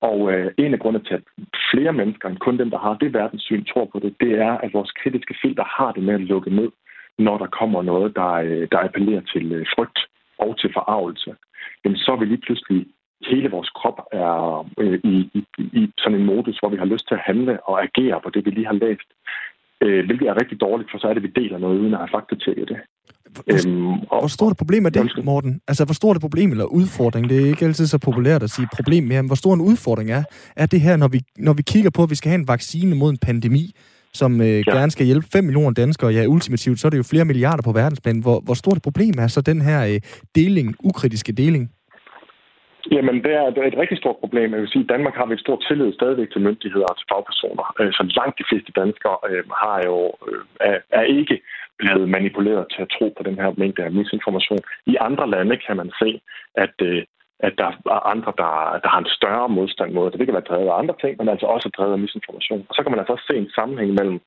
Og 0.00 0.32
øh, 0.32 0.52
en 0.58 0.74
af 0.74 0.80
grundene 0.80 1.04
til, 1.04 1.14
at 1.14 1.24
flere 1.70 1.92
mennesker 1.92 2.28
end 2.28 2.38
kun 2.38 2.58
dem, 2.58 2.70
der 2.70 2.78
har 2.78 2.94
det 2.94 3.14
verdenssyn, 3.14 3.64
tror 3.64 3.84
på 3.92 3.98
det, 3.98 4.14
det 4.20 4.32
er, 4.38 4.52
at 4.64 4.74
vores 4.74 4.90
kritiske 4.90 5.34
filter 5.42 5.64
har 5.64 5.92
det 5.92 6.02
med 6.02 6.14
at 6.14 6.20
lukke 6.20 6.50
ned, 6.50 6.70
når 7.18 7.38
der 7.38 7.46
kommer 7.46 7.82
noget, 7.82 8.16
der, 8.16 8.32
øh, 8.32 8.68
der 8.72 8.78
appellerer 8.78 9.20
til 9.32 9.52
øh, 9.52 9.66
frygt 9.74 9.98
og 10.38 10.58
til 10.60 10.70
forarvelse. 10.72 11.34
Jamen, 11.84 11.98
så 11.98 12.12
er 12.12 12.16
vi 12.16 12.24
lige 12.24 12.44
pludselig 12.46 12.86
hele 13.26 13.50
vores 13.50 13.70
krop 13.78 13.98
er 14.12 14.66
øh, 14.78 15.00
i, 15.04 15.16
i, 15.34 15.40
i 15.80 15.90
sådan 15.98 16.18
en 16.18 16.26
modus, 16.26 16.58
hvor 16.58 16.68
vi 16.68 16.76
har 16.76 16.84
lyst 16.84 17.08
til 17.08 17.14
at 17.14 17.26
handle 17.26 17.54
og 17.68 17.82
agere 17.82 18.20
på 18.24 18.30
det, 18.30 18.44
vi 18.44 18.50
lige 18.50 18.66
har 18.66 18.80
læst. 18.84 19.08
Øh, 19.80 20.06
hvilket 20.06 20.28
er 20.28 20.40
rigtig 20.40 20.60
dårligt, 20.60 20.90
for 20.90 20.98
så 20.98 21.06
er 21.06 21.14
det, 21.14 21.24
at 21.24 21.28
vi 21.28 21.40
deler 21.42 21.58
noget, 21.58 21.78
uden 21.78 21.94
at 21.94 21.98
have 21.98 22.14
faktatjekket 22.16 22.68
det. 22.68 22.78
Hvor, 23.32 23.42
øhm, 23.52 24.00
og, 24.10 24.20
hvor 24.20 24.28
stort 24.28 24.52
et 24.52 24.58
problem 24.58 24.86
er 24.86 24.90
det, 24.90 25.24
Morten? 25.24 25.60
Altså, 25.68 25.84
hvor 25.84 25.94
stort 25.94 26.16
et 26.16 26.20
problem 26.20 26.50
eller 26.50 26.64
udfordring? 26.64 27.28
Det 27.28 27.42
er 27.42 27.46
ikke 27.46 27.64
altid 27.64 27.86
så 27.86 27.98
populært 27.98 28.42
at 28.42 28.50
sige 28.50 28.68
problem 28.76 29.04
mere, 29.04 29.22
men 29.22 29.28
hvor 29.28 29.36
stor 29.36 29.54
en 29.54 29.60
udfordring 29.60 30.10
er, 30.10 30.22
er 30.56 30.66
det 30.66 30.80
her, 30.80 30.96
når 30.96 31.08
vi, 31.08 31.20
når 31.38 31.52
vi 31.52 31.62
kigger 31.62 31.90
på, 31.90 32.02
at 32.02 32.10
vi 32.10 32.14
skal 32.14 32.28
have 32.30 32.40
en 32.40 32.48
vaccine 32.48 32.96
mod 32.96 33.10
en 33.10 33.18
pandemi, 33.18 33.74
som 34.14 34.40
øh, 34.40 34.46
ja. 34.46 34.76
gerne 34.76 34.90
skal 34.90 35.06
hjælpe 35.06 35.26
5 35.32 35.44
millioner 35.44 35.70
danskere. 35.70 36.10
Ja, 36.10 36.26
ultimativt, 36.26 36.80
så 36.80 36.88
er 36.88 36.90
det 36.90 36.98
jo 36.98 37.02
flere 37.02 37.24
milliarder 37.24 37.62
på 37.62 37.72
verdensplan. 37.72 38.18
Hvor, 38.18 38.40
hvor 38.40 38.54
stort 38.54 38.76
et 38.76 38.82
problem 38.82 39.14
er 39.18 39.26
så 39.26 39.40
den 39.40 39.60
her 39.60 39.86
øh, 39.86 40.00
deling, 40.34 40.74
ukritiske 40.84 41.32
deling? 41.32 41.70
Jamen, 42.90 43.16
det 43.24 43.32
er, 43.34 43.46
et 43.46 43.78
rigtig 43.82 43.98
stort 43.98 44.16
problem. 44.16 44.52
Jeg 44.52 44.60
vil 44.60 44.68
sige, 44.68 44.82
at 44.82 44.88
Danmark 44.88 45.14
har 45.14 45.26
vi 45.26 45.34
et 45.34 45.40
stort 45.40 45.64
tillid 45.68 45.92
stadigvæk 45.92 46.30
til 46.30 46.40
myndigheder 46.40 46.86
og 46.86 46.96
til 46.98 47.06
fagpersoner. 47.12 47.74
Øh, 47.80 47.92
så 47.92 48.02
langt 48.18 48.38
de 48.38 48.48
fleste 48.50 48.72
danskere 48.72 49.18
øh, 49.30 49.44
har 49.62 49.78
jo, 49.88 49.98
øh, 50.28 50.42
er, 50.60 50.78
er 50.90 51.02
ikke 51.02 51.40
blevet 51.78 52.08
manipuleret 52.08 52.66
til 52.74 52.82
at 52.82 52.92
tro 52.96 53.14
på 53.16 53.22
den 53.22 53.36
her 53.42 53.50
mængde 53.56 53.84
af 53.84 53.92
misinformation. 53.92 54.58
I 54.86 54.96
andre 55.08 55.30
lande 55.30 55.56
kan 55.66 55.76
man 55.76 55.90
se, 56.02 56.20
at, 56.54 56.74
at 57.46 57.52
der 57.58 57.70
er 57.96 58.06
andre, 58.14 58.32
der, 58.42 58.52
der 58.82 58.88
har 58.88 58.98
en 59.00 59.14
større 59.18 59.48
modstand 59.48 59.92
mod 59.92 60.10
det. 60.10 60.18
Det 60.18 60.26
kan 60.26 60.38
være 60.38 60.50
drevet 60.50 60.68
af 60.68 60.78
andre 60.78 60.94
ting, 61.00 61.12
men 61.18 61.28
altså 61.28 61.46
også 61.46 61.68
drevet 61.76 61.92
af 61.92 61.98
misinformation. 61.98 62.66
Og 62.68 62.74
så 62.74 62.82
kan 62.82 62.90
man 62.90 62.98
altså 63.00 63.12
også 63.12 63.26
se 63.30 63.36
en 63.36 63.50
sammenhæng 63.54 63.92
mellem, 63.94 64.20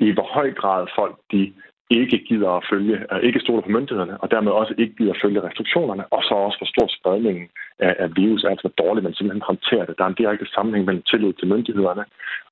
i 0.00 0.10
hvor 0.10 0.28
høj 0.36 0.52
grad 0.52 0.86
folk 0.98 1.16
de 1.32 1.52
ikke 1.90 2.18
gider 2.28 2.50
at 2.50 2.64
følge, 2.72 2.96
øh, 3.12 3.20
ikke 3.22 3.40
stoler 3.40 3.62
på 3.62 3.74
myndighederne, 3.76 4.20
og 4.22 4.30
dermed 4.30 4.52
også 4.52 4.74
ikke 4.78 4.94
gider 4.98 5.12
at 5.12 5.22
følge 5.24 5.42
restriktionerne, 5.42 6.04
og 6.12 6.22
så 6.22 6.34
også 6.34 6.58
for 6.58 6.66
stor 6.74 6.86
spredningen 6.98 7.48
af, 7.78 7.96
af 7.98 8.08
virus, 8.16 8.44
altså 8.44 8.62
hvor 8.62 8.84
dårligt 8.84 9.04
man 9.04 9.14
simpelthen 9.14 9.50
håndterer 9.50 9.84
det. 9.86 9.98
Der 9.98 10.04
er 10.04 10.08
en 10.08 10.20
direkte 10.22 10.46
sammenhæng 10.54 10.84
mellem 10.86 11.02
tillid 11.10 11.32
til 11.32 11.48
myndighederne, 11.48 12.04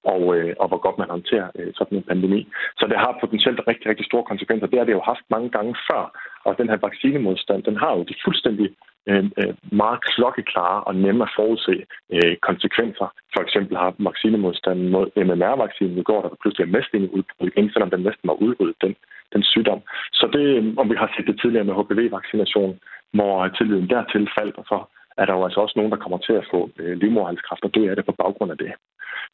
og, 0.05 0.23
øh, 0.37 0.55
og 0.61 0.69
hvor 0.69 0.81
godt 0.87 0.99
man 0.99 1.11
håndterer 1.16 1.49
øh, 1.59 1.71
sådan 1.79 1.99
en 1.99 2.09
pandemi. 2.11 2.40
Så 2.79 2.85
det 2.90 2.99
har 2.99 3.19
potentielt 3.21 3.61
rigtig, 3.69 3.87
rigtig 3.90 4.07
store 4.07 4.29
konsekvenser. 4.31 4.66
Det 4.66 4.79
har 4.79 4.87
det 4.87 4.99
jo 4.99 5.09
haft 5.12 5.25
mange 5.31 5.51
gange 5.57 5.75
før, 5.90 6.03
og 6.45 6.59
den 6.59 6.69
her 6.69 6.79
vaccinemodstand, 6.87 7.62
den 7.62 7.77
har 7.77 7.93
jo 7.97 8.03
de 8.03 8.14
fuldstændig 8.25 8.69
øh, 9.09 9.25
øh 9.40 9.55
meget 9.83 10.05
klokkeklare 10.05 10.85
og 10.85 10.95
nemme 10.95 11.23
at 11.25 11.33
forudse 11.37 11.77
øh, 12.16 12.37
konsekvenser. 12.49 13.09
For 13.35 13.43
eksempel 13.47 13.77
har 13.77 13.95
vaccinemodstanden 13.99 14.88
mod 14.88 15.07
MMR-vaccinen 15.27 15.99
i 15.99 16.03
går, 16.03 16.23
der 16.23 16.38
pludselig 16.43 16.64
er 16.64 16.77
mest 16.77 16.95
udbrud 17.16 17.49
igen, 17.49 17.71
selvom 17.73 17.90
den 17.90 18.03
næsten 18.09 18.29
var 18.29 18.43
udryddet 18.45 18.77
den, 18.85 18.95
den 19.35 19.43
sygdom. 19.43 19.81
Så 20.12 20.27
det, 20.33 20.47
øhm, 20.57 20.79
om 20.79 20.90
vi 20.90 20.97
har 20.97 21.12
set 21.16 21.27
det 21.27 21.40
tidligere 21.40 21.69
med 21.69 21.75
HPV-vaccination, 21.79 22.79
hvor 23.16 23.33
øh, 23.45 23.51
tilliden 23.57 23.90
dertil 23.90 24.29
faldt, 24.38 24.57
og 24.61 24.64
så 24.64 24.79
er 25.21 25.25
der 25.27 25.35
jo 25.37 25.45
altså 25.45 25.61
også 25.61 25.75
nogen, 25.77 25.93
der 25.93 26.05
kommer 26.05 26.19
til 26.19 26.33
at 26.33 26.49
få 26.53 26.71
øh, 26.79 26.99
livmoderhalskræft 27.03 27.64
og 27.64 27.75
dø 27.75 27.90
af 27.90 27.97
det 27.97 28.07
på 28.07 28.14
baggrund 28.23 28.51
af 28.53 28.59
det. 28.59 28.73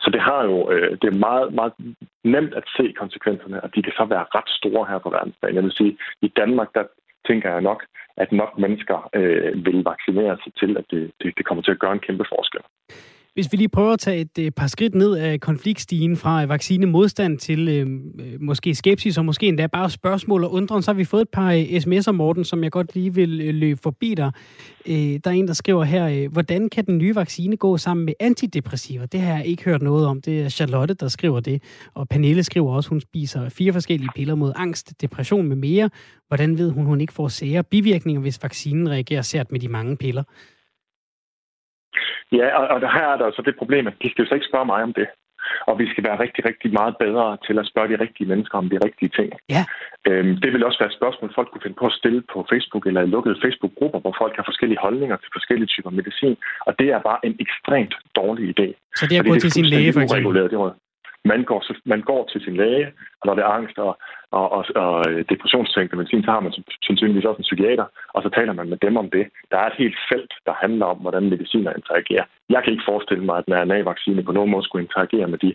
Så 0.02 0.10
det 0.10 0.20
har 0.20 0.44
jo 0.50 0.70
øh, 0.72 0.90
det 1.00 1.08
er 1.08 1.24
meget, 1.28 1.54
meget 1.54 1.72
nemt 2.24 2.54
at 2.54 2.64
se 2.76 2.94
konsekvenserne, 3.02 3.60
og 3.64 3.74
de 3.74 3.82
kan 3.82 3.92
så 3.96 4.04
være 4.04 4.26
ret 4.36 4.50
store 4.58 4.86
her 4.90 4.98
på 4.98 5.10
verdensplan. 5.10 5.54
Jeg 5.54 5.64
vil 5.64 5.78
sige, 5.80 5.98
i 6.22 6.28
Danmark, 6.28 6.68
der 6.74 6.84
tænker 7.28 7.50
jeg 7.50 7.60
nok, 7.60 7.80
at 8.16 8.32
nok 8.32 8.58
mennesker 8.58 9.08
øh, 9.18 9.66
vil 9.66 9.84
vaccinere 9.92 10.36
sig 10.44 10.52
til, 10.60 10.76
at 10.80 10.84
det, 10.90 11.12
det, 11.20 11.32
det 11.36 11.46
kommer 11.46 11.62
til 11.62 11.70
at 11.70 11.78
gøre 11.78 11.92
en 11.92 12.06
kæmpe 12.06 12.24
forskel. 12.34 12.60
Hvis 13.36 13.52
vi 13.52 13.56
lige 13.56 13.68
prøver 13.68 13.92
at 13.92 13.98
tage 13.98 14.20
et 14.20 14.38
øh, 14.38 14.50
par 14.50 14.66
skridt 14.66 14.94
ned 14.94 15.14
af 15.16 15.40
konfliktstigen 15.40 16.16
fra 16.16 16.42
øh, 16.42 16.48
vaccinemodstand 16.48 17.38
til 17.38 17.68
øh, 17.68 17.86
øh, 18.26 18.40
måske 18.40 18.74
skepsis 18.74 19.18
og 19.18 19.24
måske 19.24 19.48
endda 19.48 19.66
bare 19.66 19.90
spørgsmål 19.90 20.44
og 20.44 20.52
undren, 20.52 20.82
så 20.82 20.90
har 20.90 20.96
vi 20.96 21.04
fået 21.04 21.22
et 21.22 21.28
par 21.28 21.52
sms'er, 21.52 22.12
Morten, 22.12 22.44
som 22.44 22.64
jeg 22.64 22.72
godt 22.72 22.94
lige 22.94 23.14
vil 23.14 23.40
øh, 23.40 23.54
løbe 23.54 23.80
forbi 23.82 24.14
dig. 24.14 24.32
Øh, 24.86 24.94
der 24.94 25.20
er 25.24 25.30
en, 25.30 25.48
der 25.48 25.52
skriver 25.54 25.84
her, 25.84 26.06
øh, 26.08 26.32
hvordan 26.32 26.68
kan 26.68 26.86
den 26.86 26.98
nye 26.98 27.14
vaccine 27.14 27.56
gå 27.56 27.76
sammen 27.76 28.06
med 28.06 28.14
antidepressiver? 28.20 29.06
Det 29.06 29.20
har 29.20 29.36
jeg 29.36 29.46
ikke 29.46 29.64
hørt 29.64 29.82
noget 29.82 30.06
om. 30.06 30.20
Det 30.20 30.40
er 30.40 30.48
Charlotte, 30.48 30.94
der 30.94 31.08
skriver 31.08 31.40
det. 31.40 31.62
Og 31.94 32.08
Pernille 32.08 32.42
skriver 32.42 32.74
også, 32.74 32.88
hun 32.88 33.00
spiser 33.00 33.48
fire 33.48 33.72
forskellige 33.72 34.10
piller 34.16 34.34
mod 34.34 34.52
angst, 34.56 34.92
depression 35.00 35.48
med 35.48 35.56
mere. 35.56 35.90
Hvordan 36.28 36.58
ved 36.58 36.70
hun, 36.70 36.86
hun 36.86 37.00
ikke 37.00 37.12
får 37.12 37.28
sære 37.28 37.64
bivirkninger, 37.64 38.20
hvis 38.20 38.42
vaccinen 38.42 38.90
reagerer 38.90 39.22
sært 39.22 39.52
med 39.52 39.60
de 39.60 39.68
mange 39.68 39.96
piller? 39.96 40.22
Ja, 42.32 42.46
og, 42.58 42.64
og 42.68 42.80
der 42.80 42.90
her 42.96 43.06
er 43.12 43.16
der 43.16 43.30
så 43.30 43.42
det 43.42 43.56
problem, 43.58 43.86
at 43.86 43.94
de 44.02 44.10
skal 44.10 44.22
jo 44.22 44.28
så 44.28 44.34
ikke 44.34 44.50
spørge 44.50 44.66
mig 44.72 44.82
om 44.82 44.92
det. 44.92 45.08
Og 45.68 45.78
vi 45.78 45.86
skal 45.92 46.04
være 46.08 46.22
rigtig, 46.24 46.42
rigtig 46.50 46.70
meget 46.80 46.94
bedre 47.04 47.26
til 47.46 47.58
at 47.58 47.66
spørge 47.70 47.88
de 47.92 48.02
rigtige 48.04 48.28
mennesker 48.32 48.58
om 48.58 48.68
de 48.72 48.78
rigtige 48.86 49.10
ting. 49.18 49.28
Ja. 49.54 49.62
Øhm, 50.08 50.34
det 50.42 50.52
vil 50.52 50.64
også 50.64 50.78
være 50.82 50.90
et 50.92 50.98
spørgsmål, 51.00 51.34
folk 51.34 51.48
kunne 51.50 51.66
finde 51.66 51.80
på 51.82 51.86
at 51.86 51.98
stille 52.00 52.22
på 52.32 52.38
Facebook 52.52 52.84
eller 52.86 53.02
i 53.02 53.12
lukkede 53.14 53.36
Facebook-grupper, 53.44 54.00
hvor 54.00 54.14
folk 54.22 54.34
har 54.36 54.44
forskellige 54.50 54.84
holdninger 54.86 55.16
til 55.16 55.30
forskellige 55.36 55.70
typer 55.74 55.90
medicin. 55.90 56.36
Og 56.66 56.72
det 56.78 56.88
er 56.94 57.00
bare 57.08 57.20
en 57.28 57.36
ekstremt 57.44 57.94
dårlig 58.20 58.44
idé. 58.54 58.66
Så 58.98 59.06
det 59.08 59.14
er 59.16 59.20
at 59.22 59.28
gå 59.32 59.34
til 59.44 59.52
sin 59.58 59.66
læge, 59.74 59.92
for 59.92 60.00
eksempel? 60.00 60.34
Det 60.34 60.58
man 61.32 61.42
går, 61.50 61.60
man 61.84 62.02
går 62.10 62.22
til 62.32 62.40
sin 62.44 62.56
læge, 62.56 62.86
og 63.20 63.24
når 63.26 63.34
det 63.34 63.42
er 63.44 63.56
angst 63.58 63.78
og, 63.78 63.92
og, 64.38 64.46
og, 64.56 64.64
og 64.84 64.96
øh, 65.10 65.24
depressionstænkende 65.32 65.96
medicin, 65.96 66.24
så 66.24 66.30
har 66.30 66.40
man 66.40 66.52
sandsynligvis 66.86 67.28
også 67.28 67.40
en 67.40 67.50
psykiater, 67.50 67.86
og 68.14 68.22
så 68.22 68.28
taler 68.36 68.52
man 68.52 68.68
med 68.68 68.78
dem 68.86 68.96
om 68.96 69.10
det. 69.16 69.24
Der 69.50 69.58
er 69.58 69.66
et 69.66 69.80
helt 69.82 69.98
felt, 70.10 70.32
der 70.46 70.54
handler 70.62 70.86
om, 70.86 70.98
hvordan 70.98 71.30
mediciner 71.34 71.72
interagerer. 71.80 72.24
Jeg 72.54 72.60
kan 72.62 72.72
ikke 72.72 72.88
forestille 72.90 73.24
mig, 73.24 73.36
at 73.38 73.46
en 73.46 73.58
RNA-vaccine 73.62 74.22
på 74.22 74.32
nogen 74.32 74.50
måde 74.50 74.64
skulle 74.64 74.84
interagere 74.84 75.26
med 75.32 75.38
de, 75.44 75.50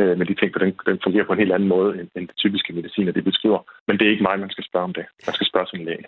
øh, 0.00 0.18
med 0.18 0.26
de 0.26 0.34
ting, 0.34 0.50
for 0.52 0.60
den, 0.64 0.72
den 0.86 0.98
fungerer 1.04 1.26
på 1.26 1.32
en 1.32 1.42
helt 1.42 1.52
anden 1.52 1.68
måde, 1.68 1.90
end, 2.00 2.08
end 2.16 2.28
det 2.28 2.36
typiske 2.36 2.72
mediciner, 2.72 3.12
det 3.12 3.24
beskriver. 3.24 3.60
Men 3.86 3.98
det 3.98 4.06
er 4.06 4.10
ikke 4.10 4.28
mig, 4.28 4.38
man 4.40 4.50
skal 4.50 4.64
spørge 4.64 4.88
om 4.88 4.94
det. 4.98 5.06
Man 5.26 5.34
skal 5.34 5.46
spørge 5.46 5.66
sin 5.66 5.84
læge. 5.84 6.06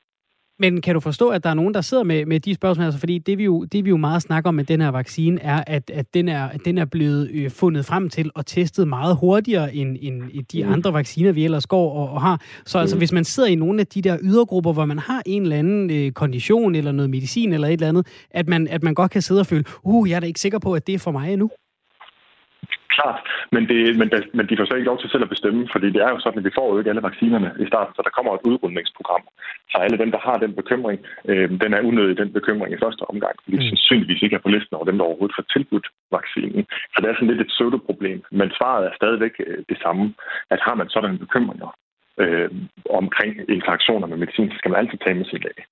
Men 0.59 0.81
kan 0.81 0.95
du 0.95 1.01
forstå, 1.01 1.29
at 1.29 1.45
der 1.45 1.51
er 1.51 1.55
nogen, 1.55 1.75
der 1.75 1.81
sidder 1.81 2.05
med, 2.05 2.27
med 2.27 2.40
de 2.40 2.55
spørgsmål? 2.55 2.85
Altså, 2.85 3.01
fordi 3.01 3.19
det 3.19 3.38
vi, 3.38 3.45
jo, 3.45 3.64
det, 3.64 3.85
vi 3.85 3.90
jo 3.90 3.97
meget 3.97 4.23
snakker 4.23 4.49
om 4.49 4.55
med 4.55 4.64
den 4.64 4.81
her 4.81 4.88
vaccine, 4.88 5.42
er, 5.42 5.64
at, 5.66 5.90
at 5.90 6.14
den, 6.14 6.29
er, 6.29 6.45
at 6.45 6.61
den 6.64 6.79
er 6.79 6.85
blevet 6.85 7.31
øh, 7.33 7.51
fundet 7.51 7.85
frem 7.85 8.09
til 8.11 8.31
og 8.35 8.47
testet 8.47 8.88
meget 8.88 9.16
hurtigere 9.16 9.75
end, 9.75 9.97
end 10.01 10.45
de 10.53 10.64
mm. 10.64 10.73
andre 10.73 10.92
vacciner, 10.92 11.33
vi 11.33 11.45
ellers 11.45 11.66
går 11.66 11.92
og, 11.92 12.11
og 12.11 12.21
har. 12.21 12.40
Så 12.66 12.79
altså, 12.79 12.97
mm. 12.97 13.01
hvis 13.01 13.12
man 13.12 13.25
sidder 13.25 13.49
i 13.49 13.55
nogle 13.55 13.81
af 13.81 13.87
de 13.87 14.03
der 14.03 14.19
ydergrupper, 14.23 14.73
hvor 14.73 14.85
man 14.85 14.99
har 14.99 15.23
en 15.27 15.42
eller 15.42 15.57
anden 15.57 15.90
øh, 15.90 16.12
kondition, 16.12 16.75
eller 16.75 16.92
noget 16.92 17.11
medicin, 17.11 17.53
eller 17.53 17.69
et 17.69 17.73
eller 17.73 17.88
andet, 17.88 18.07
at 18.31 18.49
man, 18.49 18.69
at 18.69 18.83
man 18.83 18.95
godt 18.95 19.11
kan 19.11 19.23
sidde 19.23 19.40
og 19.40 19.47
føle, 19.47 19.64
uh, 19.83 20.11
jeg 20.11 20.16
er 20.16 20.21
da 20.21 20.27
ikke 20.27 20.40
sikker 20.40 20.59
på, 20.59 20.73
at 20.73 20.87
det 20.87 20.95
er 20.95 20.99
for 20.99 21.11
mig 21.11 21.33
endnu 21.33 21.51
klart. 22.96 23.18
Men, 23.54 23.62
det, 23.70 23.78
men, 24.00 24.09
men 24.37 24.44
de 24.48 24.56
får 24.56 24.66
så 24.66 24.74
ikke 24.76 24.90
lov 24.90 24.98
til 25.00 25.11
selv 25.11 25.26
at 25.26 25.35
bestemme, 25.35 25.62
fordi 25.74 25.88
det 25.94 26.00
er 26.02 26.11
jo 26.14 26.18
sådan, 26.20 26.38
at 26.40 26.48
vi 26.48 26.56
får 26.59 26.68
jo 26.70 26.78
ikke 26.78 26.90
alle 26.90 27.09
vaccinerne 27.11 27.50
i 27.64 27.66
starten, 27.70 27.94
så 27.94 28.02
der 28.06 28.16
kommer 28.16 28.32
et 28.32 28.46
udrundningsprogram. 28.50 29.24
Så 29.70 29.76
alle 29.85 29.98
dem, 30.02 30.11
der 30.14 30.20
har 30.28 30.37
den 30.44 30.52
bekymring, 30.61 30.98
øh, 31.30 31.48
den 31.62 31.72
er 31.74 31.87
unødig, 31.90 32.16
den 32.22 32.32
bekymring 32.38 32.70
i 32.72 32.82
første 32.85 33.04
omgang, 33.12 33.37
fordi 33.44 33.56
mm. 33.56 33.68
sandsynligvis 33.68 34.22
ikke 34.22 34.37
er 34.37 34.44
på 34.44 34.52
listen 34.54 34.76
over 34.76 34.87
dem, 34.88 34.98
der 34.98 35.09
overhovedet 35.09 35.37
får 35.38 35.46
tilbudt 35.54 35.87
vaccinen. 36.16 36.62
Så 36.92 36.96
det 37.00 37.09
er 37.09 37.14
sådan 37.14 37.30
lidt 37.30 37.44
et 37.44 37.52
pseudoproblem. 37.52 38.18
Men 38.30 38.48
svaret 38.59 38.85
er 38.87 38.98
stadigvæk 39.00 39.35
øh, 39.46 39.59
det 39.70 39.78
samme, 39.85 40.04
at 40.50 40.61
har 40.66 40.74
man 40.80 40.88
sådan 40.88 41.18
bekymringer 41.24 41.70
øh, 42.22 42.50
omkring 43.00 43.32
interaktioner 43.56 44.06
med 44.06 44.16
medicin, 44.16 44.50
så 44.50 44.56
skal 44.59 44.70
man 44.70 44.80
altid 44.80 44.98
tage 44.98 45.18
med 45.20 45.24
sin 45.24 45.44
læge. 45.46 45.64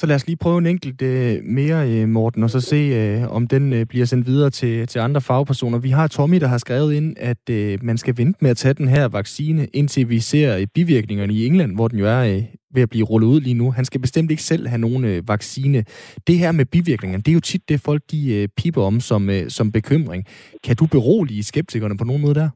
Så 0.00 0.06
lad 0.06 0.16
os 0.16 0.26
lige 0.26 0.36
prøve 0.36 0.58
en 0.58 0.66
enkelt 0.66 1.02
øh, 1.02 1.44
mere, 1.44 1.90
øh, 1.90 2.08
Morten, 2.08 2.42
og 2.42 2.50
så 2.50 2.60
se, 2.60 2.76
øh, 2.76 3.30
om 3.30 3.46
den 3.46 3.72
øh, 3.72 3.86
bliver 3.86 4.06
sendt 4.06 4.26
videre 4.26 4.50
til, 4.50 4.86
til 4.86 4.98
andre 4.98 5.20
fagpersoner. 5.20 5.78
Vi 5.78 5.90
har 5.90 6.06
Tommy, 6.08 6.40
der 6.40 6.46
har 6.46 6.58
skrevet 6.58 6.94
ind, 6.94 7.16
at 7.18 7.50
øh, 7.50 7.78
man 7.82 7.98
skal 7.98 8.16
vente 8.16 8.38
med 8.42 8.50
at 8.50 8.56
tage 8.56 8.74
den 8.74 8.88
her 8.88 9.08
vaccine, 9.08 9.66
indtil 9.66 10.08
vi 10.08 10.20
ser 10.20 10.56
øh, 10.56 10.66
bivirkningerne 10.74 11.32
i 11.32 11.46
England, 11.46 11.74
hvor 11.74 11.88
den 11.88 11.98
jo 11.98 12.06
er 12.06 12.36
øh, 12.36 12.42
ved 12.74 12.82
at 12.82 12.90
blive 12.90 13.04
rullet 13.04 13.28
ud 13.28 13.40
lige 13.40 13.54
nu. 13.54 13.70
Han 13.70 13.84
skal 13.84 14.00
bestemt 14.00 14.30
ikke 14.30 14.42
selv 14.42 14.68
have 14.68 14.78
nogen 14.78 15.04
øh, 15.04 15.28
vaccine. 15.28 15.84
Det 16.26 16.38
her 16.38 16.52
med 16.52 16.64
bivirkningerne, 16.64 17.22
det 17.22 17.32
er 17.32 17.34
jo 17.34 17.40
tit 17.40 17.68
det, 17.68 17.80
folk 17.80 18.02
de 18.10 18.34
øh, 18.34 18.48
piper 18.56 18.82
om 18.82 19.00
som, 19.00 19.30
øh, 19.30 19.50
som 19.50 19.72
bekymring. 19.72 20.24
Kan 20.64 20.76
du 20.76 20.86
berolige 20.86 21.44
skeptikerne 21.44 21.96
på 21.96 22.04
nogen 22.04 22.22
måde 22.22 22.34
der? 22.34 22.48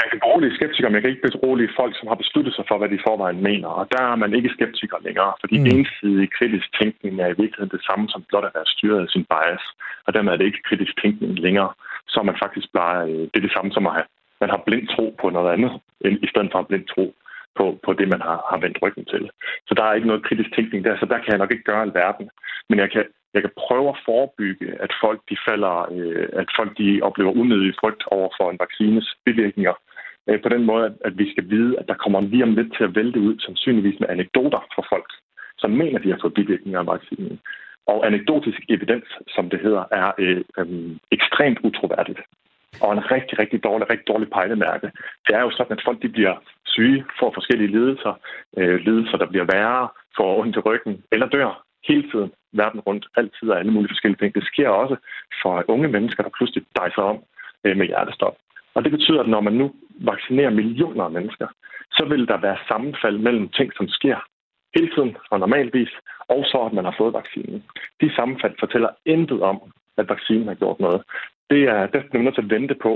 Jeg 0.00 0.08
kan 0.10 0.20
berolige 0.24 0.56
skeptikere, 0.58 0.90
men 0.90 0.96
jeg 0.96 1.02
kan 1.02 1.12
ikke 1.12 1.28
berolige 1.28 1.76
folk, 1.80 1.92
som 1.96 2.08
har 2.08 2.18
besluttet 2.22 2.54
sig 2.54 2.64
for, 2.68 2.76
hvad 2.78 2.90
de 2.90 3.04
forvejen 3.06 3.40
mener. 3.48 3.68
Og 3.80 3.84
der 3.94 4.02
er 4.12 4.16
man 4.22 4.34
ikke 4.38 4.54
skeptiker 4.56 4.98
længere, 5.06 5.32
fordi 5.42 5.56
mm. 5.58 5.66
ensidig 5.74 6.28
kritisk 6.38 6.66
tænkning 6.80 7.14
er 7.20 7.28
i 7.30 7.38
virkeligheden 7.42 7.76
det 7.76 7.86
samme 7.88 8.06
som 8.12 8.24
blot 8.28 8.48
at 8.48 8.56
være 8.58 8.72
styret 8.74 9.00
af 9.04 9.08
sin 9.14 9.24
bias. 9.32 9.64
Og 10.06 10.10
dermed 10.14 10.32
er 10.32 10.36
det 10.38 10.50
ikke 10.50 10.68
kritisk 10.68 10.94
tænkning 11.02 11.32
længere, 11.46 11.70
så 12.12 12.18
man 12.22 12.40
faktisk 12.44 12.68
bare, 12.80 12.98
øh, 13.10 13.24
det 13.30 13.36
er 13.38 13.46
det 13.46 13.56
samme 13.56 13.70
som 13.72 13.86
at 13.86 13.96
have, 13.96 14.08
man 14.42 14.50
har 14.50 14.62
blind 14.66 14.86
tro 14.94 15.06
på 15.20 15.26
noget 15.30 15.52
andet, 15.54 15.72
i 16.26 16.28
stedet 16.30 16.50
for 16.52 16.58
at 16.58 16.68
blind 16.70 16.86
tro 16.94 17.06
på, 17.58 17.64
på 17.86 17.90
det, 17.98 18.08
man 18.14 18.22
har, 18.28 18.38
har 18.50 18.58
vendt 18.64 18.82
ryggen 18.82 19.04
til. 19.12 19.30
Så 19.68 19.72
der 19.76 19.84
er 19.84 19.94
ikke 19.94 20.10
noget 20.10 20.26
kritisk 20.28 20.50
tænkning 20.56 20.84
der, 20.84 20.96
så 20.96 21.06
der 21.12 21.18
kan 21.18 21.32
jeg 21.32 21.42
nok 21.42 21.52
ikke 21.52 21.68
gøre 21.70 21.86
alverden. 21.86 22.26
Men 22.68 22.78
jeg 22.78 22.90
kan, 22.94 23.04
jeg 23.34 23.42
kan 23.42 23.56
prøve 23.64 23.88
at 23.88 24.00
forebygge, 24.08 24.68
at 24.84 24.92
folk 25.04 25.20
de 25.30 25.36
falder, 25.48 25.76
øh, 25.96 26.28
at 26.32 26.48
folk 26.58 26.70
de 26.78 26.88
oplever 27.08 27.32
unødig 27.42 27.72
frygt 27.80 28.02
over 28.16 28.28
for 28.38 28.46
en 28.50 28.62
vaccines 28.64 29.06
bivirkninger, 29.24 29.74
øh, 30.28 30.42
på 30.42 30.48
den 30.48 30.64
måde, 30.64 30.94
at 31.04 31.18
vi 31.18 31.30
skal 31.30 31.50
vide, 31.50 31.78
at 31.78 31.88
der 31.88 31.94
kommer 31.94 32.20
lige 32.20 32.42
om 32.42 32.54
lidt 32.54 32.76
til 32.76 32.84
at 32.84 32.96
vælte 32.96 33.20
ud, 33.20 33.38
sandsynligvis 33.38 34.00
med 34.00 34.08
anekdoter 34.08 34.60
fra 34.74 34.82
folk, 34.92 35.10
som 35.58 35.70
mener, 35.70 35.98
de 35.98 36.10
har 36.10 36.18
fået 36.22 36.34
bivirkninger 36.34 36.80
af 36.80 36.86
vaccinen. 36.86 37.40
Og 37.86 38.06
anekdotisk 38.06 38.60
evidens, 38.68 39.08
som 39.28 39.50
det 39.50 39.60
hedder, 39.60 39.84
er 39.90 40.12
øh, 40.18 40.44
øh, 40.58 40.96
ekstremt 41.10 41.58
utroværdigt. 41.62 42.20
Og 42.82 42.92
en 42.92 43.10
rigtig, 43.10 43.38
rigtig 43.38 43.64
dårlig, 43.64 43.90
rigtig 43.90 44.08
dårlig 44.08 44.30
pejlemærke. 44.30 44.90
Det 45.26 45.34
er 45.34 45.40
jo 45.40 45.50
sådan, 45.50 45.76
at 45.78 45.84
folk 45.84 46.02
de 46.02 46.08
bliver 46.08 46.34
syge, 46.66 47.04
får 47.20 47.30
forskellige 47.34 47.70
lidelser, 47.76 48.12
øh, 48.58 48.76
lidelser, 48.86 49.16
der 49.16 49.26
bliver 49.26 49.46
værre, 49.54 49.88
får 50.16 50.40
ondt 50.40 50.56
i 50.56 50.58
ryggen, 50.58 51.02
eller 51.12 51.26
dør 51.28 51.64
hele 51.88 52.10
tiden, 52.10 52.30
verden 52.52 52.80
rundt, 52.80 53.06
altid 53.16 53.46
og 53.50 53.58
alle 53.58 53.72
mulige 53.72 53.92
forskellige 53.92 54.20
ting. 54.20 54.34
Det 54.34 54.44
sker 54.44 54.68
også 54.68 54.96
for 55.42 55.64
unge 55.68 55.88
mennesker, 55.88 56.22
der 56.22 56.36
pludselig 56.38 56.64
dejser 56.76 57.02
om 57.02 57.18
øh, 57.64 57.76
med 57.76 57.86
hjertestop. 57.86 58.36
Og 58.78 58.84
det 58.84 58.92
betyder, 58.92 59.20
at 59.20 59.28
når 59.28 59.40
man 59.40 59.52
nu 59.52 59.74
vaccinerer 60.00 60.50
millioner 60.50 61.04
af 61.04 61.10
mennesker, 61.10 61.46
så 61.90 62.04
vil 62.04 62.28
der 62.28 62.36
være 62.36 62.58
sammenfald 62.68 63.18
mellem 63.18 63.48
ting, 63.48 63.72
som 63.76 63.88
sker 63.88 64.18
hele 64.76 64.90
tiden 64.94 65.16
og 65.30 65.40
normalvis, 65.40 65.92
og 66.28 66.44
så 66.44 66.58
at 66.66 66.72
man 66.72 66.84
har 66.84 66.94
fået 66.98 67.12
vaccinen. 67.12 67.64
De 68.00 68.14
sammenfald 68.14 68.54
fortæller 68.60 68.88
intet 69.06 69.42
om, 69.42 69.58
at 69.96 70.08
vaccinen 70.08 70.48
har 70.48 70.54
gjort 70.54 70.80
noget. 70.80 71.02
Det 71.50 71.62
er, 71.62 71.86
det 71.86 72.14
er 72.14 72.18
nødt 72.18 72.34
til 72.34 72.42
at 72.42 72.50
vente 72.50 72.74
på, 72.74 72.92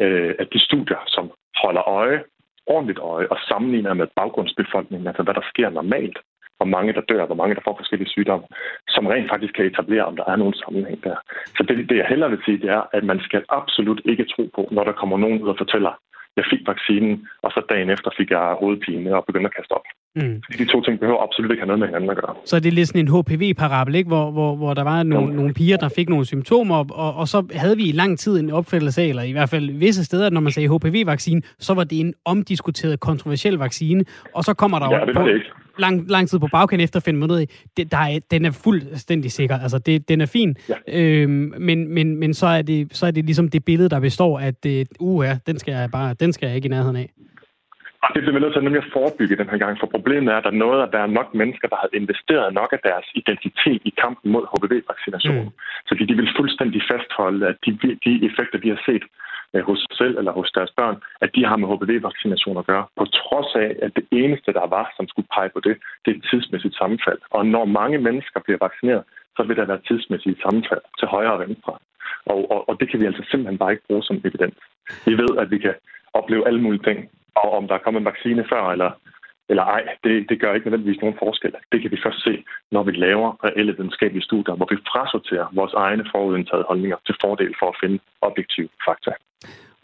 øh, 0.00 0.34
at 0.38 0.48
de 0.52 0.58
studier, 0.58 1.02
som 1.06 1.30
holder 1.62 1.88
øje, 1.88 2.24
ordentligt 2.66 2.98
øje, 2.98 3.26
og 3.30 3.38
sammenligner 3.48 3.94
med 3.94 4.06
baggrundsbefolkningen, 4.16 5.06
altså 5.06 5.22
hvad 5.22 5.34
der 5.34 5.48
sker 5.52 5.70
normalt, 5.70 6.18
hvor 6.58 6.68
mange 6.76 6.92
der 6.92 7.00
dør, 7.10 7.26
hvor 7.26 7.40
mange 7.40 7.54
der 7.54 7.64
får 7.64 7.76
forskellige 7.76 8.12
sygdomme, 8.14 8.46
som 8.88 9.06
rent 9.06 9.30
faktisk 9.32 9.54
kan 9.54 9.66
etablere, 9.66 10.04
om 10.10 10.16
der 10.16 10.26
er 10.32 10.36
nogen 10.36 10.54
sammenhæng 10.54 11.04
der. 11.04 11.16
Så 11.56 11.62
det, 11.68 11.88
det 11.88 11.96
jeg 11.96 12.06
hellere 12.08 12.30
vil 12.30 12.44
sige, 12.44 12.58
det 12.58 12.70
er, 12.70 12.82
at 12.92 13.04
man 13.04 13.20
skal 13.20 13.42
absolut 13.48 14.00
ikke 14.04 14.24
tro 14.32 14.50
på, 14.56 14.62
når 14.70 14.84
der 14.84 14.92
kommer 14.92 15.16
nogen 15.18 15.42
ud 15.42 15.48
og 15.48 15.58
fortæller, 15.58 15.92
jeg 16.36 16.44
fik 16.52 16.62
vaccinen, 16.66 17.26
og 17.42 17.50
så 17.50 17.60
dagen 17.70 17.90
efter 17.90 18.10
fik 18.18 18.30
jeg 18.30 18.56
hovedpine 18.60 19.16
og 19.16 19.24
begyndte 19.26 19.50
at 19.50 19.56
kaste 19.58 19.72
op. 19.72 19.86
Mm. 20.16 20.42
De 20.58 20.64
to 20.72 20.82
ting 20.82 21.00
behøver 21.00 21.22
absolut 21.22 21.50
ikke 21.50 21.60
have 21.60 21.66
noget 21.66 21.80
med 21.80 21.88
hinanden 21.88 22.10
at 22.10 22.16
gøre. 22.16 22.34
Så 22.44 22.60
det 22.60 22.66
er 22.66 22.72
lidt 22.72 22.88
sådan 22.88 23.00
en 23.00 23.12
HPV-parabel, 23.14 23.94
ikke? 23.94 24.08
Hvor, 24.08 24.30
hvor, 24.30 24.56
hvor 24.56 24.74
der 24.74 24.84
var 24.84 25.02
nogle, 25.02 25.30
mm. 25.30 25.36
nogle 25.36 25.54
piger, 25.54 25.76
der 25.76 25.88
fik 25.88 26.08
nogle 26.08 26.24
symptomer, 26.24 26.76
og, 27.04 27.14
og 27.14 27.28
så 27.28 27.46
havde 27.54 27.76
vi 27.76 27.84
i 27.88 27.92
lang 27.92 28.18
tid 28.18 28.40
en 28.40 28.50
opfattelse 28.50 29.02
af, 29.02 29.06
eller 29.06 29.22
i 29.22 29.32
hvert 29.32 29.50
fald 29.50 29.78
visse 29.78 30.04
steder, 30.04 30.30
når 30.30 30.40
man 30.40 30.52
sagde 30.52 30.68
HPV-vaccine, 30.68 31.42
så 31.58 31.74
var 31.74 31.84
det 31.84 32.00
en 32.00 32.14
omdiskuteret, 32.24 33.00
kontroversiel 33.00 33.54
vaccine, 33.54 34.04
og 34.34 34.44
så 34.44 34.54
kommer 34.54 34.78
der 34.78 34.88
ja, 34.90 35.04
det 35.06 35.14
var 35.14 35.24
det 35.24 35.34
ikke 35.34 35.50
lang, 35.78 36.10
lang 36.10 36.28
tid 36.28 36.38
på 36.38 36.48
bagkant 36.52 36.82
efter 36.82 36.98
at 37.00 37.04
finde 37.04 37.26
ud 37.26 37.40
af, 37.40 37.46
det, 37.76 37.92
der 37.92 37.98
er, 37.98 38.18
den 38.30 38.44
er 38.44 38.60
fuldstændig 38.64 39.32
sikker. 39.32 39.58
Altså, 39.58 39.78
det, 39.78 40.08
den 40.08 40.20
er 40.20 40.26
fin. 40.26 40.56
Ja. 40.68 40.74
Øhm, 40.88 41.54
men, 41.58 41.94
men, 41.94 42.16
men 42.16 42.34
så, 42.34 42.46
er 42.46 42.62
det, 42.62 42.96
så 42.96 43.06
er 43.06 43.10
det 43.10 43.24
ligesom 43.24 43.48
det 43.48 43.64
billede, 43.64 43.88
der 43.88 44.00
består, 44.00 44.38
at 44.38 44.66
uh, 45.00 45.24
ja, 45.26 45.38
den 45.46 45.58
skal 45.58 45.72
jeg 45.72 45.90
bare, 45.92 46.14
den 46.14 46.32
skal 46.32 46.46
jeg 46.46 46.56
ikke 46.56 46.66
i 46.66 46.70
nærheden 46.70 46.96
af. 46.96 47.10
Og 48.04 48.10
det 48.14 48.20
bliver 48.22 48.36
vi 48.36 48.40
nødt 48.40 48.54
til 48.54 48.64
nemlig 48.64 48.84
at 48.84 48.92
forebygge 48.96 49.36
den 49.40 49.48
her 49.52 49.58
gang, 49.64 49.74
for 49.80 49.88
problemet 49.96 50.32
er, 50.32 50.36
at 50.38 50.44
der 50.44 50.52
er 50.56 50.62
noget, 50.66 50.80
at 50.82 50.92
der 50.94 51.00
er 51.02 51.16
nok 51.18 51.28
mennesker, 51.40 51.68
der 51.68 51.78
har 51.82 51.88
investeret 52.00 52.54
nok 52.60 52.70
af 52.76 52.80
deres 52.88 53.06
identitet 53.20 53.82
i 53.90 53.92
kampen 54.02 54.32
mod 54.34 54.44
HPV-vaccination. 54.52 55.44
Mm. 55.44 55.52
Så 55.86 55.92
de, 55.98 56.08
de 56.10 56.16
vil 56.20 56.36
fuldstændig 56.38 56.80
fastholde, 56.90 57.42
at 57.50 57.56
de, 57.64 57.70
de 58.06 58.12
effekter, 58.28 58.58
de 58.64 58.68
har 58.74 58.80
set 58.88 59.04
øh, 59.04 59.24
Øh, 59.54 59.62
hos 59.68 59.78
sig 59.78 59.96
selv 60.00 60.14
eller 60.18 60.32
hos 60.32 60.50
deres 60.56 60.72
børn, 60.78 60.96
at 61.24 61.30
de 61.34 61.44
har 61.48 61.56
med 61.56 61.68
HPV-vaccination 61.68 62.56
at 62.58 62.66
gøre. 62.66 62.84
På 63.00 63.04
trods 63.04 63.50
af, 63.64 63.68
at 63.84 63.92
det 63.96 64.06
eneste, 64.22 64.52
der 64.52 64.66
var, 64.76 64.86
som 64.96 65.08
skulle 65.08 65.28
pege 65.34 65.50
på 65.54 65.60
det, 65.66 65.74
det 66.04 66.10
er 66.10 66.16
et 66.18 66.26
tidsmæssigt 66.30 66.76
sammenfald. 66.76 67.18
Og 67.30 67.46
når 67.46 67.64
mange 67.64 67.98
mennesker 67.98 68.40
bliver 68.40 68.58
vaccineret, 68.66 69.04
så 69.36 69.42
vil 69.42 69.56
der 69.56 69.64
være 69.64 69.86
tidsmæssige 69.88 70.36
sammenfald 70.42 70.84
til 70.98 71.08
højre 71.08 71.32
og 71.32 71.40
venstre. 71.46 71.72
Og, 72.26 72.50
og, 72.54 72.68
og 72.68 72.74
det 72.80 72.90
kan 72.90 73.00
vi 73.00 73.06
altså 73.06 73.24
simpelthen 73.30 73.58
bare 73.58 73.72
ikke 73.72 73.86
bruge 73.88 74.02
som 74.02 74.20
evidens. 74.24 74.58
Vi 75.06 75.14
ved, 75.22 75.32
at 75.42 75.50
vi 75.50 75.58
kan 75.58 75.74
opleve 76.12 76.46
alle 76.48 76.60
mulige 76.62 76.86
ting, 76.88 76.98
og 77.34 77.52
om 77.58 77.68
der 77.68 77.74
er 77.74 77.84
kommet 77.84 78.00
en 78.00 78.10
vaccine 78.12 78.44
før 78.52 78.62
eller, 78.74 78.90
eller 79.48 79.62
ej, 79.62 79.82
det, 80.04 80.28
det 80.28 80.40
gør 80.40 80.54
ikke 80.54 80.66
nødvendigvis 80.66 81.00
nogen 81.00 81.18
forskel. 81.18 81.54
Det 81.72 81.82
kan 81.82 81.90
vi 81.90 82.04
først 82.04 82.24
se, 82.24 82.44
når 82.70 82.82
vi 82.82 82.92
laver 82.92 83.44
reelle 83.44 83.76
videnskabelige 83.76 84.28
studier, 84.28 84.54
hvor 84.54 84.68
vi 84.70 84.76
frasorterer 84.92 85.46
vores 85.52 85.72
egne 85.72 86.04
forudindtagede 86.12 86.64
holdninger 86.68 86.96
til 87.06 87.14
fordel 87.20 87.54
for 87.58 87.68
at 87.68 87.76
finde 87.82 87.98
objektive 88.20 88.68
fakta. 88.86 89.12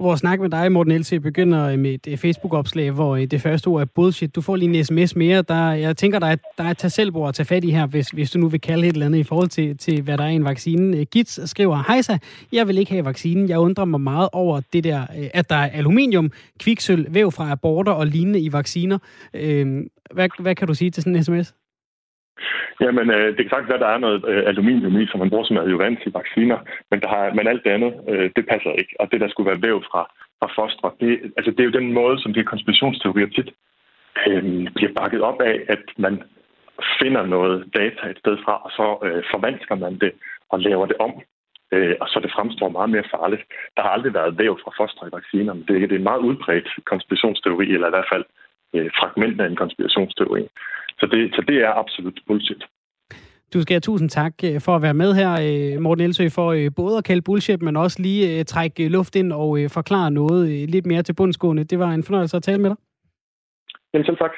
Vores 0.02 0.20
snak 0.20 0.40
med 0.40 0.50
dig, 0.50 0.72
Morten 0.72 0.92
Else, 0.92 1.20
begynder 1.20 1.66
øh, 1.66 1.78
med 1.78 2.06
et 2.06 2.18
Facebook-opslag, 2.18 2.90
hvor 2.90 3.16
øh, 3.16 3.24
det 3.24 3.40
første 3.40 3.68
ord 3.68 3.80
er 3.80 3.84
bullshit. 3.84 4.34
Du 4.34 4.40
får 4.40 4.56
lige 4.56 4.78
en 4.78 4.84
sms 4.84 5.16
mere. 5.16 5.42
Der, 5.42 5.72
jeg 5.72 5.96
tænker, 5.96 6.18
der 6.18 6.26
er, 6.26 6.36
der 6.58 6.64
er 6.64 6.70
et 6.70 6.78
tag 6.78 6.90
selvbord 6.90 7.28
at 7.28 7.34
tage 7.34 7.46
fat 7.46 7.64
i 7.64 7.70
her, 7.70 7.86
hvis, 7.86 8.08
hvis 8.08 8.30
du 8.30 8.38
nu 8.38 8.48
vil 8.48 8.60
kalde 8.60 8.86
et 8.86 8.92
eller 8.92 9.06
andet 9.06 9.18
i 9.18 9.22
forhold 9.22 9.48
til, 9.48 9.78
til 9.78 10.02
hvad 10.02 10.18
der 10.18 10.24
er 10.24 10.28
i 10.28 10.34
en 10.34 10.44
vaccine. 10.44 10.96
Øh, 10.96 11.06
Gits 11.12 11.50
skriver, 11.50 11.84
Hejsa, 11.88 12.18
jeg 12.52 12.68
vil 12.68 12.78
ikke 12.78 12.90
have 12.90 13.04
vaccinen. 13.04 13.48
Jeg 13.48 13.58
undrer 13.58 13.84
mig 13.84 14.00
meget 14.00 14.28
over 14.32 14.60
det 14.72 14.84
der, 14.84 15.06
at 15.34 15.50
der 15.50 15.56
er 15.56 15.70
aluminium, 15.70 16.30
kviksøl, 16.58 17.06
væv 17.10 17.32
fra 17.32 17.50
aborter 17.50 17.92
og 17.92 18.06
lignende 18.06 18.40
i 18.40 18.52
vacciner. 18.52 18.98
Hvad, 20.14 20.28
hvad 20.38 20.54
kan 20.54 20.68
du 20.68 20.74
sige 20.74 20.90
til 20.90 21.02
sådan 21.02 21.16
en 21.16 21.24
sms? 21.24 21.54
Jamen, 22.80 23.10
øh, 23.10 23.28
det 23.36 23.42
kan 23.42 23.50
sagtens 23.50 23.68
være, 23.68 23.82
at 23.82 23.86
der 23.86 23.94
er 23.94 24.04
noget 24.06 24.24
øh, 24.28 24.42
aluminium 24.46 25.00
i, 25.00 25.06
som 25.06 25.18
man 25.20 25.30
bruger 25.30 25.44
som 25.44 25.56
adjuvans 25.56 26.00
i 26.06 26.14
vacciner, 26.14 26.58
men, 26.90 27.00
der 27.00 27.08
har, 27.08 27.34
men 27.34 27.46
alt 27.46 27.64
det 27.64 27.70
andet, 27.70 27.92
øh, 28.08 28.30
det 28.36 28.44
passer 28.52 28.72
ikke. 28.80 28.94
Og 29.00 29.12
det, 29.12 29.20
der 29.20 29.28
skulle 29.28 29.50
være 29.50 29.62
væv 29.62 29.82
fra, 29.90 30.02
fra 30.38 30.48
fostre, 30.58 30.90
det, 31.00 31.32
altså, 31.36 31.50
det 31.50 31.60
er 31.60 31.70
jo 31.70 31.78
den 31.80 31.92
måde, 31.92 32.16
som 32.22 32.34
de 32.34 32.50
konspirationsteorier 32.52 33.26
tit 33.26 33.50
øh, 34.28 34.42
bliver 34.76 34.92
bakket 35.00 35.20
op 35.20 35.40
af, 35.40 35.56
at 35.68 35.84
man 35.96 36.22
finder 37.00 37.26
noget 37.26 37.56
data 37.74 38.02
et 38.10 38.18
sted 38.18 38.36
fra, 38.44 38.54
og 38.64 38.70
så 38.78 38.86
øh, 39.06 39.22
forvansker 39.32 39.74
man 39.74 39.94
det 39.98 40.12
og 40.50 40.60
laver 40.60 40.86
det 40.86 40.96
om. 41.06 41.12
Øh, 41.72 41.94
og 42.00 42.08
så 42.08 42.20
det 42.22 42.32
fremstår 42.36 42.68
meget 42.68 42.90
mere 42.90 43.10
farligt. 43.16 43.42
Der 43.76 43.82
har 43.82 43.90
aldrig 43.90 44.14
været 44.14 44.38
væv 44.38 44.58
fra 44.62 44.72
fostre 44.80 45.08
i 45.08 45.16
vacciner, 45.18 45.52
men 45.54 45.64
det, 45.68 45.88
det 45.88 45.92
er 45.92 46.02
en 46.02 46.10
meget 46.10 46.26
udbredt 46.28 46.68
konspirationsteori, 46.84 47.66
eller 47.74 47.88
i 47.88 47.96
hvert 47.96 48.12
fald 48.12 48.24
øh, 48.74 48.90
fragment 48.98 49.40
af 49.40 49.46
en 49.46 49.56
konspirationsteori. 49.56 50.42
Så 51.00 51.06
det, 51.12 51.34
så 51.34 51.44
det 51.48 51.56
er 51.56 51.78
absolut 51.82 52.20
bullshit. 52.26 52.64
Du 53.54 53.62
skal 53.62 53.74
have 53.74 53.80
tusind 53.80 54.10
tak 54.10 54.34
øh, 54.44 54.60
for 54.60 54.76
at 54.76 54.82
være 54.82 54.94
med 54.94 55.14
her, 55.14 55.30
øh, 55.46 55.80
Morten 55.80 56.04
Elsø, 56.04 56.28
for 56.28 56.48
øh, 56.52 56.70
både 56.76 56.98
at 56.98 57.04
kalde 57.04 57.22
bullshit, 57.22 57.62
men 57.62 57.76
også 57.76 58.02
lige 58.02 58.44
trække 58.44 58.88
luft 58.88 59.16
ind 59.16 59.32
og 59.32 59.58
forklare 59.68 60.10
noget 60.10 60.70
lidt 60.70 60.86
mere 60.86 61.02
til 61.02 61.14
bundsgående. 61.14 61.64
Det 61.64 61.78
var 61.78 61.90
en 61.90 62.04
fornøjelse 62.04 62.36
at 62.36 62.42
tale 62.42 62.62
med 62.62 62.70
dig. 62.70 62.76
Jamen 63.94 64.06
selv 64.06 64.16
tak. 64.16 64.30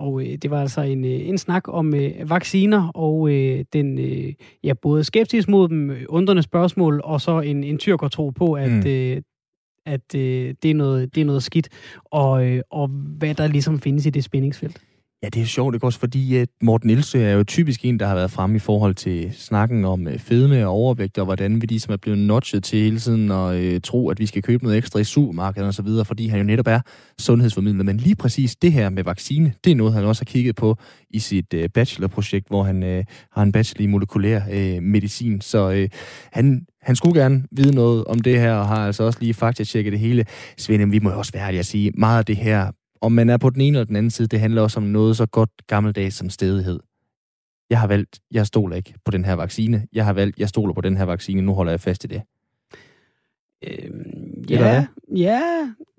Og 0.00 0.20
øh, 0.22 0.36
det 0.42 0.50
var 0.50 0.60
altså 0.60 0.80
en, 0.80 1.04
øh, 1.04 1.28
en 1.28 1.38
snak 1.38 1.68
om 1.68 1.94
øh, 1.94 2.30
vacciner 2.30 2.90
og 2.94 3.30
øh, 3.34 3.64
den 3.72 3.98
øh, 3.98 4.32
ja, 4.64 4.72
både 4.74 5.04
skeptisk 5.04 5.48
mod 5.48 5.68
dem, 5.68 6.06
undrende 6.08 6.42
spørgsmål, 6.42 7.00
og 7.04 7.20
så 7.20 7.40
en, 7.40 7.64
en 7.64 7.78
tro 7.78 8.30
på, 8.30 8.52
at, 8.52 8.70
mm. 8.70 8.90
øh, 8.90 9.22
at 9.86 10.14
øh, 10.14 10.54
det, 10.62 10.70
er 10.70 10.74
noget, 10.74 11.14
det 11.14 11.20
er 11.20 11.24
noget 11.24 11.42
skidt, 11.42 11.68
og, 12.04 12.46
øh, 12.46 12.62
og 12.70 12.88
hvad 12.88 13.34
der 13.34 13.46
ligesom 13.46 13.80
findes 13.80 14.06
i 14.06 14.10
det 14.10 14.24
spændingsfelt. 14.24 14.80
Ja, 15.22 15.28
det 15.28 15.42
er 15.42 15.46
sjovt, 15.46 15.74
ikke 15.74 15.86
også, 15.86 15.98
fordi 15.98 16.36
at 16.36 16.48
Morten 16.62 16.86
Nielse 16.86 17.22
er 17.22 17.32
jo 17.32 17.44
typisk 17.44 17.84
en, 17.84 18.00
der 18.00 18.06
har 18.06 18.14
været 18.14 18.30
fremme 18.30 18.56
i 18.56 18.58
forhold 18.58 18.94
til 18.94 19.32
snakken 19.32 19.84
om 19.84 20.08
øh, 20.08 20.18
fedme 20.18 20.66
og 20.66 20.72
overvægt, 20.72 21.18
og 21.18 21.24
hvordan 21.24 21.62
vi 21.62 21.66
ligesom 21.66 21.92
er 21.92 21.96
blevet 21.96 22.18
notchet 22.18 22.64
til 22.64 22.78
hele 22.78 22.98
tiden 22.98 23.30
og 23.30 23.60
øh, 23.64 23.80
tro, 23.80 24.08
at 24.10 24.18
vi 24.18 24.26
skal 24.26 24.42
købe 24.42 24.64
noget 24.64 24.78
ekstra 24.78 24.98
i 24.98 25.04
supermarkedet 25.04 25.68
og 25.68 25.74
så 25.74 25.82
videre, 25.82 26.04
fordi 26.04 26.28
han 26.28 26.40
jo 26.40 26.44
netop 26.44 26.66
er 26.66 26.80
sundhedsformidler. 27.18 27.84
Men 27.84 27.96
lige 27.96 28.16
præcis 28.16 28.56
det 28.56 28.72
her 28.72 28.90
med 28.90 29.04
vaccine, 29.04 29.52
det 29.64 29.70
er 29.70 29.76
noget, 29.76 29.92
han 29.92 30.04
også 30.04 30.20
har 30.20 30.32
kigget 30.32 30.56
på 30.56 30.76
i 31.10 31.18
sit 31.18 31.54
øh, 31.54 31.68
bachelorprojekt, 31.68 32.48
hvor 32.48 32.62
han 32.62 32.82
øh, 32.82 33.04
har 33.32 33.42
en 33.42 33.52
bachelor 33.52 33.84
i 33.84 33.86
molekylær 33.86 34.40
øh, 34.52 34.82
medicin. 34.82 35.40
Så 35.40 35.70
øh, 35.70 35.88
han, 36.32 36.66
han 36.82 36.96
skulle 36.96 37.20
gerne 37.20 37.42
vide 37.52 37.74
noget 37.74 38.04
om 38.04 38.20
det 38.20 38.40
her, 38.40 38.52
og 38.52 38.68
har 38.68 38.86
altså 38.86 39.02
også 39.02 39.18
lige 39.20 39.34
faktatjekket 39.34 39.92
det 39.92 40.00
hele. 40.00 40.24
Svend, 40.58 40.90
vi 40.90 40.98
må 40.98 41.10
jo 41.10 41.18
også 41.18 41.32
være 41.32 41.46
ærlige 41.46 41.58
at 41.58 41.66
sige, 41.66 41.92
meget 41.94 42.18
af 42.18 42.24
det 42.24 42.36
her 42.36 42.70
om 43.00 43.12
man 43.12 43.28
er 43.28 43.36
på 43.36 43.50
den 43.50 43.60
ene 43.60 43.78
eller 43.78 43.86
den 43.86 43.96
anden 43.96 44.10
side, 44.10 44.28
det 44.28 44.40
handler 44.40 44.62
også 44.62 44.80
om 44.80 44.86
noget 44.86 45.16
så 45.16 45.26
godt 45.26 45.50
gammeldags 45.66 46.16
som 46.16 46.30
stedighed. 46.30 46.80
Jeg 47.70 47.80
har 47.80 47.86
valgt, 47.86 48.20
jeg 48.30 48.46
stoler 48.46 48.76
ikke 48.76 48.94
på 49.04 49.10
den 49.10 49.24
her 49.24 49.34
vaccine. 49.34 49.86
Jeg 49.92 50.04
har 50.04 50.12
valgt, 50.12 50.38
jeg 50.38 50.48
stoler 50.48 50.74
på 50.74 50.80
den 50.80 50.96
her 50.96 51.04
vaccine. 51.04 51.42
Nu 51.42 51.54
holder 51.54 51.72
jeg 51.72 51.80
fast 51.80 52.04
i 52.04 52.06
det. 52.06 52.22
Øhm, 53.68 54.44
ja, 54.50 54.86
ja, 55.16 55.40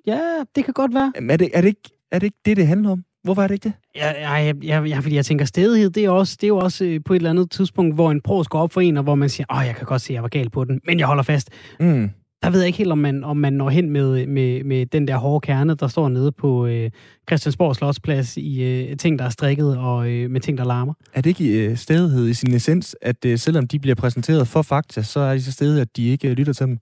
ja, 0.07 0.43
det 0.55 0.65
kan 0.65 0.73
godt 0.73 0.93
være. 0.93 1.13
Er 1.15 1.37
det, 1.37 1.49
er, 1.53 1.61
det 1.61 1.67
ikke, 1.67 1.89
er 2.11 2.19
det 2.19 2.25
ikke 2.25 2.37
det, 2.45 2.57
det 2.57 2.67
handler 2.67 2.89
om? 2.89 3.03
Hvorfor 3.23 3.41
er 3.41 3.47
det 3.47 3.53
ikke 3.53 3.63
det? 3.63 3.73
Ja, 3.95 4.11
ja, 4.11 4.53
ja, 4.63 4.81
ja 4.81 4.99
fordi 4.99 5.15
jeg 5.15 5.25
tænker, 5.25 5.45
stedighed, 5.45 5.89
det 5.89 6.05
er, 6.05 6.09
også, 6.09 6.37
det 6.41 6.43
er 6.43 6.47
jo 6.47 6.57
også 6.57 6.85
øh, 6.85 6.99
på 7.05 7.13
et 7.13 7.17
eller 7.17 7.29
andet 7.29 7.51
tidspunkt, 7.51 7.95
hvor 7.95 8.11
en 8.11 8.21
pro 8.21 8.43
går 8.49 8.59
op 8.59 8.73
for 8.73 8.81
en, 8.81 8.97
og 8.97 9.03
hvor 9.03 9.15
man 9.15 9.29
siger, 9.29 9.45
åh, 9.57 9.65
jeg 9.65 9.75
kan 9.75 9.85
godt 9.85 10.01
se, 10.01 10.13
at 10.13 10.15
jeg 10.15 10.23
var 10.23 10.29
gal 10.29 10.49
på 10.49 10.63
den, 10.63 10.81
men 10.85 10.99
jeg 10.99 11.07
holder 11.07 11.23
fast. 11.23 11.49
Mm 11.79 12.09
der 12.43 12.49
ved 12.49 12.59
jeg 12.59 12.67
ikke 12.67 12.77
helt, 12.77 12.91
om 12.91 12.97
man, 12.97 13.23
om 13.23 13.37
man 13.37 13.53
når 13.53 13.69
hen 13.69 13.89
med, 13.89 14.27
med, 14.27 14.63
med 14.63 14.85
den 14.85 15.07
der 15.07 15.17
hårde 15.17 15.45
kerne, 15.45 15.75
der 15.75 15.87
står 15.87 16.09
nede 16.09 16.31
på 16.31 16.65
øh, 16.65 16.91
Christiansborg 17.29 17.75
Slottsplads 17.75 18.37
i 18.37 18.63
øh, 18.63 18.97
ting, 18.97 19.19
der 19.19 19.25
er 19.25 19.29
strikket 19.29 19.77
og 19.77 20.09
øh, 20.09 20.29
med 20.31 20.41
ting, 20.41 20.57
der 20.57 20.63
larmer. 20.63 20.93
Er 21.13 21.21
det 21.21 21.29
ikke 21.29 21.65
øh, 21.65 21.77
stedighed 21.77 22.27
i 22.27 22.33
sin 22.33 22.53
essens, 22.53 22.95
at 23.01 23.25
øh, 23.25 23.37
selvom 23.37 23.67
de 23.67 23.79
bliver 23.79 23.95
præsenteret 23.95 24.47
for 24.47 24.61
fakta, 24.61 25.01
så 25.01 25.19
er 25.19 25.33
de 25.33 25.43
så 25.43 25.51
stedige, 25.51 25.81
at 25.81 25.97
de 25.97 26.07
ikke 26.07 26.29
øh, 26.29 26.33
lytter 26.33 26.53
til 26.53 26.65
dem? 26.65 26.77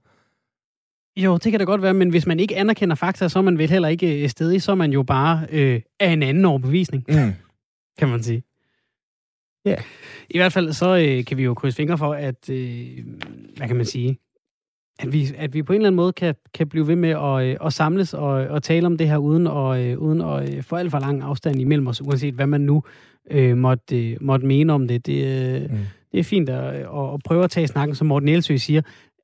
Jo, 1.18 1.38
det 1.38 1.52
kan 1.52 1.60
da 1.60 1.66
godt 1.66 1.82
være, 1.82 1.94
men 1.94 2.10
hvis 2.10 2.26
man 2.26 2.40
ikke 2.40 2.58
anerkender 2.58 2.96
fakta, 2.96 3.30
så 3.30 3.40
er 3.40 3.44
man 3.44 3.58
vel 3.58 3.70
heller 3.70 3.88
ikke 3.88 4.24
øh, 4.24 4.30
stedig, 4.30 4.62
så 4.62 4.72
er 4.72 4.76
man 4.76 4.92
jo 4.92 5.04
bare 5.04 5.48
øh, 5.52 5.82
af 6.00 6.10
en 6.10 6.24
anden 6.24 6.46
overbevisning, 6.46 7.06
mm. 7.08 7.34
kan 8.00 8.08
man 8.08 8.24
sige. 8.24 8.44
Ja. 9.66 9.72
Yeah. 9.72 9.82
I 10.30 10.38
hvert 10.38 10.54
fald 10.54 10.74
så 10.74 10.98
øh, 10.98 11.26
kan 11.26 11.38
vi 11.38 11.44
jo 11.44 11.54
krydse 11.54 11.76
fingre 11.76 11.98
for, 11.98 12.14
at, 12.14 12.50
øh, 12.50 12.88
hvad 13.58 13.68
kan 13.68 13.76
man 13.76 13.86
sige, 13.86 14.20
at 15.00 15.14
vi, 15.14 15.28
at 15.38 15.54
vi 15.54 15.64
på 15.64 15.74
en 15.74 15.78
eller 15.78 15.88
anden 15.88 15.96
måde 15.96 16.14
kan, 16.14 16.36
kan 16.54 16.70
blive 16.70 16.88
ved 16.88 16.96
med 16.96 17.10
at, 17.10 17.48
øh, 17.48 17.58
at 17.66 17.74
samles 17.74 18.14
og, 18.14 18.30
og 18.30 18.64
tale 18.64 18.86
om 18.86 18.98
det 18.98 19.08
her, 19.08 19.18
uden 19.18 19.48
at, 19.48 19.80
øh, 19.80 19.98
uden 19.98 20.22
at 20.22 20.56
øh, 20.56 20.64
få 20.64 20.76
alt 20.76 20.92
for 20.92 21.00
lang 21.00 21.22
afstand 21.22 21.62
imellem 21.62 21.88
os, 21.88 22.02
uanset 22.02 22.34
hvad 22.34 22.48
man 22.48 22.62
nu 22.62 22.84
øh, 23.32 23.58
måtte, 23.58 24.18
måtte 24.22 24.46
mene 24.46 24.74
om 24.74 24.88
det. 24.88 25.06
Det, 25.06 25.72
mm. 25.72 25.78
det 26.12 26.20
er 26.20 26.24
fint 26.24 26.50
at, 26.50 26.74
at, 26.74 27.14
at 27.14 27.20
prøve 27.26 27.44
at 27.44 27.52
tage 27.52 27.68
snakken, 27.68 27.96
som 27.96 28.08
Morten 28.08 28.30
Elsø 28.30 28.58
siger. 28.58 28.82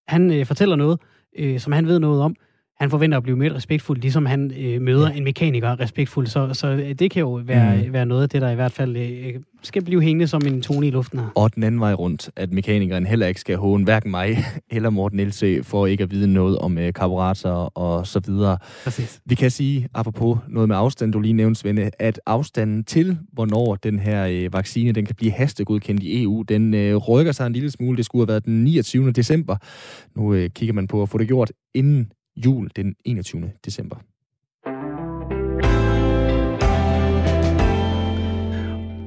Han 0.07 0.31
øh, 0.31 0.45
fortæller 0.45 0.75
noget, 0.75 0.99
øh, 1.39 1.59
som 1.59 1.73
han 1.73 1.87
ved 1.87 1.99
noget 1.99 2.21
om, 2.21 2.35
han 2.79 2.89
forventer 2.89 3.17
at 3.17 3.23
blive 3.23 3.37
mere 3.37 3.55
respektfuld, 3.55 4.01
ligesom 4.01 4.25
han 4.25 4.51
øh, 4.57 4.81
møder 4.81 5.09
ja. 5.09 5.17
en 5.17 5.23
mekaniker 5.23 5.79
respektfuld. 5.79 6.27
Så, 6.27 6.53
så 6.53 6.67
øh, 6.67 6.93
det 6.93 7.11
kan 7.11 7.19
jo 7.19 7.41
være, 7.45 7.83
mm. 7.85 7.93
være 7.93 8.05
noget 8.05 8.23
af 8.23 8.29
det, 8.29 8.41
der 8.41 8.49
i 8.49 8.55
hvert 8.55 8.71
fald 8.71 8.97
øh, 8.97 9.33
skal 9.63 9.83
blive 9.83 10.01
hængende 10.01 10.27
som 10.27 10.41
en 10.47 10.61
tone 10.61 10.87
i 10.87 10.91
luften 10.91 11.19
her. 11.19 11.27
Og 11.35 11.55
den 11.55 11.63
anden 11.63 11.81
vej 11.81 11.93
rundt, 11.93 12.29
at 12.35 12.53
mekanikeren 12.53 13.05
heller 13.05 13.27
ikke 13.27 13.39
skal 13.39 13.57
håne 13.57 13.83
hverken 13.83 14.11
mig 14.11 14.37
eller 14.71 14.89
Morten 14.89 15.19
Elsø 15.19 15.61
for 15.63 15.85
ikke 15.85 16.03
at 16.03 16.11
vide 16.11 16.27
noget 16.33 16.59
om 16.59 16.77
øh, 16.77 16.93
karburatorer 16.93 17.77
og 17.77 18.07
så 18.07 18.19
videre. 18.19 18.57
Præcis. 18.83 19.21
Vi 19.25 19.35
kan 19.35 19.51
sige, 19.51 19.87
apropos 19.93 20.37
noget 20.47 20.69
med 20.69 20.75
afstand, 20.75 21.13
du 21.13 21.19
lige 21.19 21.33
nævnte, 21.33 21.59
Svende, 21.59 21.91
at 21.99 22.19
afstanden 22.25 22.83
til, 22.83 23.17
hvornår 23.33 23.75
den 23.75 23.99
her 23.99 24.25
øh, 24.25 24.53
vaccine 24.53 24.91
den 24.91 25.05
kan 25.05 25.15
blive 25.15 25.31
hastegodkendt 25.31 26.03
i 26.03 26.23
EU, 26.23 26.41
den 26.41 26.73
øh, 26.73 26.95
rykker 26.95 27.31
sig 27.31 27.47
en 27.47 27.53
lille 27.53 27.71
smule. 27.71 27.97
Det 27.97 28.05
skulle 28.05 28.21
have 28.21 28.27
været 28.27 28.45
den 28.45 28.63
29. 28.63 29.11
december. 29.11 29.57
Nu 30.15 30.33
øh, 30.33 30.49
kigger 30.49 30.73
man 30.73 30.87
på 30.87 31.01
at 31.01 31.09
få 31.09 31.17
det 31.17 31.27
gjort 31.27 31.51
inden 31.73 32.11
jul 32.35 32.69
den 32.75 32.95
21. 33.05 33.53
december. 33.65 33.97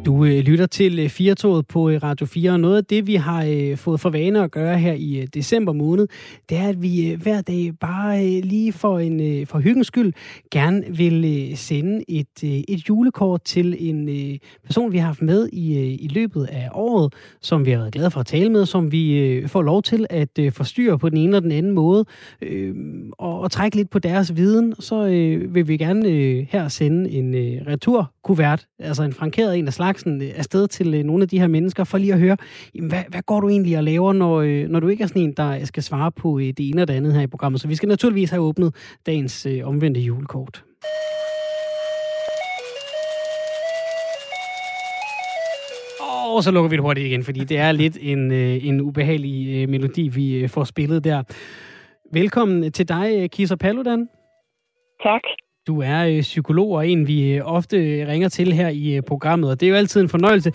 Du 0.09 0.25
øh, 0.25 0.39
lytter 0.39 0.67
til 0.67 0.99
øh, 0.99 1.09
Firtoget 1.09 1.67
på 1.67 1.91
øh, 1.91 2.03
Radio 2.03 2.27
4, 2.27 2.51
og 2.51 2.61
noget 2.61 2.77
af 2.77 2.85
det, 2.85 3.07
vi 3.07 3.15
har 3.15 3.45
øh, 3.45 3.77
fået 3.77 4.01
for 4.01 4.11
vane 4.11 4.43
at 4.43 4.51
gøre 4.51 4.79
her 4.79 4.93
i 4.93 5.21
øh, 5.21 5.27
december 5.35 5.73
måned, 5.73 6.09
det 6.49 6.59
er, 6.59 6.69
at 6.69 6.83
vi 6.83 7.11
øh, 7.11 7.23
hver 7.23 7.41
dag 7.41 7.73
bare 7.81 8.25
øh, 8.25 8.45
lige 8.45 8.73
for, 8.73 8.99
en, 8.99 9.21
øh, 9.21 9.47
for 9.47 9.59
hyggens 9.59 9.87
skyld 9.87 10.13
gerne 10.51 10.85
vil 10.89 11.25
øh, 11.25 11.57
sende 11.57 12.05
et, 12.09 12.45
øh, 12.45 12.51
et 12.51 12.89
julekort 12.89 13.43
til 13.43 13.77
en 13.79 14.09
øh, 14.09 14.39
person, 14.65 14.93
vi 14.93 14.99
har 14.99 15.07
haft 15.07 15.23
med 15.23 15.49
i, 15.53 15.79
øh, 15.79 15.85
i 15.85 16.09
løbet 16.11 16.45
af 16.53 16.69
året, 16.75 17.13
som 17.43 17.67
vi 17.67 17.71
har 17.71 17.79
været 17.79 17.93
glade 17.93 18.11
for 18.11 18.21
at 18.21 18.27
tale 18.27 18.51
med, 18.51 18.67
som 18.67 18.93
vi 18.93 19.19
øh, 19.19 19.49
får 19.49 19.63
lov 19.63 19.83
til 19.83 20.07
at 20.11 20.39
øh, 20.39 20.53
forstyrre 20.53 20.99
på 20.99 21.09
den 21.09 21.19
ene 21.19 21.29
eller 21.29 21.41
den 21.41 21.53
anden 21.53 21.73
måde, 21.73 22.05
øh, 22.43 22.75
og, 23.19 23.41
og 23.41 23.51
trække 23.51 23.77
lidt 23.77 23.91
på 23.91 23.99
deres 23.99 24.37
viden. 24.37 24.75
Så 24.79 25.07
øh, 25.07 25.55
vil 25.55 25.69
vi 25.69 25.77
gerne 25.77 26.09
øh, 26.09 26.47
her 26.51 26.69
sende 26.69 27.11
en 27.11 27.35
øh, 27.35 27.67
returkuvert, 27.67 28.67
altså 28.79 29.03
en 29.03 29.13
frankeret 29.13 29.59
en 29.59 29.67
af 29.67 29.73
slags, 29.73 29.98
slagsen 29.99 30.23
øh, 30.23 30.39
afsted 30.39 30.69
til 30.69 30.95
øh, 30.95 31.03
nogle 31.05 31.23
af 31.23 31.29
de 31.29 31.41
her 31.41 31.47
mennesker, 31.47 31.85
for 31.85 31.99
lige 31.99 32.13
at 32.13 32.19
høre, 32.19 32.37
jamen, 32.75 32.91
hvad, 32.91 33.03
hvad 33.09 33.23
går 33.23 33.41
du 33.41 33.49
egentlig 33.49 33.77
og 33.77 33.85
laver, 33.85 34.13
når, 34.13 34.41
øh, 34.41 34.69
når 34.69 34.81
du 34.81 34.89
ikke 34.89 35.03
er 35.03 35.07
sådan 35.07 35.23
en, 35.23 35.33
der 35.33 35.65
skal 35.65 35.83
svare 35.83 36.13
på 36.13 36.39
det 36.39 36.69
ene 36.69 36.83
og 36.83 36.89
det 36.89 36.95
andet 36.95 37.15
her 37.15 37.21
i 37.21 37.27
programmet. 37.27 37.61
Så 37.61 37.69
vi 37.69 37.75
skal 37.75 37.89
naturligvis 37.89 38.31
have 38.31 38.43
åbnet 38.43 38.75
dagens 39.07 39.47
omvendte 39.65 40.01
julekort. 40.01 40.65
Og 46.35 46.45
så 46.45 46.51
lukker 46.51 46.71
vi 46.71 46.77
det 46.77 46.83
hurtigt 46.83 47.07
igen, 47.07 47.25
fordi 47.25 47.45
det 47.45 47.59
er 47.59 47.73
lidt 47.73 47.99
en, 48.01 48.33
en 48.33 48.81
ubehagelig 48.81 49.69
melodi, 49.69 50.09
vi 50.09 50.49
får 50.49 50.65
spillet 50.65 51.05
der. 51.05 51.23
Velkommen 52.13 52.73
til 52.73 52.89
dig, 52.89 53.31
Kisa 53.31 53.57
Paludan. 53.57 54.09
Tak. 55.03 55.23
Du 55.69 55.83
er 55.83 56.07
øh, 56.07 56.21
psykolog 56.21 56.71
og 56.71 56.89
en, 56.89 57.09
vi 57.09 57.35
øh, 57.35 57.57
ofte 57.57 57.77
øh, 57.77 58.09
ringer 58.09 58.29
til 58.29 58.53
her 58.53 58.69
i 58.69 58.97
øh, 58.97 59.03
programmet, 59.03 59.51
og 59.51 59.61
det 59.61 59.67
er 59.67 59.71
jo 59.71 59.77
altid 59.77 60.01
en 60.01 60.09
fornøjelse. 60.09 60.51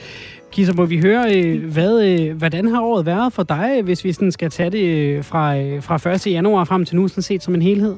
Kisser, 0.51 0.76
må 0.78 0.86
vi 0.86 0.97
høre, 1.07 1.24
øh, 1.36 1.74
hvad, 1.74 1.93
øh, 2.09 2.38
hvordan 2.38 2.68
har 2.68 2.82
året 2.82 3.05
været 3.05 3.34
for 3.34 3.43
dig, 3.43 3.82
hvis 3.84 4.05
vi 4.05 4.11
sådan 4.11 4.32
skal 4.32 4.49
tage 4.49 4.70
det 4.70 5.26
fra, 5.26 5.43
fra 5.80 6.11
1. 6.11 6.28
januar 6.28 6.64
frem 6.64 6.86
til 6.86 6.95
nu, 6.95 7.07
sådan 7.07 7.22
set 7.22 7.43
som 7.43 7.55
en 7.55 7.61
helhed? 7.61 7.95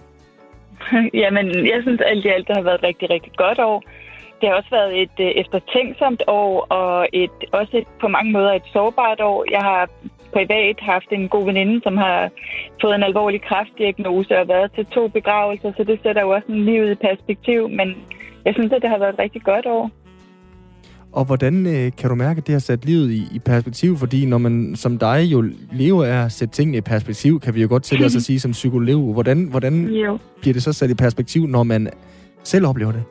Jamen, 1.21 1.45
jeg 1.71 1.79
synes 1.81 2.01
alt 2.05 2.25
i 2.25 2.27
alt, 2.27 2.47
det 2.47 2.55
har 2.55 2.63
været 2.63 2.79
et 2.79 2.83
rigtig, 2.83 3.09
rigtig 3.09 3.31
godt 3.35 3.59
år. 3.59 3.83
Det 4.41 4.49
har 4.49 4.55
også 4.55 4.69
været 4.71 5.01
et 5.01 5.39
eftertænksomt 5.41 6.23
år, 6.27 6.65
og 6.69 7.07
et, 7.13 7.37
også 7.51 7.77
et, 7.77 7.87
på 8.01 8.07
mange 8.07 8.31
måder 8.31 8.51
et 8.53 8.67
sårbart 8.73 9.21
år. 9.21 9.45
Jeg 9.51 9.61
har 9.61 9.89
privat 10.35 10.77
haft 10.91 11.09
en 11.11 11.29
god 11.35 11.45
veninde, 11.45 11.75
som 11.85 11.95
har 11.97 12.19
fået 12.81 12.95
en 12.95 13.03
alvorlig 13.09 13.41
kræftdiagnose 13.49 14.33
og 14.41 14.47
været 14.47 14.69
til 14.75 14.85
to 14.85 15.03
begravelser, 15.07 15.71
så 15.77 15.83
det 15.83 15.97
sætter 16.03 16.21
jo 16.21 16.29
også 16.29 16.47
en 16.49 16.65
livet 16.65 16.91
i 16.91 16.95
perspektiv, 17.07 17.69
men 17.69 17.87
jeg 18.45 18.53
synes, 18.53 18.71
at 18.71 18.81
det 18.81 18.89
har 18.89 18.99
været 18.99 19.13
et 19.13 19.19
rigtig 19.19 19.41
godt 19.51 19.65
år. 19.65 19.85
Og 21.11 21.25
hvordan 21.25 21.65
øh, 21.67 21.91
kan 21.99 22.09
du 22.09 22.15
mærke, 22.15 22.37
at 22.37 22.47
det 22.47 22.53
har 22.53 22.59
sat 22.59 22.85
livet 22.85 23.11
i, 23.11 23.21
i 23.35 23.39
perspektiv? 23.39 23.97
Fordi 23.97 24.25
når 24.25 24.37
man 24.37 24.75
som 24.75 24.97
dig 24.97 25.23
jo 25.31 25.43
lever 25.71 26.05
af 26.05 26.25
at 26.25 26.31
sætte 26.31 26.53
tingene 26.53 26.77
i 26.77 26.81
perspektiv, 26.81 27.39
kan 27.39 27.55
vi 27.55 27.61
jo 27.61 27.67
godt 27.67 27.83
til 27.83 28.05
os 28.05 28.15
at 28.15 28.21
sige 28.29 28.39
som 28.39 28.51
psykolog. 28.51 29.13
Hvordan, 29.13 29.43
hvordan 29.43 29.87
jo. 29.87 30.17
bliver 30.41 30.53
det 30.53 30.63
så 30.63 30.73
sat 30.73 30.89
i 30.89 30.93
perspektiv, 30.93 31.47
når 31.47 31.63
man 31.63 31.89
selv 32.43 32.67
oplever 32.67 32.91
det? 32.91 33.03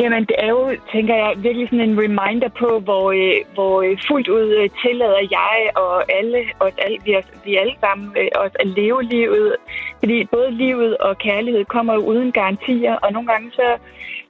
Jamen, 0.00 0.24
det 0.24 0.36
er 0.38 0.48
jo, 0.48 0.76
tænker 0.92 1.14
jeg, 1.14 1.34
virkelig 1.36 1.68
sådan 1.68 1.88
en 1.88 2.00
reminder 2.04 2.48
på, 2.48 2.80
hvor, 2.86 3.06
øh, 3.12 3.38
hvor 3.54 3.82
øh, 3.82 3.98
fuldt 4.08 4.28
ud 4.28 4.48
øh, 4.58 4.68
tillader 4.82 5.22
jeg 5.30 5.58
og 5.76 6.12
alle, 6.18 6.38
os 6.60 6.72
alle 6.84 6.98
vi, 7.04 7.16
os, 7.16 7.24
vi 7.44 7.56
alle 7.56 7.74
sammen, 7.80 8.08
øh, 8.20 8.28
os 8.34 8.50
at 8.60 8.66
leve 8.66 9.02
livet. 9.02 9.56
Fordi 9.98 10.24
både 10.24 10.50
livet 10.50 10.96
og 10.96 11.18
kærlighed 11.18 11.64
kommer 11.64 11.94
jo 11.94 12.00
uden 12.00 12.32
garantier, 12.32 12.94
og 12.94 13.12
nogle 13.12 13.28
gange 13.32 13.50
så, 13.52 13.68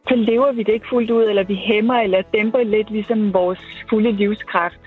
så 0.09 0.14
lever 0.14 0.53
vi 0.53 0.62
det 0.62 0.73
ikke 0.73 0.89
fuldt 0.89 1.11
ud, 1.11 1.25
eller 1.25 1.45
vi 1.45 1.55
hæmmer 1.55 1.95
eller 1.95 2.23
dæmper 2.35 2.62
lidt 2.62 2.91
ligesom 2.91 3.35
vores 3.35 3.61
fulde 3.91 4.12
livskraft 4.12 4.81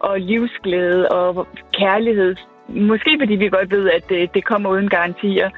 og 0.00 0.20
livsglæde 0.20 1.08
og 1.08 1.46
kærlighed. 1.72 2.36
Måske 2.68 3.16
fordi 3.20 3.34
vi 3.34 3.48
godt 3.48 3.70
ved, 3.70 3.90
at 3.90 4.08
det, 4.08 4.34
det 4.34 4.44
kommer 4.44 4.70
uden 4.70 4.88
garantier. 4.88 5.50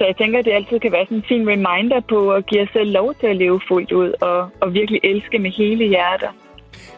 Så 0.00 0.06
jeg 0.06 0.16
tænker, 0.16 0.38
at 0.38 0.44
det 0.44 0.52
altid 0.52 0.78
kan 0.80 0.92
være 0.92 1.04
sådan 1.06 1.16
en 1.16 1.24
fin 1.28 1.48
reminder 1.48 2.00
på 2.08 2.18
at 2.32 2.46
give 2.46 2.62
os 2.62 2.68
selv 2.72 2.90
lov 2.92 3.14
til 3.20 3.26
at 3.26 3.36
leve 3.36 3.60
fuldt 3.68 3.92
ud 3.92 4.10
og, 4.20 4.38
og 4.60 4.74
virkelig 4.74 5.00
elske 5.04 5.38
med 5.38 5.50
hele 5.50 5.84
hjertet. 5.88 6.28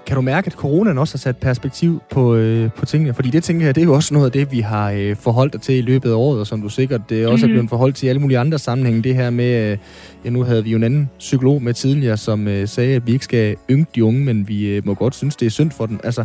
Kan 0.07 0.17
du 0.17 0.23
mærke, 0.23 0.47
at 0.47 0.53
coronaen 0.53 0.99
også 0.99 1.15
har 1.15 1.19
sat 1.19 1.37
perspektiv 1.37 2.03
på, 2.11 2.35
øh, 2.35 2.71
på 2.71 2.87
tingene? 2.87 3.15
Fordi 3.15 3.31
det 3.31 3.45
tænker 3.45 3.67
jeg, 3.67 3.75
det 3.75 3.81
er 3.81 3.85
jo 3.85 3.95
også 3.95 4.15
noget 4.15 4.27
af 4.27 4.33
det, 4.33 4.53
vi 4.53 4.61
har 4.61 4.91
øh, 4.91 5.17
forholdt 5.17 5.53
dig 5.53 5.61
til 5.61 5.75
i 5.79 5.81
løbet 5.81 6.11
af 6.11 6.15
året, 6.15 6.41
og 6.41 6.47
som 6.47 6.63
du 6.63 6.69
sikkert 6.69 7.01
det 7.09 7.27
også 7.27 7.47
mm-hmm. 7.47 7.53
er 7.53 7.57
blevet 7.57 7.71
forholdt 7.71 7.97
til 7.97 8.07
i 8.07 8.09
alle 8.09 8.21
mulige 8.21 8.39
andre 8.39 8.59
sammenhænge. 8.59 9.03
Det 9.03 9.15
her 9.15 9.31
med, 9.31 9.73
øh, 9.73 9.79
ja 10.25 10.31
nu 10.31 10.43
havde 10.43 10.65
vi 10.65 10.71
jo 10.71 10.77
en 10.77 10.85
anden 10.85 11.11
psykolog 11.19 11.63
med 11.63 11.75
tidligere, 11.75 12.17
som 12.17 12.49
øh, 12.49 12.69
sagde, 12.69 12.97
at 12.97 13.07
vi 13.07 13.13
ikke 13.13 13.25
skal 13.25 13.57
ynke 13.71 13.91
de 13.95 14.05
unge, 14.05 14.25
men 14.25 14.49
vi 14.49 14.77
øh, 14.77 14.87
må 14.87 14.95
godt 14.95 15.15
synes, 15.15 15.37
det 15.37 15.47
er 15.47 15.51
synd 15.51 15.71
for 15.71 15.87
dem. 15.87 16.01
Altså, 16.05 16.25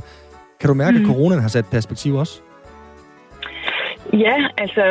kan 0.60 0.68
du 0.68 0.74
mærke, 0.74 0.92
mm-hmm. 0.92 1.10
at 1.10 1.16
mhm. 1.16 1.16
coronaen 1.16 1.42
har 1.42 1.50
sat 1.50 1.66
perspektiv 1.66 2.16
også? 2.16 2.42
Ja, 4.14 4.48
altså 4.58 4.84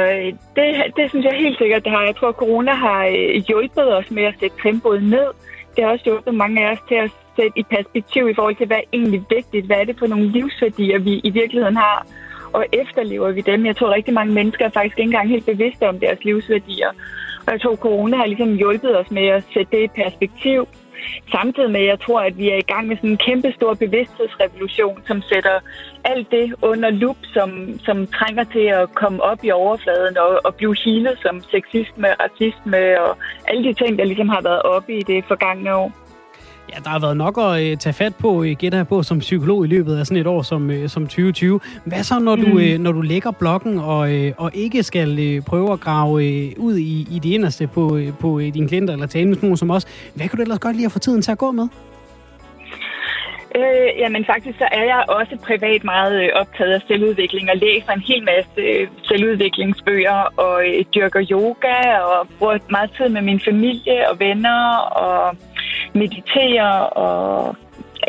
det, 0.57 0.97
det 0.97 1.11
synes 1.11 1.25
jeg 1.25 1.35
helt 1.35 1.59
sikkert, 1.59 1.85
det 1.85 1.93
har. 1.93 2.03
Jeg 2.03 2.17
tror, 2.17 2.33
corona 2.33 2.73
har 2.73 3.07
øh, 3.07 3.43
hjulpet 3.49 3.97
os 3.97 4.11
med 4.11 4.25
at 4.25 4.35
sætte 4.41 4.57
tempoet 4.63 5.03
ned. 5.03 5.29
Det 5.77 5.85
har 5.85 5.91
også 5.91 6.05
hjulpet 6.05 6.35
mange 6.35 6.67
af 6.67 6.73
os 6.73 6.79
til 6.89 6.95
at 6.95 7.11
sætte 7.37 7.59
i 7.59 7.63
perspektiv 7.63 8.29
i 8.29 8.35
forhold 8.35 8.57
til, 8.57 8.67
hvad 8.67 8.77
er 8.77 8.91
egentlig 8.93 9.23
vigtigt. 9.31 9.67
Hvad 9.67 9.77
er 9.77 9.85
det 9.85 9.99
for 9.99 10.07
nogle 10.07 10.29
livsværdier, 10.29 10.99
vi 10.99 11.21
i 11.25 11.31
virkeligheden 11.31 11.77
har? 11.77 12.07
Og 12.53 12.67
efterlever 12.73 13.31
vi 13.33 13.41
dem? 13.41 13.67
Jeg 13.67 13.77
tror, 13.77 13.95
rigtig 13.95 14.15
mange 14.15 14.33
mennesker 14.33 14.65
er 14.65 14.71
faktisk 14.71 14.99
ikke 14.99 15.09
engang 15.09 15.29
helt 15.29 15.47
bevidste 15.47 15.89
om 15.89 16.01
deres 16.01 16.25
livsværdier. 16.25 16.91
Og 17.47 17.53
jeg 17.53 17.61
tror, 17.61 17.77
corona 17.77 18.17
har 18.17 18.27
ligesom 18.27 18.55
hjulpet 18.55 18.99
os 18.99 19.11
med 19.11 19.27
at 19.27 19.45
sætte 19.55 19.77
det 19.77 19.83
i 19.85 20.01
perspektiv. 20.03 20.69
Samtidig 21.31 21.71
med, 21.71 21.81
jeg 21.81 22.01
tror, 22.01 22.21
at 22.21 22.39
vi 22.39 22.49
er 22.51 22.57
i 22.57 22.69
gang 22.73 22.87
med 22.89 22.97
sådan 22.97 23.11
en 23.11 23.25
kæmpe 23.29 23.53
stor 23.53 23.75
bevidsthedsrevolution, 23.75 25.03
som 25.07 25.23
sætter 25.23 25.61
alt 26.05 26.31
det 26.31 26.55
under 26.63 26.91
lup, 26.91 27.17
som, 27.35 27.79
som 27.79 28.07
trænger 28.07 28.45
til 28.45 28.67
at 28.81 28.95
komme 28.95 29.23
op 29.23 29.39
i 29.45 29.51
overfladen 29.51 30.19
og, 30.19 30.41
og 30.45 30.55
blive 30.55 30.77
healet 30.85 31.19
som 31.23 31.41
sexisme, 31.41 32.09
racisme 32.25 33.01
og 33.01 33.17
alle 33.49 33.65
de 33.69 33.75
ting, 33.75 33.99
der 33.99 34.05
ligesom 34.05 34.29
har 34.29 34.41
været 34.43 34.63
oppe 34.63 34.99
i 34.99 35.03
det 35.03 35.25
forgangne 35.29 35.75
år. 35.75 36.06
Ja, 36.73 36.79
der 36.85 36.91
har 36.91 36.99
været 36.99 37.17
nok 37.17 37.39
at 37.39 37.63
øh, 37.63 37.77
tage 37.77 37.93
fat 37.93 38.15
på, 38.15 38.45
øh, 38.45 38.57
gætter 38.59 38.85
på, 38.85 39.03
som 39.03 39.19
psykolog 39.19 39.65
i 39.65 39.69
løbet 39.69 39.97
af 39.99 40.07
sådan 40.07 40.21
et 40.21 40.27
år 40.27 40.43
som, 40.43 40.71
øh, 40.71 40.89
som 40.89 41.03
2020. 41.03 41.61
Hvad 41.85 42.03
så, 42.03 42.19
når 42.19 42.37
du, 42.37 42.47
mm. 42.47 42.59
øh, 42.59 42.79
når 42.79 42.93
du 42.93 43.01
lægger 43.01 43.31
blokken 43.31 43.79
og, 43.79 44.15
øh, 44.15 44.33
og 44.37 44.51
ikke 44.55 44.83
skal 44.83 45.19
øh, 45.19 45.43
prøve 45.43 45.73
at 45.73 45.81
grave 45.81 46.25
øh, 46.25 46.53
ud 46.57 46.77
i, 46.77 47.07
i 47.11 47.19
det 47.19 47.29
inderste 47.29 47.67
på, 47.67 47.97
øh, 47.97 48.13
på 48.21 48.41
øh, 48.41 48.55
dine 48.55 48.69
klienter 48.69 48.95
eller 48.95 49.07
tale 49.07 49.29
med 49.29 49.37
nogen 49.43 49.57
som 49.57 49.71
os? 49.71 49.87
Hvad 50.15 50.29
kan 50.29 50.37
du 50.37 50.43
ellers 50.43 50.59
godt 50.59 50.77
lide 50.77 50.87
at 50.87 50.93
få 50.93 50.99
tiden 50.99 51.23
til 51.23 51.33
at 51.33 51.39
gå 51.39 51.51
med? 51.51 51.69
Øh, 53.57 53.91
jamen 53.99 54.25
faktisk 54.25 54.59
så 54.59 54.69
er 54.73 54.85
jeg 54.85 55.05
også 55.09 55.37
privat 55.49 55.85
meget 55.85 56.23
øh, 56.25 56.29
optaget 56.35 56.73
af 56.73 56.81
selvudvikling 56.89 57.51
og 57.51 57.57
læser 57.57 57.93
en 57.93 58.01
hel 58.01 58.25
masse 58.25 58.61
øh, 58.61 58.89
selvudviklingsbøger 59.03 60.21
og 60.37 60.67
øh, 60.69 60.85
dyrker 60.95 61.23
yoga 61.31 61.99
og 61.99 62.29
bruger 62.39 62.59
meget 62.71 62.91
tid 62.97 63.09
med 63.09 63.23
min 63.23 63.41
familie 63.41 64.11
og 64.11 64.21
venner 64.21 64.77
og 64.77 65.37
meditere 65.95 66.89
og 66.89 67.57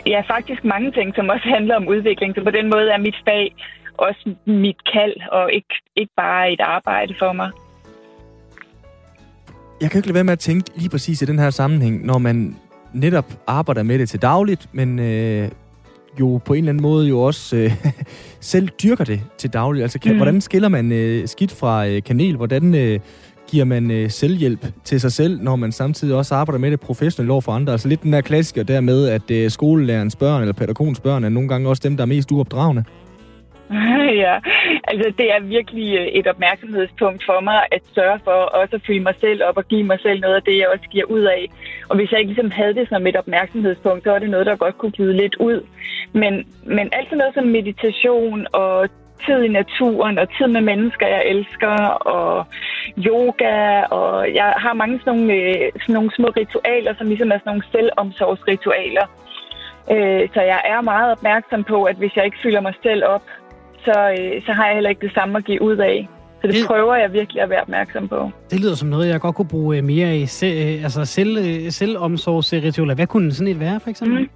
ja, 0.05 0.21
faktisk 0.27 0.63
mange 0.63 0.91
ting, 0.91 1.15
som 1.15 1.29
også 1.29 1.47
handler 1.55 1.75
om 1.75 1.87
udvikling. 1.87 2.35
Så 2.35 2.43
på 2.43 2.51
den 2.51 2.69
måde 2.69 2.91
er 2.91 2.97
mit 2.97 3.15
fag 3.25 3.55
også 3.97 4.35
mit 4.45 4.79
kald 4.93 5.15
og 5.31 5.53
ikke, 5.53 5.73
ikke 5.95 6.13
bare 6.17 6.51
et 6.53 6.61
arbejde 6.61 7.15
for 7.19 7.33
mig. 7.33 7.51
Jeg 9.81 9.91
kan 9.91 9.99
ikke 9.99 10.07
lade 10.07 10.15
være 10.15 10.23
med 10.23 10.33
at 10.33 10.39
tænke 10.39 10.71
lige 10.75 10.89
præcis 10.89 11.21
i 11.21 11.25
den 11.25 11.39
her 11.39 11.49
sammenhæng, 11.49 12.05
når 12.05 12.17
man 12.17 12.55
netop 12.93 13.25
arbejder 13.47 13.83
med 13.83 13.99
det 13.99 14.09
til 14.09 14.21
dagligt, 14.21 14.69
men 14.71 14.99
øh, 14.99 15.49
jo 16.19 16.41
på 16.45 16.53
en 16.53 16.57
eller 16.57 16.69
anden 16.69 16.81
måde 16.81 17.07
jo 17.07 17.21
også 17.21 17.55
øh, 17.55 17.71
selv 18.39 18.69
dyrker 18.69 19.03
det 19.03 19.21
til 19.37 19.53
dagligt. 19.53 19.83
Altså, 19.83 19.99
kan, 19.99 20.11
mm. 20.11 20.17
hvordan 20.17 20.41
skiller 20.41 20.69
man 20.69 20.91
øh, 20.91 21.27
skidt 21.27 21.51
fra 21.51 21.87
øh, 21.87 22.03
kanel? 22.03 22.35
Hvordan 22.35 22.75
øh, 22.75 22.99
giver 23.47 23.65
man 23.65 23.91
øh, 23.91 24.09
selvhjælp 24.09 24.65
til 24.83 25.01
sig 25.01 25.11
selv, 25.11 25.41
når 25.41 25.55
man 25.55 25.71
samtidig 25.71 26.15
også 26.15 26.35
arbejder 26.35 26.59
med 26.59 26.71
det 26.71 26.79
professionelle 26.79 27.33
over 27.33 27.41
for 27.41 27.51
andre? 27.51 27.71
Altså 27.71 27.87
lidt 27.87 28.03
den 28.03 28.13
der 28.13 28.21
klassiker 28.21 28.63
der 28.63 28.81
med, 28.81 29.09
at 29.09 29.31
øh, 29.31 29.49
skolelærerens 29.49 30.15
børn 30.15 30.41
eller 30.41 30.53
pædagogens 30.53 30.99
børn 30.99 31.23
er 31.23 31.29
nogle 31.29 31.49
gange 31.49 31.69
også 31.69 31.81
dem, 31.85 31.97
der 31.97 32.03
er 32.03 32.07
mest 32.07 32.31
uopdragende. 32.31 32.83
ja, 34.25 34.35
altså 34.83 35.13
det 35.17 35.27
er 35.35 35.39
virkelig 35.39 35.97
øh, 35.97 36.07
et 36.19 36.27
opmærksomhedspunkt 36.27 37.23
for 37.25 37.39
mig 37.41 37.59
at 37.71 37.81
sørge 37.95 38.19
for 38.23 38.31
også 38.31 38.75
at 38.75 38.81
fylde 38.87 39.03
mig 39.03 39.15
selv 39.21 39.43
op 39.43 39.57
og 39.57 39.67
give 39.67 39.83
mig 39.83 39.99
selv 39.99 40.19
noget 40.19 40.35
af 40.35 40.43
det, 40.43 40.57
jeg 40.57 40.67
også 40.73 40.87
giver 40.89 41.05
ud 41.05 41.21
af. 41.21 41.51
Og 41.89 41.95
hvis 41.95 42.11
jeg 42.11 42.19
ikke 42.19 42.33
ligesom 42.33 42.51
havde 42.51 42.73
det 42.73 42.89
som 42.89 43.07
et 43.07 43.15
opmærksomhedspunkt, 43.15 44.03
så 44.03 44.11
var 44.11 44.19
det 44.19 44.29
noget, 44.29 44.45
der 44.45 44.55
godt 44.55 44.77
kunne 44.77 44.91
glide 44.91 45.17
lidt 45.17 45.35
ud. 45.35 45.61
Men, 46.13 46.33
men 46.63 46.89
alt 46.91 47.07
sådan 47.07 47.17
noget 47.17 47.33
som 47.33 47.43
meditation 47.43 48.47
og 48.53 48.89
tid 49.25 49.39
i 49.43 49.47
naturen 49.47 50.17
og 50.17 50.27
tid 50.37 50.47
med 50.47 50.61
mennesker, 50.61 51.07
jeg 51.07 51.23
elsker, 51.25 51.75
og 52.15 52.45
yoga, 52.97 53.81
og 53.81 54.33
jeg 54.39 54.53
har 54.57 54.73
mange 54.73 54.99
sådan 54.99 55.13
nogle, 55.13 55.33
øh, 55.33 55.71
sådan 55.81 55.95
nogle 55.97 56.11
små 56.15 56.27
ritualer, 56.37 56.93
som 56.97 57.07
ligesom 57.07 57.31
er 57.31 57.39
sådan 57.39 57.49
nogle 57.51 57.63
selvomsorgsritualer. 57.71 59.05
Øh, 59.91 60.23
så 60.33 60.41
jeg 60.41 60.61
er 60.65 60.81
meget 60.81 61.11
opmærksom 61.11 61.63
på, 61.63 61.83
at 61.83 61.95
hvis 61.95 62.15
jeg 62.15 62.25
ikke 62.25 62.37
fylder 62.43 62.61
mig 62.61 62.73
selv 62.83 63.03
op, 63.05 63.25
så, 63.85 64.15
øh, 64.19 64.45
så 64.45 64.51
har 64.51 64.65
jeg 64.65 64.73
heller 64.73 64.89
ikke 64.89 65.05
det 65.07 65.13
samme 65.13 65.37
at 65.37 65.45
give 65.45 65.61
ud 65.61 65.77
af. 65.77 66.09
Så 66.41 66.47
det, 66.47 66.55
det 66.55 66.67
prøver 66.67 66.95
jeg 66.95 67.13
virkelig 67.13 67.41
at 67.41 67.49
være 67.49 67.61
opmærksom 67.61 68.07
på. 68.07 68.31
Det 68.51 68.59
lyder 68.59 68.75
som 68.75 68.89
noget, 68.89 69.07
jeg 69.07 69.19
godt 69.19 69.35
kunne 69.35 69.47
bruge 69.47 69.81
mere 69.81 70.17
i 70.17 70.25
se, 70.25 70.47
altså 70.83 71.05
selv, 71.05 71.71
selvomsorgsritualer. 71.71 72.95
Hvad 72.95 73.07
kunne 73.07 73.31
sådan 73.31 73.53
et 73.53 73.59
være, 73.59 73.79
for 73.79 73.89
eksempel? 73.89 74.19
Mm. 74.19 74.29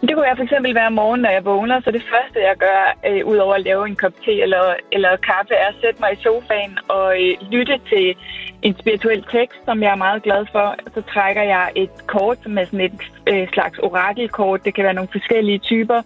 Det 0.00 0.14
kunne 0.14 0.28
jeg 0.28 0.36
for 0.36 0.44
eksempel 0.44 0.74
være 0.74 0.86
om 0.86 0.92
morgenen, 0.92 1.22
når 1.22 1.30
jeg 1.30 1.44
vågner, 1.44 1.80
så 1.80 1.90
det 1.90 2.04
første, 2.12 2.38
jeg 2.48 2.56
gør, 2.56 2.80
øh, 3.08 3.26
udover 3.26 3.54
at 3.54 3.62
lave 3.62 3.86
en 3.86 3.96
kop 3.96 4.12
te 4.24 4.42
eller, 4.42 4.74
eller 4.92 5.16
kaffe, 5.16 5.54
er 5.54 5.68
at 5.68 5.80
sætte 5.82 6.00
mig 6.00 6.12
i 6.12 6.22
sofaen 6.22 6.78
og 6.88 7.06
øh, 7.22 7.32
lytte 7.50 7.80
til 7.90 8.16
en 8.62 8.74
spirituel 8.80 9.24
tekst, 9.32 9.58
som 9.64 9.82
jeg 9.82 9.90
er 9.90 10.04
meget 10.06 10.22
glad 10.22 10.46
for. 10.52 10.74
Så 10.94 11.02
trækker 11.12 11.42
jeg 11.42 11.72
et 11.74 12.06
kort, 12.06 12.38
som 12.42 12.58
er 12.58 12.64
sådan 12.64 12.80
et 12.80 13.00
øh, 13.26 13.48
slags 13.52 13.78
orakelkort. 13.78 14.64
Det 14.64 14.74
kan 14.74 14.84
være 14.84 14.94
nogle 14.94 15.08
forskellige 15.12 15.58
typer. 15.58 16.02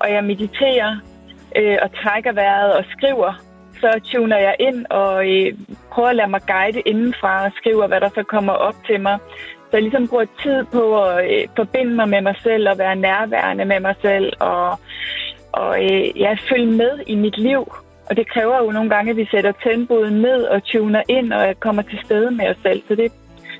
Og 0.00 0.12
jeg 0.12 0.24
mediterer 0.24 0.96
øh, 1.56 1.78
og 1.82 1.90
trækker 2.02 2.32
vejret 2.32 2.72
og 2.74 2.84
skriver. 2.96 3.32
Så 3.80 4.00
tuner 4.04 4.38
jeg 4.38 4.56
ind 4.60 4.86
og 4.90 5.30
øh, 5.30 5.52
prøver 5.92 6.08
at 6.08 6.16
lade 6.16 6.30
mig 6.30 6.40
guide 6.46 6.80
indenfra 6.80 7.44
og 7.44 7.52
skriver, 7.56 7.86
hvad 7.86 8.00
der 8.00 8.08
så 8.08 8.22
kommer 8.22 8.52
op 8.52 8.74
til 8.86 9.00
mig. 9.00 9.18
Så 9.70 9.76
jeg 9.76 9.82
ligesom 9.82 10.08
bruger 10.08 10.24
tid 10.42 10.64
på 10.64 11.02
at 11.02 11.30
øh, 11.30 11.48
forbinde 11.56 11.94
mig 11.94 12.08
med 12.08 12.20
mig 12.20 12.36
selv 12.42 12.68
og 12.68 12.78
være 12.78 12.96
nærværende 12.96 13.64
med 13.64 13.80
mig 13.80 13.94
selv 14.02 14.32
og, 14.40 14.78
og 15.52 15.84
øh, 15.84 16.20
ja, 16.20 16.36
følge 16.50 16.72
med 16.82 16.92
i 17.06 17.14
mit 17.14 17.38
liv. 17.38 17.72
Og 18.10 18.16
det 18.16 18.30
kræver 18.32 18.56
jo 18.64 18.70
nogle 18.70 18.90
gange, 18.90 19.10
at 19.10 19.16
vi 19.16 19.28
sætter 19.30 19.52
tempoet 19.52 20.12
ned 20.12 20.42
og 20.42 20.64
tuner 20.64 21.02
ind 21.08 21.32
og 21.32 21.60
kommer 21.60 21.82
til 21.82 21.98
stede 22.04 22.30
med 22.30 22.48
os 22.48 22.56
selv. 22.62 22.82
Så 22.88 22.94
det, 22.94 23.12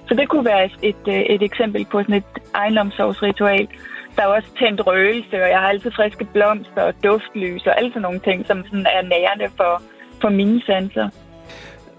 så 0.09 0.14
det 0.14 0.28
kunne 0.28 0.44
være 0.44 0.64
et, 0.64 0.76
et, 0.82 1.04
øh, 1.09 1.20
et 1.20 1.42
eksempel 1.42 1.84
på 1.84 2.02
sådan 2.02 2.14
et 2.14 2.32
ejendomsovsritual. 2.54 3.68
Der 4.16 4.22
er 4.22 4.26
også 4.26 4.48
tændt 4.59 4.86
røgelse, 4.86 5.42
og 5.42 5.48
jeg 5.48 5.59
har 5.59 5.68
altid 5.68 5.90
friske 5.90 6.24
blomster 6.24 6.82
og 6.82 6.94
duftlys 7.04 7.66
og 7.66 7.78
alle 7.78 7.90
sådan 7.90 8.02
nogle 8.02 8.20
ting, 8.20 8.46
som 8.46 8.64
sådan 8.64 8.86
er 8.96 9.02
nærende 9.02 9.48
for, 9.56 9.82
for 10.20 10.28
mine 10.28 10.62
sanser 10.66 11.09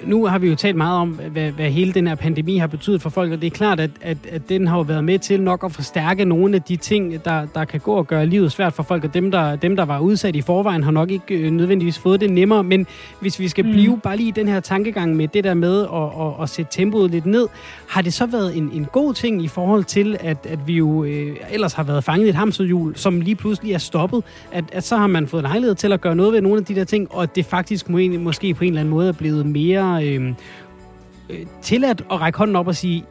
nu 0.03 0.25
har 0.25 0.39
vi 0.39 0.47
jo 0.47 0.55
talt 0.55 0.75
meget 0.75 0.97
om, 0.97 1.09
hvad, 1.09 1.51
hvad 1.51 1.69
hele 1.69 1.93
den 1.93 2.07
her 2.07 2.15
pandemi 2.15 2.57
har 2.57 2.67
betydet 2.67 3.01
for 3.01 3.09
folk, 3.09 3.31
og 3.31 3.41
det 3.41 3.47
er 3.47 3.51
klart, 3.51 3.79
at, 3.79 3.91
at, 4.01 4.17
at 4.31 4.49
den 4.49 4.67
har 4.67 4.77
jo 4.77 4.81
været 4.81 5.03
med 5.03 5.19
til 5.19 5.41
nok 5.41 5.63
at 5.63 5.71
forstærke 5.71 6.25
nogle 6.25 6.55
af 6.55 6.61
de 6.61 6.75
ting, 6.75 7.25
der, 7.25 7.45
der 7.45 7.65
kan 7.65 7.79
gå 7.79 7.93
og 7.93 8.07
gøre 8.07 8.25
livet 8.25 8.51
svært 8.51 8.73
for 8.73 8.83
folk, 8.83 9.03
og 9.03 9.13
dem 9.13 9.31
der, 9.31 9.55
dem, 9.55 9.75
der 9.75 9.85
var 9.85 9.99
udsat 9.99 10.35
i 10.35 10.41
forvejen, 10.41 10.83
har 10.83 10.91
nok 10.91 11.11
ikke 11.11 11.35
øh, 11.35 11.51
nødvendigvis 11.51 11.99
fået 11.99 12.21
det 12.21 12.31
nemmere. 12.31 12.63
Men 12.63 12.87
hvis 13.19 13.39
vi 13.39 13.47
skal 13.47 13.65
mm. 13.65 13.71
blive 13.71 13.99
bare 14.03 14.17
lige 14.17 14.27
i 14.27 14.31
den 14.31 14.47
her 14.47 14.59
tankegang 14.59 15.15
med 15.15 15.27
det 15.27 15.43
der 15.43 15.53
med 15.53 15.81
at, 15.81 16.27
at, 16.27 16.43
at 16.43 16.49
sætte 16.49 16.71
tempoet 16.71 17.11
lidt 17.11 17.25
ned, 17.25 17.47
har 17.87 18.01
det 18.01 18.13
så 18.13 18.25
været 18.25 18.57
en, 18.57 18.69
en 18.73 18.85
god 18.85 19.13
ting 19.13 19.43
i 19.43 19.47
forhold 19.47 19.83
til, 19.83 20.17
at, 20.19 20.37
at 20.49 20.67
vi 20.67 20.73
jo 20.73 21.03
øh, 21.03 21.35
ellers 21.51 21.73
har 21.73 21.83
været 21.83 22.03
fanget 22.03 22.25
i 22.25 22.29
et 22.29 22.35
hamsterhjul, 22.35 22.95
som 22.95 23.21
lige 23.21 23.35
pludselig 23.35 23.73
er 23.73 23.77
stoppet, 23.77 24.23
at, 24.51 24.63
at 24.71 24.83
så 24.83 24.97
har 24.97 25.07
man 25.07 25.27
fået 25.27 25.43
lejlighed 25.43 25.75
til 25.75 25.93
at 25.93 26.01
gøre 26.01 26.15
noget 26.15 26.33
ved 26.33 26.41
nogle 26.41 26.57
af 26.57 26.65
de 26.65 26.75
der 26.75 26.83
ting, 26.83 27.07
og 27.11 27.23
at 27.23 27.35
det 27.35 27.45
faktisk 27.45 27.89
må, 27.89 27.99
måske 28.19 28.53
på 28.53 28.63
en 28.63 28.67
eller 28.67 28.79
anden 28.79 28.93
måde 28.93 29.07
er 29.07 29.13
blevet 29.13 29.45
mere 29.45 29.88
Øhm, 29.97 30.35
øh, 31.29 31.45
tilladt 31.61 32.01
at 32.11 32.21
række 32.21 32.37
hånden 32.37 32.55
op 32.55 32.67
og 32.67 32.75
sige, 32.75 33.05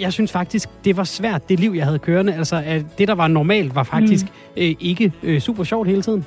jeg 0.00 0.12
synes 0.12 0.32
faktisk, 0.32 0.68
det 0.84 0.96
var 0.96 1.04
svært, 1.04 1.48
det 1.48 1.60
liv, 1.60 1.72
jeg 1.76 1.84
havde 1.84 1.98
kørende. 1.98 2.34
Altså, 2.34 2.56
at 2.66 2.82
det, 2.98 3.08
der 3.08 3.14
var 3.14 3.28
normalt, 3.28 3.74
var 3.74 3.82
faktisk 3.82 4.24
mm. 4.26 4.62
øh, 4.62 4.74
ikke 4.80 5.12
øh, 5.22 5.40
super 5.40 5.64
sjovt 5.64 5.88
hele 5.88 6.02
tiden. 6.02 6.26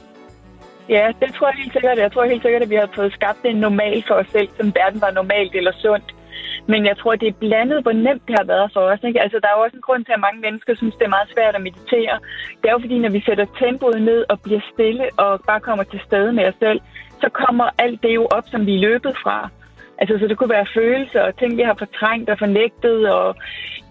Ja, 0.90 1.12
det 1.22 1.34
tror 1.34 1.48
jeg 1.48 1.58
helt 1.58 1.74
sikkert. 1.74 1.98
Jeg 1.98 2.12
tror 2.12 2.26
helt 2.26 2.42
sikkert, 2.42 2.62
at 2.62 2.70
vi 2.70 2.76
har 2.76 2.90
fået 2.96 3.14
skabt 3.14 3.40
en 3.46 3.56
normal 3.56 4.04
for 4.08 4.16
os 4.16 4.28
selv, 4.32 4.50
som 4.58 4.74
verden 4.76 5.02
var 5.02 5.12
normalt 5.12 5.56
eller 5.56 5.72
sundt. 5.82 6.16
Men 6.68 6.86
jeg 6.86 6.98
tror, 6.98 7.16
det 7.16 7.28
er 7.28 7.42
blandet, 7.46 7.82
hvor 7.84 7.92
nemt 7.92 8.28
det 8.28 8.36
har 8.40 8.48
været 8.54 8.70
for 8.74 8.80
os. 8.80 9.00
Ikke? 9.04 9.22
Altså, 9.22 9.38
der 9.42 9.48
er 9.48 9.58
jo 9.58 9.64
også 9.64 9.76
en 9.78 9.88
grund 9.88 10.06
til, 10.06 10.14
at 10.18 10.26
mange 10.28 10.42
mennesker 10.42 10.76
synes, 10.76 10.96
det 10.96 11.06
er 11.06 11.16
meget 11.18 11.30
svært 11.34 11.56
at 11.56 11.62
meditere. 11.62 12.16
Det 12.60 12.68
er 12.68 12.76
jo 12.76 12.84
fordi, 12.86 12.98
når 13.00 13.10
vi 13.10 13.22
sætter 13.28 13.46
tempoet 13.60 14.02
ned 14.02 14.26
og 14.30 14.38
bliver 14.46 14.62
stille 14.74 15.06
og 15.18 15.32
bare 15.48 15.60
kommer 15.60 15.84
til 15.84 16.02
stede 16.08 16.34
med 16.34 16.46
os 16.50 16.58
selv, 16.60 16.80
så 17.22 17.28
kommer 17.30 17.68
alt 17.78 18.04
det 18.04 18.16
jo 18.16 18.26
op, 18.38 18.46
som 18.48 18.66
vi 18.66 18.76
er 18.76 18.86
løbet 18.88 19.14
fra. 19.24 19.50
Altså, 20.00 20.14
så 20.20 20.28
det 20.28 20.38
kunne 20.38 20.56
være 20.58 20.74
følelser 20.80 21.22
og 21.22 21.38
ting, 21.38 21.58
vi 21.58 21.62
har 21.62 21.76
fortrængt 21.84 22.30
og 22.30 22.38
fornægtet, 22.40 23.00
og 23.14 23.36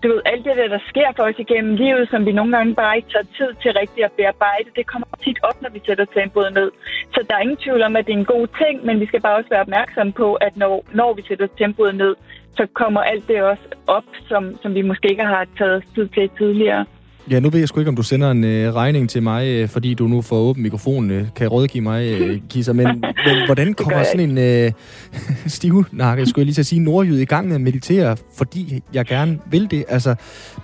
du 0.02 0.08
ved, 0.08 0.20
alt 0.26 0.44
det 0.44 0.56
der, 0.56 0.68
der 0.68 0.82
sker 0.88 1.08
for 1.16 1.22
os 1.22 1.38
igennem 1.38 1.74
livet, 1.74 2.08
som 2.10 2.26
vi 2.26 2.32
nogle 2.32 2.56
gange 2.56 2.74
bare 2.74 2.96
ikke 2.96 3.12
tager 3.14 3.30
tid 3.38 3.50
til 3.62 3.70
rigtigt 3.80 4.04
at 4.06 4.12
bearbejde, 4.18 4.68
det 4.76 4.86
kommer 4.86 5.08
tit 5.24 5.38
op, 5.48 5.62
når 5.62 5.70
vi 5.70 5.80
sætter 5.86 6.04
tempoet 6.04 6.54
ned. 6.54 6.70
Så 7.14 7.20
der 7.28 7.34
er 7.36 7.40
ingen 7.40 7.62
tvivl 7.64 7.82
om, 7.82 7.96
at 7.96 8.06
det 8.06 8.14
er 8.14 8.18
en 8.18 8.32
god 8.36 8.46
ting, 8.62 8.84
men 8.86 9.00
vi 9.00 9.06
skal 9.06 9.20
bare 9.20 9.36
også 9.36 9.50
være 9.50 9.66
opmærksomme 9.66 10.12
på, 10.12 10.34
at 10.34 10.56
når, 10.56 10.84
når 10.92 11.12
vi 11.14 11.22
sætter 11.28 11.46
tempoet 11.58 11.94
ned, 11.94 12.14
så 12.56 12.66
kommer 12.80 13.00
alt 13.00 13.28
det 13.28 13.42
også 13.42 13.66
op, 13.86 14.08
som, 14.28 14.42
som 14.62 14.74
vi 14.74 14.82
måske 14.82 15.08
ikke 15.10 15.24
har 15.24 15.46
taget 15.58 15.84
tid 15.94 16.08
til 16.08 16.30
tidligere. 16.38 16.84
Ja, 17.30 17.40
nu 17.40 17.50
ved 17.50 17.58
jeg 17.58 17.68
sgu 17.68 17.80
ikke, 17.80 17.88
om 17.88 17.96
du 17.96 18.02
sender 18.02 18.30
en 18.30 18.44
øh, 18.44 18.74
regning 18.74 19.10
til 19.10 19.22
mig, 19.22 19.46
øh, 19.46 19.68
fordi 19.68 19.94
du 19.94 20.06
nu 20.08 20.22
får 20.22 20.36
åbent 20.36 20.62
mikrofonen, 20.62 21.10
øh, 21.10 21.26
kan 21.36 21.48
rådgive 21.48 21.82
mig, 21.82 22.20
øh, 22.20 22.40
Kisa, 22.50 22.72
men, 22.72 22.86
men 23.26 23.46
hvordan 23.46 23.74
kommer 23.74 24.02
sådan 24.02 24.30
en 24.30 24.38
øh, 24.38 24.72
stivnakke, 25.46 26.26
skulle 26.26 26.42
jeg 26.42 26.46
lige 26.46 26.54
til 26.54 26.62
at 26.62 26.66
sige, 26.66 26.80
nordjyd 26.80 27.18
i 27.18 27.24
gang 27.24 27.46
med 27.46 27.54
at 27.54 27.60
meditere, 27.60 28.16
fordi 28.36 28.82
jeg 28.92 29.06
gerne 29.06 29.38
vil 29.50 29.70
det? 29.70 29.84
Altså, 29.88 30.14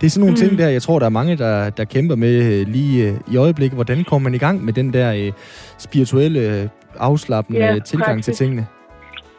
det 0.01 0.07
er 0.07 0.09
sådan 0.09 0.19
nogle 0.19 0.41
mm. 0.41 0.47
ting 0.47 0.57
der, 0.59 0.69
jeg 0.69 0.81
tror, 0.81 0.99
der 0.99 1.05
er 1.05 1.09
mange, 1.09 1.37
der, 1.37 1.69
der 1.69 1.83
kæmper 1.83 2.15
med 2.15 2.43
øh, 2.43 2.67
lige 2.67 3.07
øh, 3.07 3.13
i 3.31 3.37
øjeblikket. 3.37 3.77
Hvordan 3.77 4.03
kommer 4.03 4.29
man 4.29 4.35
i 4.35 4.37
gang 4.37 4.65
med 4.65 4.73
den 4.73 4.93
der 4.93 5.13
øh, 5.13 5.31
spirituelle, 5.77 6.69
afslappende 6.99 7.59
ja, 7.59 7.79
tilgang 7.79 8.07
praktisk. 8.07 8.25
til 8.25 8.45
tingene? 8.45 8.67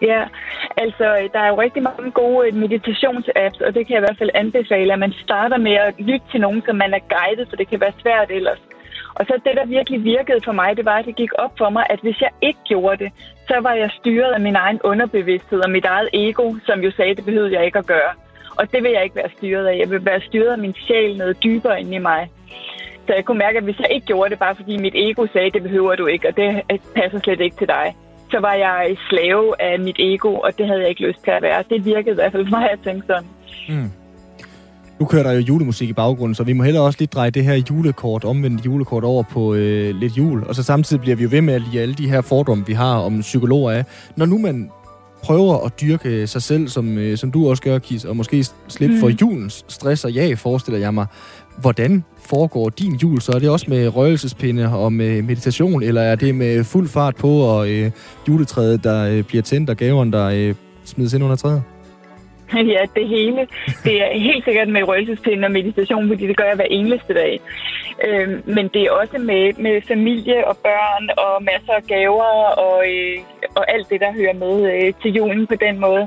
Ja, 0.03 0.23
altså 0.77 1.07
øh, 1.19 1.31
der 1.33 1.41
er 1.41 1.49
jo 1.49 1.61
rigtig 1.61 1.83
mange 1.83 2.11
gode 2.11 2.49
øh, 2.49 2.55
meditationsapps, 2.55 3.61
og 3.61 3.75
det 3.75 3.87
kan 3.87 3.95
jeg 3.95 4.03
i 4.03 4.07
hvert 4.07 4.19
fald 4.19 4.31
anbefale, 4.35 4.93
at 4.93 4.99
man 4.99 5.13
starter 5.13 5.57
med 5.57 5.73
at 5.73 5.95
lytte 5.99 6.27
til 6.31 6.41
nogen, 6.41 6.63
som 6.67 6.77
man 6.77 6.95
er 6.95 7.03
guidet, 7.15 7.49
for 7.49 7.57
det 7.57 7.69
kan 7.69 7.81
være 7.81 8.01
svært 8.03 8.31
ellers. 8.31 8.63
Og 9.15 9.27
så 9.27 9.35
det, 9.45 9.57
der 9.57 9.67
virkelig 9.67 10.05
virkede 10.05 10.41
for 10.45 10.53
mig, 10.53 10.77
det 10.77 10.85
var, 10.85 10.99
at 10.99 11.05
det 11.05 11.17
gik 11.17 11.31
op 11.39 11.53
for 11.59 11.71
mig, 11.71 11.85
at 11.91 12.01
hvis 12.03 12.21
jeg 12.21 12.31
ikke 12.43 12.59
gjorde 12.65 13.05
det, 13.05 13.13
så 13.49 13.61
var 13.61 13.73
jeg 13.73 13.91
styret 14.01 14.33
af 14.33 14.41
min 14.41 14.57
egen 14.57 14.81
underbevidsthed 14.85 15.61
og 15.61 15.71
mit 15.71 15.85
eget 15.85 16.09
ego, 16.13 16.55
som 16.67 16.81
jo 16.81 16.91
sagde, 16.91 17.15
det 17.15 17.25
behøvede 17.25 17.55
jeg 17.55 17.65
ikke 17.65 17.79
at 17.79 17.87
gøre. 17.87 18.13
Og 18.57 18.73
det 18.73 18.83
vil 18.83 18.91
jeg 18.91 19.05
ikke 19.05 19.17
være 19.17 19.31
styret 19.37 19.67
af. 19.67 19.79
Jeg 19.79 19.91
vil 19.91 20.05
være 20.05 20.21
styret 20.21 20.53
af 20.53 20.59
min 20.59 20.75
sjæl 20.75 21.17
noget 21.17 21.43
dybere 21.45 21.81
ind 21.81 21.95
i 21.95 21.99
mig. 21.99 22.31
Så 23.07 23.15
jeg 23.15 23.25
kunne 23.25 23.39
mærke, 23.39 23.59
at 23.59 23.65
hvis 23.65 23.79
jeg 23.79 23.91
ikke 23.91 24.07
gjorde 24.07 24.31
det, 24.31 24.39
bare 24.39 24.57
fordi 24.57 24.77
mit 24.77 24.95
ego 24.95 25.27
sagde, 25.33 25.51
det 25.51 25.63
behøver 25.63 25.95
du 25.95 26.07
ikke, 26.07 26.29
og 26.29 26.37
det 26.37 26.63
passer 26.95 27.19
slet 27.19 27.41
ikke 27.41 27.57
til 27.57 27.69
dig, 27.69 27.97
så 28.33 28.39
var 28.41 28.55
jeg 28.67 28.97
slave 29.09 29.63
af 29.63 29.81
mit 29.81 29.97
ego, 29.99 30.31
og 30.47 30.51
det 30.59 30.67
havde 30.67 30.81
jeg 30.81 30.89
ikke 30.89 31.07
lyst 31.09 31.21
til 31.25 31.31
at 31.31 31.43
være. 31.43 31.65
Det 31.71 31.85
virkede 31.85 32.15
i 32.17 32.21
hvert 32.21 32.33
fald 32.33 32.47
for 32.47 32.57
mig, 32.59 32.71
at 32.73 32.79
tænke 32.85 33.03
sådan. 33.07 33.29
Mm. 33.69 33.91
Nu 35.01 35.07
kører 35.07 35.23
der 35.23 35.33
jo 35.33 35.41
julemusik 35.41 35.89
i 35.89 35.93
baggrunden, 35.93 36.35
så 36.35 36.45
vi 36.45 36.53
må 36.53 36.63
heller 36.63 36.81
også 36.81 36.97
lige 36.99 37.09
dreje 37.15 37.31
det 37.31 37.45
her 37.45 37.55
julekort, 37.71 38.25
omvendt 38.25 38.67
julekort 38.67 39.05
over 39.05 39.23
på 39.23 39.55
øh, 39.55 39.95
lidt 39.95 40.19
jul. 40.19 40.45
Og 40.49 40.55
så 40.55 40.63
samtidig 40.63 41.01
bliver 41.01 41.17
vi 41.17 41.23
jo 41.23 41.29
ved 41.33 41.41
med 41.41 41.55
at 41.55 41.63
lide 41.63 41.83
alle 41.83 41.95
de 41.95 42.09
her 42.09 42.21
fordomme, 42.21 42.67
vi 42.67 42.73
har 42.73 42.97
om 42.97 43.21
psykologer 43.21 43.71
af. 43.71 43.85
Når 44.17 44.27
nu 44.27 44.39
man 44.39 44.71
prøver 45.23 45.67
at 45.67 45.81
dyrke 45.81 46.27
sig 46.27 46.43
selv, 46.43 46.69
som, 46.69 46.99
øh, 46.99 47.19
som 47.19 47.33
du 47.33 47.51
også 47.51 47.63
gør, 47.63 47.79
Kis, 47.79 48.05
og 48.05 48.17
måske 48.17 48.47
slippe 48.69 48.95
mm. 48.95 49.01
for 49.01 49.09
julens 49.09 49.65
stress 49.69 50.05
og 50.05 50.13
ja, 50.13 50.35
forestiller 50.35 50.81
jeg 50.81 50.95
mig. 50.95 51.07
Hvordan 51.61 52.05
foregår 52.19 52.69
din 52.69 52.95
jul 52.95 53.21
så? 53.21 53.33
Er 53.33 53.39
det 53.39 53.51
også 53.51 53.67
med 53.69 53.97
røgelsespinde 53.97 54.69
og 54.75 54.93
med 54.93 55.23
meditation, 55.23 55.83
eller 55.83 56.03
er 56.03 56.15
det 56.15 56.35
med 56.35 56.65
fuld 56.65 56.89
fart 56.89 57.17
på 57.17 57.29
og 57.29 57.71
øh, 57.71 57.91
juletræet, 58.29 58.85
der 58.85 59.09
øh, 59.11 59.25
bliver 59.25 59.43
tændt, 59.43 59.71
og 59.71 59.77
gaveren, 59.77 60.13
der 60.13 60.27
øh, 60.27 60.55
smides 60.85 61.13
ind 61.13 61.25
under 61.25 61.37
træet? 61.37 61.63
Ja, 62.75 62.83
det 62.97 63.09
hele. 63.09 63.47
Det 63.85 64.03
er 64.03 64.19
helt 64.19 64.45
sikkert 64.45 64.69
med 64.69 64.83
røgelsespinde 64.89 65.47
og 65.47 65.53
meditation, 65.53 66.09
fordi 66.09 66.27
det 66.27 66.37
gør 66.37 66.45
jeg 66.45 66.57
hver 66.57 66.71
eneste 66.71 67.15
dag. 67.15 67.41
Øh, 68.07 68.29
men 68.57 68.69
det 68.75 68.83
er 68.83 68.91
også 68.91 69.19
med, 69.19 69.53
med 69.59 69.83
familie 69.89 70.49
og 70.49 70.57
børn 70.57 71.05
og 71.19 71.43
masser 71.43 71.73
af 71.73 71.83
gaver 71.83 72.33
og, 72.67 72.85
øh, 72.93 73.19
og 73.55 73.73
alt 73.75 73.91
det, 73.91 74.01
der 74.01 74.13
hører 74.13 74.35
med 74.35 74.57
øh, 74.73 74.93
til 75.03 75.13
julen 75.13 75.47
på 75.47 75.55
den 75.55 75.81
måde. 75.81 76.07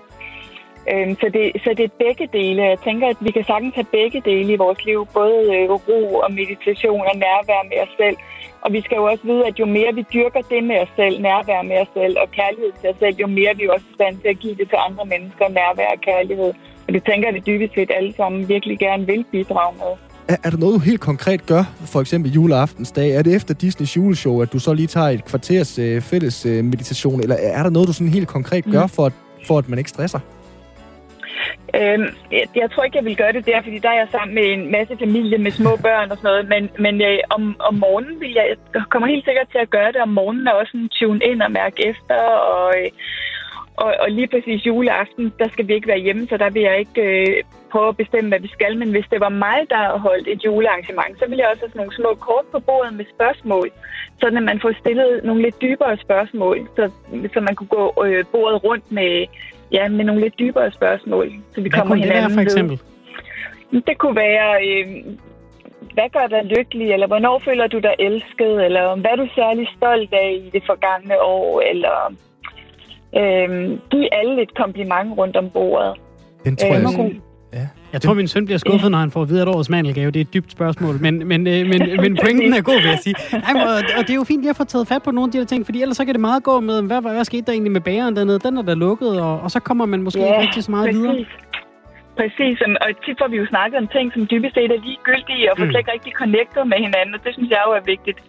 Øhm, 0.91 1.13
så, 1.21 1.27
det, 1.35 1.43
så 1.63 1.69
det 1.77 1.85
er 1.85 2.03
begge 2.05 2.27
dele. 2.37 2.63
Jeg 2.73 2.79
tænker, 2.87 3.05
at 3.13 3.19
vi 3.25 3.31
kan 3.35 3.43
sagtens 3.51 3.75
have 3.79 3.91
begge 3.99 4.19
dele 4.29 4.53
i 4.53 4.61
vores 4.65 4.81
liv. 4.89 4.99
Både 5.19 5.39
øh, 5.55 5.69
ro 5.87 6.01
og 6.25 6.29
meditation 6.41 7.01
og 7.11 7.15
nærvær 7.25 7.61
med 7.71 7.77
os 7.85 7.93
selv. 8.01 8.17
Og 8.65 8.73
vi 8.75 8.81
skal 8.85 8.95
jo 8.95 9.03
også 9.11 9.23
vide, 9.31 9.47
at 9.49 9.59
jo 9.59 9.65
mere 9.65 9.91
vi 9.99 10.03
dyrker 10.13 10.41
det 10.51 10.61
med 10.69 10.77
os 10.83 10.91
selv, 10.99 11.15
nærvær 11.21 11.61
med 11.61 11.77
os 11.83 11.91
selv 11.93 12.15
og 12.23 12.27
kærlighed 12.39 12.71
til 12.79 12.89
os 12.91 12.97
selv, 12.99 13.15
jo 13.23 13.27
mere 13.27 13.53
vi 13.59 13.63
også 13.75 13.87
er 13.91 13.95
stand 13.99 14.15
til 14.21 14.29
at 14.33 14.39
give 14.43 14.55
det 14.59 14.67
til 14.71 14.79
andre 14.87 15.05
mennesker, 15.13 15.45
nærvær 15.59 15.89
og 15.95 16.01
kærlighed. 16.09 16.51
Og 16.85 16.89
det 16.93 17.01
tænker 17.09 17.27
jeg, 17.27 17.35
at 17.35 17.37
vi 17.39 17.43
dybest 17.51 17.73
set 17.75 17.91
alle 17.97 18.13
sammen 18.19 18.49
virkelig 18.49 18.79
gerne 18.79 19.05
vil 19.05 19.25
bidrage 19.31 19.73
med. 19.81 19.91
Er, 20.27 20.37
er 20.43 20.49
der 20.49 20.57
noget, 20.57 20.75
du 20.75 20.79
helt 20.79 21.01
konkret 21.01 21.45
gør, 21.45 21.63
for 21.93 22.01
eksempel 22.01 22.31
juleaftensdag? 22.31 23.11
Er 23.11 23.21
det 23.21 23.35
efter 23.35 23.53
Disneys 23.53 23.97
juleshow, 23.97 24.41
at 24.41 24.53
du 24.53 24.59
så 24.59 24.73
lige 24.73 24.87
tager 24.87 25.09
et 25.09 25.25
kvarters 25.25 25.79
øh, 25.79 26.01
fælles 26.01 26.45
øh, 26.45 26.63
meditation? 26.63 27.21
Eller 27.21 27.35
er 27.35 27.63
der 27.63 27.69
noget, 27.69 27.87
du 27.87 27.93
sådan 27.93 28.13
helt 28.19 28.27
konkret 28.27 28.65
gør, 28.65 28.83
mm. 28.83 28.89
for, 28.89 29.05
at, 29.05 29.13
for 29.47 29.57
at 29.57 29.69
man 29.69 29.77
ikke 29.77 29.89
stresser? 29.89 30.19
Øhm, 31.79 32.07
jeg, 32.31 32.45
jeg 32.55 32.71
tror 32.71 32.83
ikke, 32.83 32.97
jeg 32.97 33.05
vil 33.05 33.17
gøre 33.17 33.33
det 33.33 33.45
der, 33.45 33.61
fordi 33.61 33.79
der 33.79 33.89
er 33.89 33.99
jeg 33.99 34.07
sammen 34.11 34.35
med 34.35 34.45
en 34.53 34.71
masse 34.71 34.97
familie 34.97 35.37
med 35.37 35.51
små 35.51 35.71
børn 35.87 36.11
og 36.11 36.17
sådan 36.17 36.29
noget. 36.29 36.47
Men, 36.53 36.63
men 36.85 37.01
øh, 37.01 37.19
om, 37.29 37.55
om 37.59 37.73
morgenen 37.73 38.19
vil 38.21 38.31
jeg, 38.33 38.45
jeg 38.73 38.83
kommer 38.89 39.07
helt 39.07 39.25
sikkert 39.25 39.49
til 39.51 39.57
at 39.57 39.69
gøre 39.69 39.91
det. 39.91 40.01
Om 40.01 40.09
morgenen 40.09 40.47
er 40.47 40.51
også 40.51 40.77
en 40.77 40.89
tune 40.89 41.25
ind 41.25 41.41
og 41.41 41.51
mærke 41.51 41.87
efter 41.87 42.15
og, 42.55 42.73
øh, 42.77 42.91
Og, 43.85 43.91
og 44.03 44.09
lige 44.17 44.31
præcis 44.33 44.65
juleaften, 44.65 45.25
der 45.39 45.47
skal 45.49 45.67
vi 45.67 45.73
ikke 45.73 45.91
være 45.93 46.05
hjemme, 46.05 46.27
så 46.27 46.35
der 46.37 46.49
vil 46.49 46.61
jeg 46.61 46.79
ikke 46.79 47.01
øh, 47.01 47.43
prøve 47.71 47.89
at 47.89 47.97
bestemme, 47.97 48.29
hvad 48.29 48.39
vi 48.39 48.47
skal. 48.57 48.77
Men 48.77 48.89
hvis 48.91 49.07
det 49.11 49.19
var 49.25 49.29
mig, 49.29 49.59
der 49.69 49.97
holdt 50.07 50.27
et 50.27 50.45
julearrangement, 50.45 51.13
så 51.19 51.25
ville 51.27 51.41
jeg 51.41 51.49
også 51.51 51.61
have 51.63 51.71
sådan 51.71 51.79
nogle 51.81 51.99
små 51.99 52.11
kort 52.27 52.45
på 52.51 52.59
bordet 52.59 52.93
med 52.93 53.05
spørgsmål, 53.15 53.67
sådan 54.21 54.37
at 54.37 54.43
man 54.43 54.59
får 54.63 54.73
stillet 54.81 55.23
nogle 55.27 55.41
lidt 55.41 55.61
dybere 55.61 55.97
spørgsmål, 56.05 56.57
så, 56.75 56.83
så 57.33 57.39
man 57.47 57.55
kunne 57.55 57.73
gå 57.79 57.85
øh, 58.05 58.25
bordet 58.33 58.63
rundt 58.63 58.87
med, 58.91 59.13
ja, 59.71 59.87
med 59.89 60.05
nogle 60.05 60.21
lidt 60.21 60.39
dybere 60.39 60.71
spørgsmål. 60.71 61.31
Så 61.55 61.61
vi 61.61 61.69
Hvad 61.69 61.71
kommer 61.71 61.95
kunne 61.95 62.01
det 62.03 62.09
være 62.09 62.17
hinanden 62.17 62.33
for 62.37 62.41
ved. 62.41 62.45
eksempel? 62.45 62.79
Det 63.87 63.97
kunne 63.97 64.15
være, 64.15 64.49
øh, 64.67 64.87
hvad 65.93 66.09
gør 66.13 66.27
dig 66.27 66.43
lykkelig, 66.57 66.91
eller 66.91 67.07
hvornår 67.07 67.41
føler 67.45 67.67
du 67.67 67.79
dig 67.79 67.95
elsket, 67.99 68.65
eller 68.65 68.95
hvad 68.95 69.11
er 69.11 69.15
du 69.15 69.27
særlig 69.35 69.67
stolt 69.77 70.13
af 70.13 70.41
i 70.45 70.49
det 70.49 70.63
forgangne 70.65 71.21
år, 71.21 71.61
eller 71.71 72.13
øh, 73.19 73.79
giv 73.91 74.07
alle 74.11 74.41
et 74.41 74.53
kompliment 74.55 75.17
rundt 75.17 75.35
om 75.35 75.49
bordet. 75.49 75.93
Den 76.45 76.55
tror 76.55 76.67
Øh, 76.75 76.81
jeg... 76.81 76.89
kunne- 76.95 77.07
Ja. 77.13 77.19
Jeg 77.95 78.01
tror, 78.01 78.13
min 78.21 78.27
søn 78.33 78.45
bliver 78.45 78.57
skuffet, 78.65 78.89
når 78.91 78.97
han 79.05 79.11
får 79.15 79.21
at 79.21 79.29
vide, 79.29 79.41
at 79.41 79.47
årets 79.47 79.69
mandelgave, 79.75 80.11
det 80.11 80.19
er 80.19 80.25
et 80.29 80.33
dybt 80.33 80.51
spørgsmål. 80.57 80.95
Men, 81.05 81.13
men, 81.31 81.39
øh, 81.53 81.59
men, 81.71 81.81
men 82.03 82.11
pointen 82.23 82.53
er 82.59 82.61
god, 82.71 82.79
vil 82.83 82.89
jeg 82.95 82.99
sige. 83.07 83.15
Ej, 83.49 83.53
og, 83.69 83.75
og 83.97 84.01
det 84.05 84.09
er 84.15 84.19
jo 84.21 84.25
fint 84.31 84.41
lige 84.41 84.49
at 84.55 84.59
få 84.63 84.63
taget 84.73 84.87
fat 84.87 85.03
på 85.03 85.11
nogle 85.11 85.27
af 85.27 85.31
de 85.31 85.37
her 85.37 85.45
ting, 85.45 85.61
fordi 85.65 85.77
ellers 85.81 85.97
så 85.97 86.05
kan 86.05 86.13
det 86.17 86.21
meget 86.29 86.43
gå 86.49 86.59
med, 86.69 86.77
hvad, 86.89 87.01
hvad, 87.01 87.25
skete 87.31 87.45
der 87.47 87.51
egentlig 87.51 87.71
med 87.77 87.81
bageren 87.81 88.15
dernede? 88.15 88.39
Den 88.39 88.57
er 88.57 88.61
der 88.61 88.75
lukket, 88.75 89.21
og, 89.21 89.33
og 89.43 89.51
så 89.51 89.59
kommer 89.59 89.85
man 89.85 90.01
måske 90.01 90.19
ikke 90.19 90.41
rigtig 90.45 90.63
så 90.63 90.71
meget 90.71 90.85
præcis. 90.87 91.01
videre. 91.01 91.25
Præcis, 92.19 92.57
og- 92.85 92.95
tit 93.05 93.17
får 93.21 93.27
vi 93.33 93.37
jo 93.41 93.45
snakket 93.53 93.77
om 93.81 93.87
ting, 93.95 94.05
som 94.13 94.21
dybest 94.31 94.53
set 94.57 94.71
er 94.77 94.81
ligegyldige, 94.87 95.43
og 95.51 95.53
får 95.57 95.65
Mm. 95.65 95.71
slet 95.71 95.79
ikke 95.83 95.91
rigtig 95.95 96.13
connectet 96.21 96.63
med 96.71 96.77
hinanden, 96.87 97.13
og 97.17 97.21
det 97.25 97.31
synes 97.33 97.49
jeg 97.55 97.61
jo 97.67 97.71
er 97.79 97.83
vigtigt, 97.93 98.19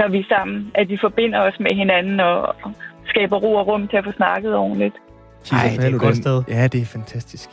når 0.00 0.08
vi 0.14 0.18
er 0.24 0.28
sammen, 0.36 0.58
at 0.80 0.86
vi 0.92 0.96
forbinder 1.06 1.40
os 1.48 1.56
med 1.64 1.72
hinanden 1.82 2.20
og, 2.20 2.36
og 2.64 2.70
skaber 3.12 3.36
ro 3.44 3.50
og 3.60 3.66
rum 3.70 3.88
til 3.88 3.96
at 4.00 4.04
få 4.04 4.12
snakket 4.20 4.52
ordentligt. 4.56 4.96
Kisa 5.50 5.56
Ej, 5.56 5.68
det 5.68 5.78
er 5.78 5.86
et 5.88 5.92
Paludan- 5.92 5.98
godt 5.98 6.16
sted. 6.16 6.42
Ja, 6.48 6.66
det 6.66 6.80
er 6.80 6.84
fantastisk. 6.84 7.48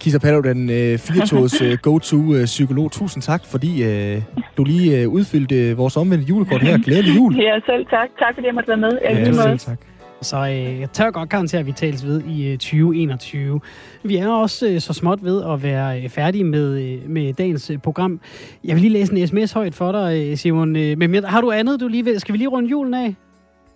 Kisa 0.00 0.18
Paludan, 0.18 0.70
øh, 0.70 0.98
Firtogs 0.98 1.62
øh, 1.62 1.78
go-to-psykolog. 1.82 2.92
Tusind 2.92 3.22
tak, 3.22 3.42
fordi 3.46 3.82
øh, 3.84 4.22
du 4.56 4.64
lige 4.64 4.98
øh, 5.00 5.08
udfyldte 5.08 5.76
vores 5.76 5.96
omvendte 5.96 6.26
julekort 6.28 6.62
her. 6.62 6.78
Glædelig 6.78 7.16
jul. 7.16 7.36
Ja, 7.36 7.54
selv 7.66 7.86
tak. 7.86 8.08
Tak 8.18 8.34
fordi 8.34 8.46
jeg 8.46 8.54
måtte 8.54 8.68
være 8.68 8.76
med. 8.76 8.92
Ja, 9.04 9.18
Ja, 9.18 9.32
selv 9.32 9.58
tak. 9.58 9.78
Så 10.22 10.36
øh, 10.36 10.80
jeg 10.80 10.90
tør 10.92 11.10
godt 11.10 11.28
garantere, 11.28 11.60
at 11.60 11.66
vi 11.66 11.72
tales 11.72 12.06
ved 12.06 12.22
i 12.28 12.46
øh, 12.52 12.58
2021. 12.58 13.60
Vi 14.02 14.16
er 14.16 14.28
også 14.28 14.68
øh, 14.68 14.80
så 14.80 14.92
småt 14.92 15.24
ved 15.24 15.42
at 15.52 15.62
være 15.62 16.02
øh, 16.02 16.08
færdige 16.08 16.44
med, 16.44 16.78
øh, 16.82 16.98
med 17.10 17.32
dagens 17.34 17.70
øh, 17.70 17.78
program. 17.78 18.20
Jeg 18.64 18.74
vil 18.74 18.80
lige 18.82 18.92
læse 18.92 19.12
en 19.16 19.26
sms 19.26 19.52
højt 19.52 19.74
for 19.74 19.92
dig, 19.92 20.26
øh, 20.30 20.36
Simon. 20.36 20.76
Øh, 20.76 20.98
men 20.98 21.24
har 21.24 21.40
du 21.40 21.50
andet, 21.50 21.80
du 21.80 21.88
lige 21.88 22.04
vil? 22.04 22.20
Skal 22.20 22.32
vi 22.32 22.38
lige 22.38 22.48
runde 22.48 22.68
julen 22.70 22.94
af? 22.94 23.14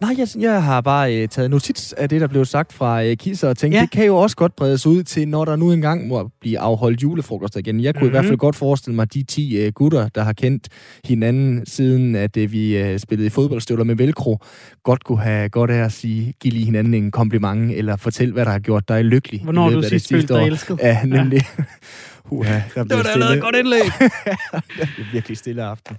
Nej, 0.05 0.15
jeg, 0.19 0.29
jeg 0.43 0.63
har 0.63 0.81
bare 0.81 1.17
øh, 1.23 1.29
taget 1.29 1.51
notits 1.51 1.93
af 1.93 2.09
det, 2.09 2.21
der 2.21 2.27
blev 2.27 2.45
sagt 2.45 2.73
fra 2.73 3.05
øh, 3.05 3.17
Kisser, 3.17 3.49
og 3.49 3.57
tænkte, 3.59 3.77
Ja. 3.77 3.81
ja. 3.81 3.83
det 3.83 3.91
kan 3.91 4.07
jo 4.07 4.17
også 4.17 4.37
godt 4.37 4.57
bredes 4.57 4.87
ud 4.87 5.03
til, 5.03 5.29
når 5.29 5.45
der 5.45 5.57
nu 5.57 5.73
engang 5.73 6.07
må 6.09 6.31
blive 6.41 6.59
afholdt 6.59 7.03
julefrokoster 7.03 7.61
igen. 7.61 7.81
Jeg 7.81 7.95
kunne 7.95 7.99
mm-hmm. 8.01 8.09
i 8.09 8.11
hvert 8.11 8.25
Mhm. 8.25 8.29
fald 8.29 8.39
godt 8.39 8.57
forestille 8.57 8.97
mig, 8.97 9.15
de 9.15 9.23
10 9.23 9.57
øh, 9.57 9.73
gutter, 9.73 10.09
der 10.09 10.23
har 10.23 10.33
kendt 10.33 10.69
hinanden 11.05 11.67
siden, 11.67 12.17
at 12.17 12.37
øh, 12.37 12.53
vi 12.53 12.77
øh, 12.77 12.99
spillede 12.99 13.27
i 13.27 13.31
fodboldstøvler 13.31 13.85
med 13.85 13.95
velcro, 13.97 14.39
godt 14.83 15.05
kunne 15.05 15.21
have 15.21 15.49
godt 15.49 15.71
af 15.71 15.85
at 15.85 15.93
sige, 15.93 16.35
give 16.41 16.55
lige 16.55 16.65
hinanden 16.65 16.95
en 16.95 17.11
kompliment, 17.11 17.71
eller 17.73 17.97
fortæl, 17.97 18.33
hvad 18.33 18.45
der 18.45 18.51
har 18.51 18.59
gjort 18.59 18.89
dig 18.89 19.05
lykkelig. 19.05 19.41
Hvornår 19.43 19.71
du 19.71 19.77
det 19.81 19.89
sidst 19.89 20.09
følt 20.09 20.21
sidste 20.23 20.35
dig 20.35 20.47
elsket? 20.47 20.79
Ja, 20.83 20.99
nemlig. 21.05 21.43
Uha, 22.31 22.61
der 22.75 22.85
blev 22.85 22.99
stille. 23.05 23.41
godt 23.41 23.57
indlæg. 23.57 23.81
Det 24.81 24.89
blev 24.97 25.07
virkelig 25.13 25.37
stille 25.37 25.63
aften. 25.63 25.97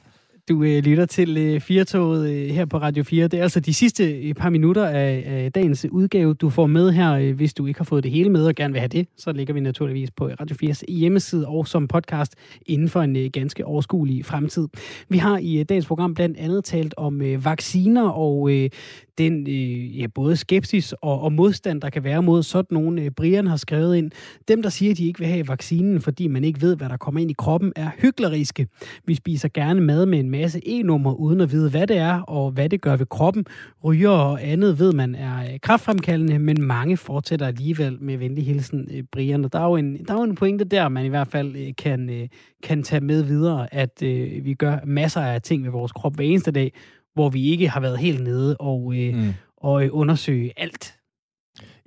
Du 0.50 0.64
øh, 0.64 0.84
lytter 0.84 1.06
til 1.06 1.38
øh, 1.38 1.62
Firtoget 1.62 2.30
øh, 2.30 2.50
her 2.50 2.66
på 2.66 2.78
Radio 2.78 3.04
4. 3.04 3.28
Det 3.28 3.40
er 3.40 3.44
altså 3.44 3.60
de 3.60 3.74
sidste 3.74 4.12
øh, 4.12 4.34
par 4.34 4.50
minutter 4.50 4.86
af, 4.86 5.24
af 5.26 5.52
dagens 5.52 5.86
udgave, 5.92 6.34
du 6.34 6.50
får 6.50 6.68
med 6.68 6.92
her. 6.92 7.14
Øh, 7.14 7.36
hvis 7.36 7.54
du 7.54 7.66
ikke 7.66 7.80
har 7.80 7.86
fået 7.86 8.04
det 8.04 8.12
hele 8.12 8.30
med 8.30 8.46
og 8.46 8.56
gerne 8.56 8.74
vil 8.74 8.80
have 8.80 8.88
det, 8.88 9.08
så 9.18 9.32
ligger 9.32 9.54
vi 9.54 9.60
naturligvis 9.60 10.12
på 10.12 10.28
Radio 10.28 10.56
4's 10.64 10.94
hjemmeside 10.94 11.48
og 11.48 11.68
som 11.68 11.88
podcast 11.88 12.36
inden 12.66 12.90
for 12.90 13.02
en 13.02 13.16
øh, 13.16 13.30
ganske 13.34 13.66
overskuelig 13.66 14.26
fremtid. 14.26 14.68
Vi 15.10 15.18
har 15.18 15.38
i 15.38 15.60
øh, 15.60 15.66
dagens 15.70 15.86
program 15.86 16.14
blandt 16.14 16.38
andet 16.38 16.66
talt 16.66 16.94
om 16.98 17.22
øh, 17.22 17.46
vacciner 17.46 18.10
og 18.10 18.52
øh, 18.52 18.70
den 19.18 19.48
øh, 19.48 20.00
ja, 20.00 20.08
både 20.08 20.36
skepsis 20.38 20.94
og, 21.02 21.22
og 21.22 21.34
modstand, 21.34 21.82
der 21.82 21.90
kan 21.90 22.04
være 22.04 22.24
mod 22.24 22.44
sådan 22.44 22.76
nogle. 22.76 23.02
Øh, 23.02 23.12
Brian 23.12 23.48
har 23.48 23.56
skrevet 23.56 23.96
ind, 23.96 24.12
dem 24.48 24.62
der 24.62 24.70
siger, 24.70 24.92
at 24.92 24.98
de 24.98 25.08
ikke 25.08 25.20
vil 25.20 25.28
have 25.28 25.48
vaccinen, 25.48 26.02
fordi 26.02 26.28
man 26.28 26.44
ikke 26.44 26.62
ved, 26.62 26.76
hvad 26.76 26.90
der 26.90 26.98
kommer 26.98 27.22
ind 27.22 27.32
i 27.32 27.36
kroppen, 27.38 27.74
er 27.76 27.90
hykleriske. 28.02 28.68
Vi 29.06 29.16
spiser 29.16 29.50
gerne 29.54 29.82
mad 29.82 30.06
med 30.06 30.20
en 30.20 30.30
masse 30.30 30.62
e-nummer, 30.66 31.14
uden 31.14 31.42
at 31.42 31.52
vide, 31.52 31.70
hvad 31.70 31.88
det 31.88 31.98
er, 31.98 32.22
og 32.22 32.52
hvad 32.52 32.70
det 32.70 32.82
gør 32.82 32.96
ved 32.96 33.06
kroppen. 33.06 33.46
Ryger 33.84 34.10
og 34.10 34.48
andet 34.48 34.80
ved 34.80 34.94
man 34.94 35.16
er 35.16 35.44
øh, 35.44 35.60
kraftfremkaldende, 35.62 36.40
men 36.40 36.62
mange 36.62 36.98
fortsætter 36.98 37.48
alligevel 37.48 37.98
med 38.02 38.18
venlig 38.18 38.46
hilsen, 38.46 38.88
øh, 38.94 39.04
Brian. 39.12 39.46
Og 39.46 39.54
der 39.54 39.60
er, 39.60 39.66
jo 39.66 39.76
en, 39.76 40.06
der 40.06 40.14
er 40.14 40.18
jo 40.18 40.24
en 40.24 40.36
pointe 40.36 40.66
der, 40.66 40.90
man 40.90 41.06
i 41.06 41.10
hvert 41.10 41.28
fald 41.28 41.56
øh, 41.56 41.74
kan, 41.78 42.10
øh, 42.10 42.28
kan 42.64 42.84
tage 42.84 43.02
med 43.02 43.24
videre, 43.24 43.74
at 43.74 44.04
øh, 44.04 44.46
vi 44.46 44.54
gør 44.54 44.78
masser 44.86 45.22
af 45.22 45.42
ting 45.42 45.64
ved 45.64 45.72
vores 45.72 45.92
krop 45.92 46.16
hver 46.16 46.26
eneste 46.26 46.52
dag, 46.52 46.74
hvor 47.16 47.30
vi 47.30 47.44
ikke 47.52 47.70
har 47.70 47.80
været 47.80 48.00
helt 48.00 48.24
nede 48.24 48.58
og, 48.60 48.94
øh, 48.98 49.16
Mm. 49.16 49.34
og 49.58 49.84
øh, 49.84 49.90
undersøge 49.92 50.52
alt. 50.58 50.96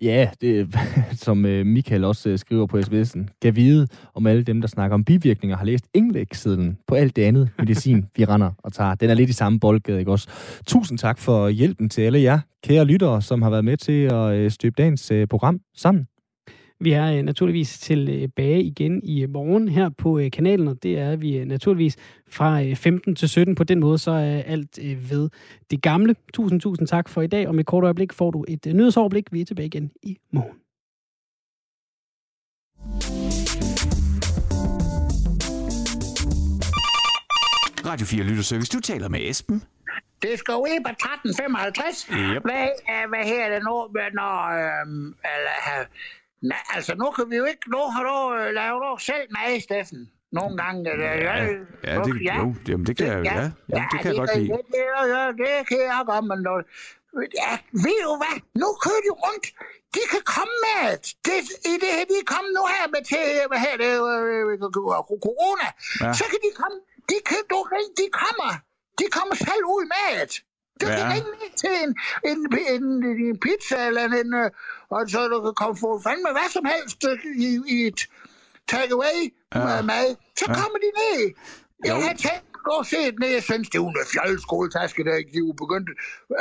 Ja, 0.02 0.30
det, 0.40 0.76
som 1.24 1.46
øh, 1.46 1.66
Michael 1.66 2.04
også 2.04 2.28
øh, 2.28 2.38
skriver 2.38 2.66
på 2.66 2.78
sms'en, 2.78 3.26
kan 3.42 3.56
vide 3.56 3.86
om 4.14 4.26
alle 4.26 4.42
dem, 4.42 4.60
der 4.60 4.68
snakker 4.68 4.94
om 4.94 5.04
bivirkninger, 5.04 5.56
har 5.56 5.64
læst 5.64 5.84
indlægssiden 5.94 6.78
på 6.86 6.94
alt 6.94 7.16
det 7.16 7.22
andet 7.22 7.50
medicin, 7.58 8.06
vi 8.16 8.24
render 8.24 8.50
og 8.58 8.72
tager. 8.72 8.94
Den 8.94 9.10
er 9.10 9.14
lidt 9.14 9.30
i 9.30 9.32
samme 9.32 9.60
boldgade, 9.60 9.98
ikke 9.98 10.10
også? 10.10 10.28
Tusind 10.66 10.98
tak 10.98 11.18
for 11.18 11.48
hjælpen 11.48 11.88
til 11.88 12.02
alle 12.02 12.20
jer, 12.22 12.40
kære 12.64 12.84
lyttere, 12.84 13.22
som 13.22 13.42
har 13.42 13.50
været 13.50 13.64
med 13.64 13.76
til 13.76 14.02
at 14.02 14.52
støbe 14.52 14.74
dagens 14.78 15.12
program 15.30 15.60
sammen. 15.76 16.06
Vi 16.80 16.92
er 16.92 17.12
øh, 17.12 17.22
naturligvis 17.22 17.78
tilbage 17.78 18.62
igen 18.62 19.02
i 19.04 19.22
øh, 19.22 19.30
morgen 19.30 19.68
her 19.68 19.88
på 19.88 20.18
øh, 20.18 20.30
kanalen, 20.30 20.68
og 20.68 20.82
det 20.82 20.98
er 20.98 21.16
vi 21.16 21.36
øh, 21.36 21.46
naturligvis 21.46 21.96
fra 22.30 22.62
øh, 22.62 22.76
15 22.76 23.14
til 23.16 23.28
17. 23.28 23.54
På 23.54 23.64
den 23.64 23.80
måde 23.80 23.98
så 23.98 24.10
er 24.10 24.42
alt 24.42 24.78
øh, 24.82 25.10
ved 25.10 25.30
det 25.70 25.82
gamle. 25.82 26.14
Tusind, 26.34 26.60
tusind 26.60 26.88
tak 26.88 27.08
for 27.08 27.22
i 27.22 27.26
dag. 27.26 27.48
Om 27.48 27.58
et 27.58 27.66
kort 27.66 27.84
øjeblik 27.84 28.12
får 28.12 28.30
du 28.30 28.44
et 28.48 28.66
øh, 28.66 28.74
nyhedsoverblik. 28.74 29.32
Vi 29.32 29.40
er 29.40 29.44
tilbage 29.44 29.66
igen 29.66 29.90
i 30.02 30.18
morgen. 30.32 30.56
Radio 37.86 38.06
4 38.06 38.22
Lytterservice, 38.22 38.76
du 38.76 38.80
taler 38.80 39.08
med 39.08 39.20
Esben. 39.22 39.62
Det 40.22 40.38
skal 40.38 40.52
jo 40.52 40.64
ind 40.64 40.84
på 40.84 40.90
1355. 40.90 42.08
Yep. 42.10 42.42
Hvad, 42.42 42.68
øh, 42.92 43.08
hvad 43.08 43.24
her 43.24 43.54
det 43.54 43.62
nu, 43.68 43.88
med, 43.94 44.08
når... 44.14 44.36
øhm, 44.58 45.06
eller, 45.34 45.56
øh, 45.80 45.86
nej, 46.42 46.62
altså, 46.74 46.94
nu 46.94 47.10
kan 47.10 47.30
vi 47.30 47.36
jo 47.36 47.44
ikke... 47.44 47.70
Nu 47.70 47.78
har 47.78 48.02
du 48.10 48.34
øh, 48.38 48.54
lavet 48.54 48.82
du 48.84 48.96
selv 49.00 49.26
mad, 49.36 49.60
Steffen. 49.60 50.10
Nogle 50.32 50.56
gange. 50.62 50.90
Øh, 50.92 51.00
ja, 51.00 51.34
Ja, 51.84 51.94
det, 52.06 52.14
jo, 52.40 52.54
jamen, 52.68 52.86
det 52.86 52.96
kan 52.96 53.06
jeg, 53.06 53.24
ja, 53.24 53.34
ja, 53.74 53.82
det 53.92 53.98
kan 54.02 54.08
jeg 54.10 54.18
godt 54.22 54.36
lide. 54.38 54.48
Det, 54.48 54.60
det, 54.74 54.84
det, 55.12 55.38
det 55.38 55.66
kan 55.68 55.78
jeg 55.92 56.02
godt, 56.06 56.24
men... 56.30 56.38
Nu, 56.46 56.52
ja, 57.42 57.52
ved 57.84 58.00
du 58.08 58.12
hvad? 58.22 58.36
Nu 58.62 58.68
kører 58.84 59.02
de 59.06 59.12
rundt. 59.24 59.46
De 59.94 60.02
kan 60.12 60.22
komme 60.34 60.54
med 60.66 60.82
det. 61.04 61.08
det 61.26 61.36
I 61.70 61.72
det 61.82 61.90
her, 61.96 62.04
de 62.12 62.16
kommet 62.34 62.52
nu 62.58 62.62
her 62.74 62.84
med 62.94 63.02
til, 63.12 63.24
hvad 63.50 63.60
her 63.66 63.74
det, 63.84 63.92
øh, 64.08 64.44
corona. 65.26 65.68
Ja. 66.02 66.10
Så 66.18 66.24
kan 66.30 66.40
de 66.46 66.50
komme. 66.60 66.78
De, 67.10 67.16
kan, 67.28 67.40
du, 67.52 67.58
de 68.00 68.06
kommer. 68.22 68.52
De 69.00 69.04
kommer 69.16 69.34
selv 69.48 69.64
ud 69.76 69.84
med 69.94 70.06
det. 70.20 70.34
Du 70.80 70.86
Ja. 70.86 70.96
kan 70.96 71.04
ringe 71.14 71.30
ned 71.42 71.52
til 71.62 71.70
en, 71.84 71.90
en, 72.30 72.38
en, 72.74 72.84
en, 73.04 73.38
pizza 73.44 73.86
eller 73.88 74.02
en, 74.04 74.34
øh, 74.34 74.50
og 74.94 75.00
så 75.10 75.28
du 75.28 75.38
kan 75.46 75.54
komme 75.62 75.76
få 75.84 75.90
fandme 76.06 76.28
hvad 76.36 76.48
som 76.56 76.64
helst 76.74 77.00
øh, 77.10 77.18
i, 77.48 77.48
i 77.74 77.86
et 77.86 78.00
takeaway 78.68 79.18
Ja. 79.54 79.68
ja. 79.76 79.82
mad. 79.82 80.08
Så 80.38 80.44
Ja. 80.48 80.54
kommer 80.60 80.78
de 80.86 80.90
ned. 81.00 81.20
Jeg 81.84 81.94
Jo. 81.96 82.00
har 82.00 82.14
tænkt 82.26 82.48
og 82.76 82.86
set 82.86 83.14
ned, 83.22 83.28
jeg 83.38 83.42
synes, 83.42 83.68
det 83.70 83.78
er 83.78 83.82
jo 83.82 83.92
fjollet 84.12 84.40
skoletaske, 84.48 85.04
der 85.04 85.14
de 85.32 85.36
er 85.40 85.44
jo 85.48 85.52
begyndt. 85.62 85.88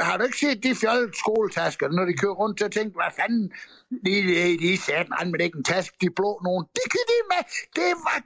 Har 0.07 0.17
du 0.17 0.23
ikke 0.23 0.39
set 0.45 0.63
de 0.63 0.71
skoletasker, 1.23 1.85
når 1.97 2.05
de 2.05 2.13
kører 2.21 2.37
rundt, 2.41 2.59
så 2.59 2.67
tænkte 2.77 2.95
hvad 3.01 3.11
fanden, 3.19 3.45
de, 4.05 4.13
de, 4.29 4.57
de 4.63 4.67
er 4.73 4.77
sat 4.87 5.07
an 5.19 5.31
med 5.31 5.39
ikke 5.45 5.57
en 5.57 5.63
taske, 5.73 5.93
de 6.01 6.09
blå 6.19 6.31
nogen. 6.47 6.63
Det 6.77 6.85
kan 6.93 7.03
de 7.11 7.17
med, 7.31 7.43
det 7.77 7.89
var 8.07 8.17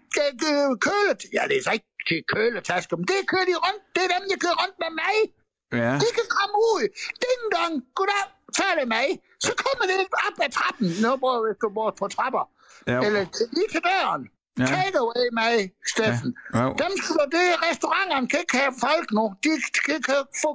øh, 0.51 0.71
kølet. 0.87 1.19
Jeg 1.37 1.43
læser 1.51 1.71
ikke 1.77 1.89
til 2.07 2.19
køletasker, 2.33 2.95
men 2.97 3.05
det 3.11 3.17
kører 3.31 3.47
de 3.51 3.55
rundt, 3.65 3.81
det 3.95 4.01
er 4.07 4.11
dem, 4.15 4.23
jeg 4.33 4.39
kører 4.43 4.57
rundt 4.63 4.77
med 4.83 4.91
mig. 5.03 5.15
Ja, 5.71 5.93
De 6.03 6.07
kan 6.17 6.27
komme 6.37 6.55
ud. 6.73 6.83
Ding 7.23 7.41
dong. 7.55 7.73
Goddag. 7.95 8.23
Så 8.57 8.63
er 8.71 8.75
det 8.79 8.87
mig. 8.97 9.07
Så 9.45 9.51
kommer 9.63 9.83
det 9.91 9.97
op 10.27 10.35
ad 10.45 10.51
trappen. 10.57 10.87
Hvis 11.45 11.57
du 11.61 11.69
bor 11.77 11.89
på 11.99 12.07
trapper. 12.15 12.43
ja, 12.87 12.97
Eller 13.05 13.21
lige 13.55 13.67
til 13.73 13.81
døren. 13.89 14.23
Ja. 14.59 14.65
Take 14.65 14.97
away 15.03 15.25
mig, 15.41 15.55
Steffen. 15.93 16.31
ja. 16.53 16.63
Dem 16.81 16.91
skal 16.97 17.13
du, 17.15 17.25
det 17.37 17.43
er 17.53 17.57
restauranterne 17.69 18.27
kan 18.31 18.39
ikke 18.39 18.57
have 18.57 18.73
folk 18.87 19.07
nu. 19.17 19.23
De 19.43 19.49
kan, 19.85 20.01
kan 20.09 20.15
få, 20.43 20.49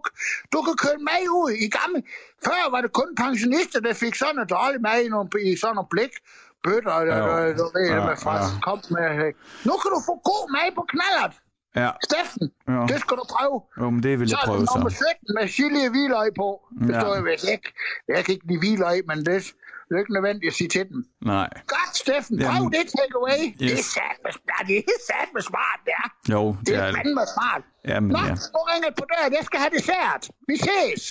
du 0.53 0.59
kan 0.67 0.75
køle 0.85 1.01
mad 1.11 1.23
ud 1.41 1.51
i 1.67 1.69
gamle. 1.79 2.03
Før 2.47 2.71
var 2.71 2.81
det 2.81 2.93
kun 2.93 3.11
pensionister, 3.23 3.81
der 3.81 3.95
fik 3.95 4.15
sådan 4.15 4.35
noget 4.35 4.51
dårlig 4.51 4.81
mad 4.81 4.99
i, 5.07 5.09
nogle, 5.09 5.29
i 5.51 5.57
sådan 5.57 5.75
nogle 5.75 5.89
blik. 5.95 6.13
Bøtter, 6.65 7.01
Ja. 7.01 7.17
ja. 7.17 7.53
du 7.61 7.65
ved, 7.75 7.87
Ja, 7.95 8.07
med 8.09 8.17
fra, 8.25 8.35
ja. 8.37 8.47
kom 8.67 8.79
med. 8.91 9.07
øh. 9.27 9.33
Nu 9.69 9.73
kan 9.81 9.89
du 9.95 9.99
få 10.09 10.15
ja. 11.83 11.91
Steffen, 12.09 12.47
Ja. 12.75 12.83
det 12.91 12.99
skal 13.05 13.15
du 13.21 13.25
prøve. 13.37 13.57
Jo, 13.81 13.87
men 13.91 14.03
det 14.03 14.13
vil 14.21 14.29
jeg 14.29 14.37
Så 14.37 14.39
er 14.43 14.47
prøve 14.47 14.65
nummer 14.75 14.91
så. 14.91 15.05
17 15.21 15.35
med 15.39 15.45
chili 15.57 15.81
og 15.87 15.91
hvidløg 15.95 16.29
på. 16.43 16.49
Det 16.81 16.95
Ja. 16.95 17.01
står 17.01 17.15
jeg 17.19 17.25
ved. 17.25 17.37
Jeg, 17.53 17.59
jeg 18.15 18.21
kan 18.25 18.33
ikke 18.35 18.47
lide 18.51 18.59
hvidløg, 18.65 18.99
men 19.11 19.19
det 19.29 19.39
Det 19.89 19.95
er 19.97 19.99
ikke 20.05 20.17
nødvendigt 20.19 20.51
at 20.53 20.57
sige 20.61 20.69
til 20.77 20.85
dem. 20.91 21.01
Nej. 21.33 21.49
Godt, 21.75 21.93
Steffen. 22.03 22.35
Prøv 22.39 22.47
Jamen, 22.55 22.71
det 22.77 22.83
takeaway. 22.99 23.43
Yes. 23.49 23.59
Det 23.61 23.73
er 23.79 23.83
satme 23.97 24.31
smart. 24.39 24.65
Det 24.69 24.77
er 24.79 25.01
satme 25.11 25.41
smart, 25.51 25.81
det 25.87 25.95
er. 26.05 26.09
Jo, 26.35 26.43
Det 26.59 26.67
det 26.67 26.75
er 26.77 26.83
er 26.83 26.93
fandme 26.97 27.25
smart. 27.35 27.63
Jamen, 27.91 28.11
Nå, 28.17 28.19
ja. 28.31 28.35
nu 28.55 28.61
ringer 28.73 28.91
på 29.01 29.05
døren. 29.13 29.33
Jeg 29.39 29.45
skal 29.49 29.59
have 29.65 29.73
dessert. 29.79 30.23
Vi 30.51 30.55
ses. 30.69 31.03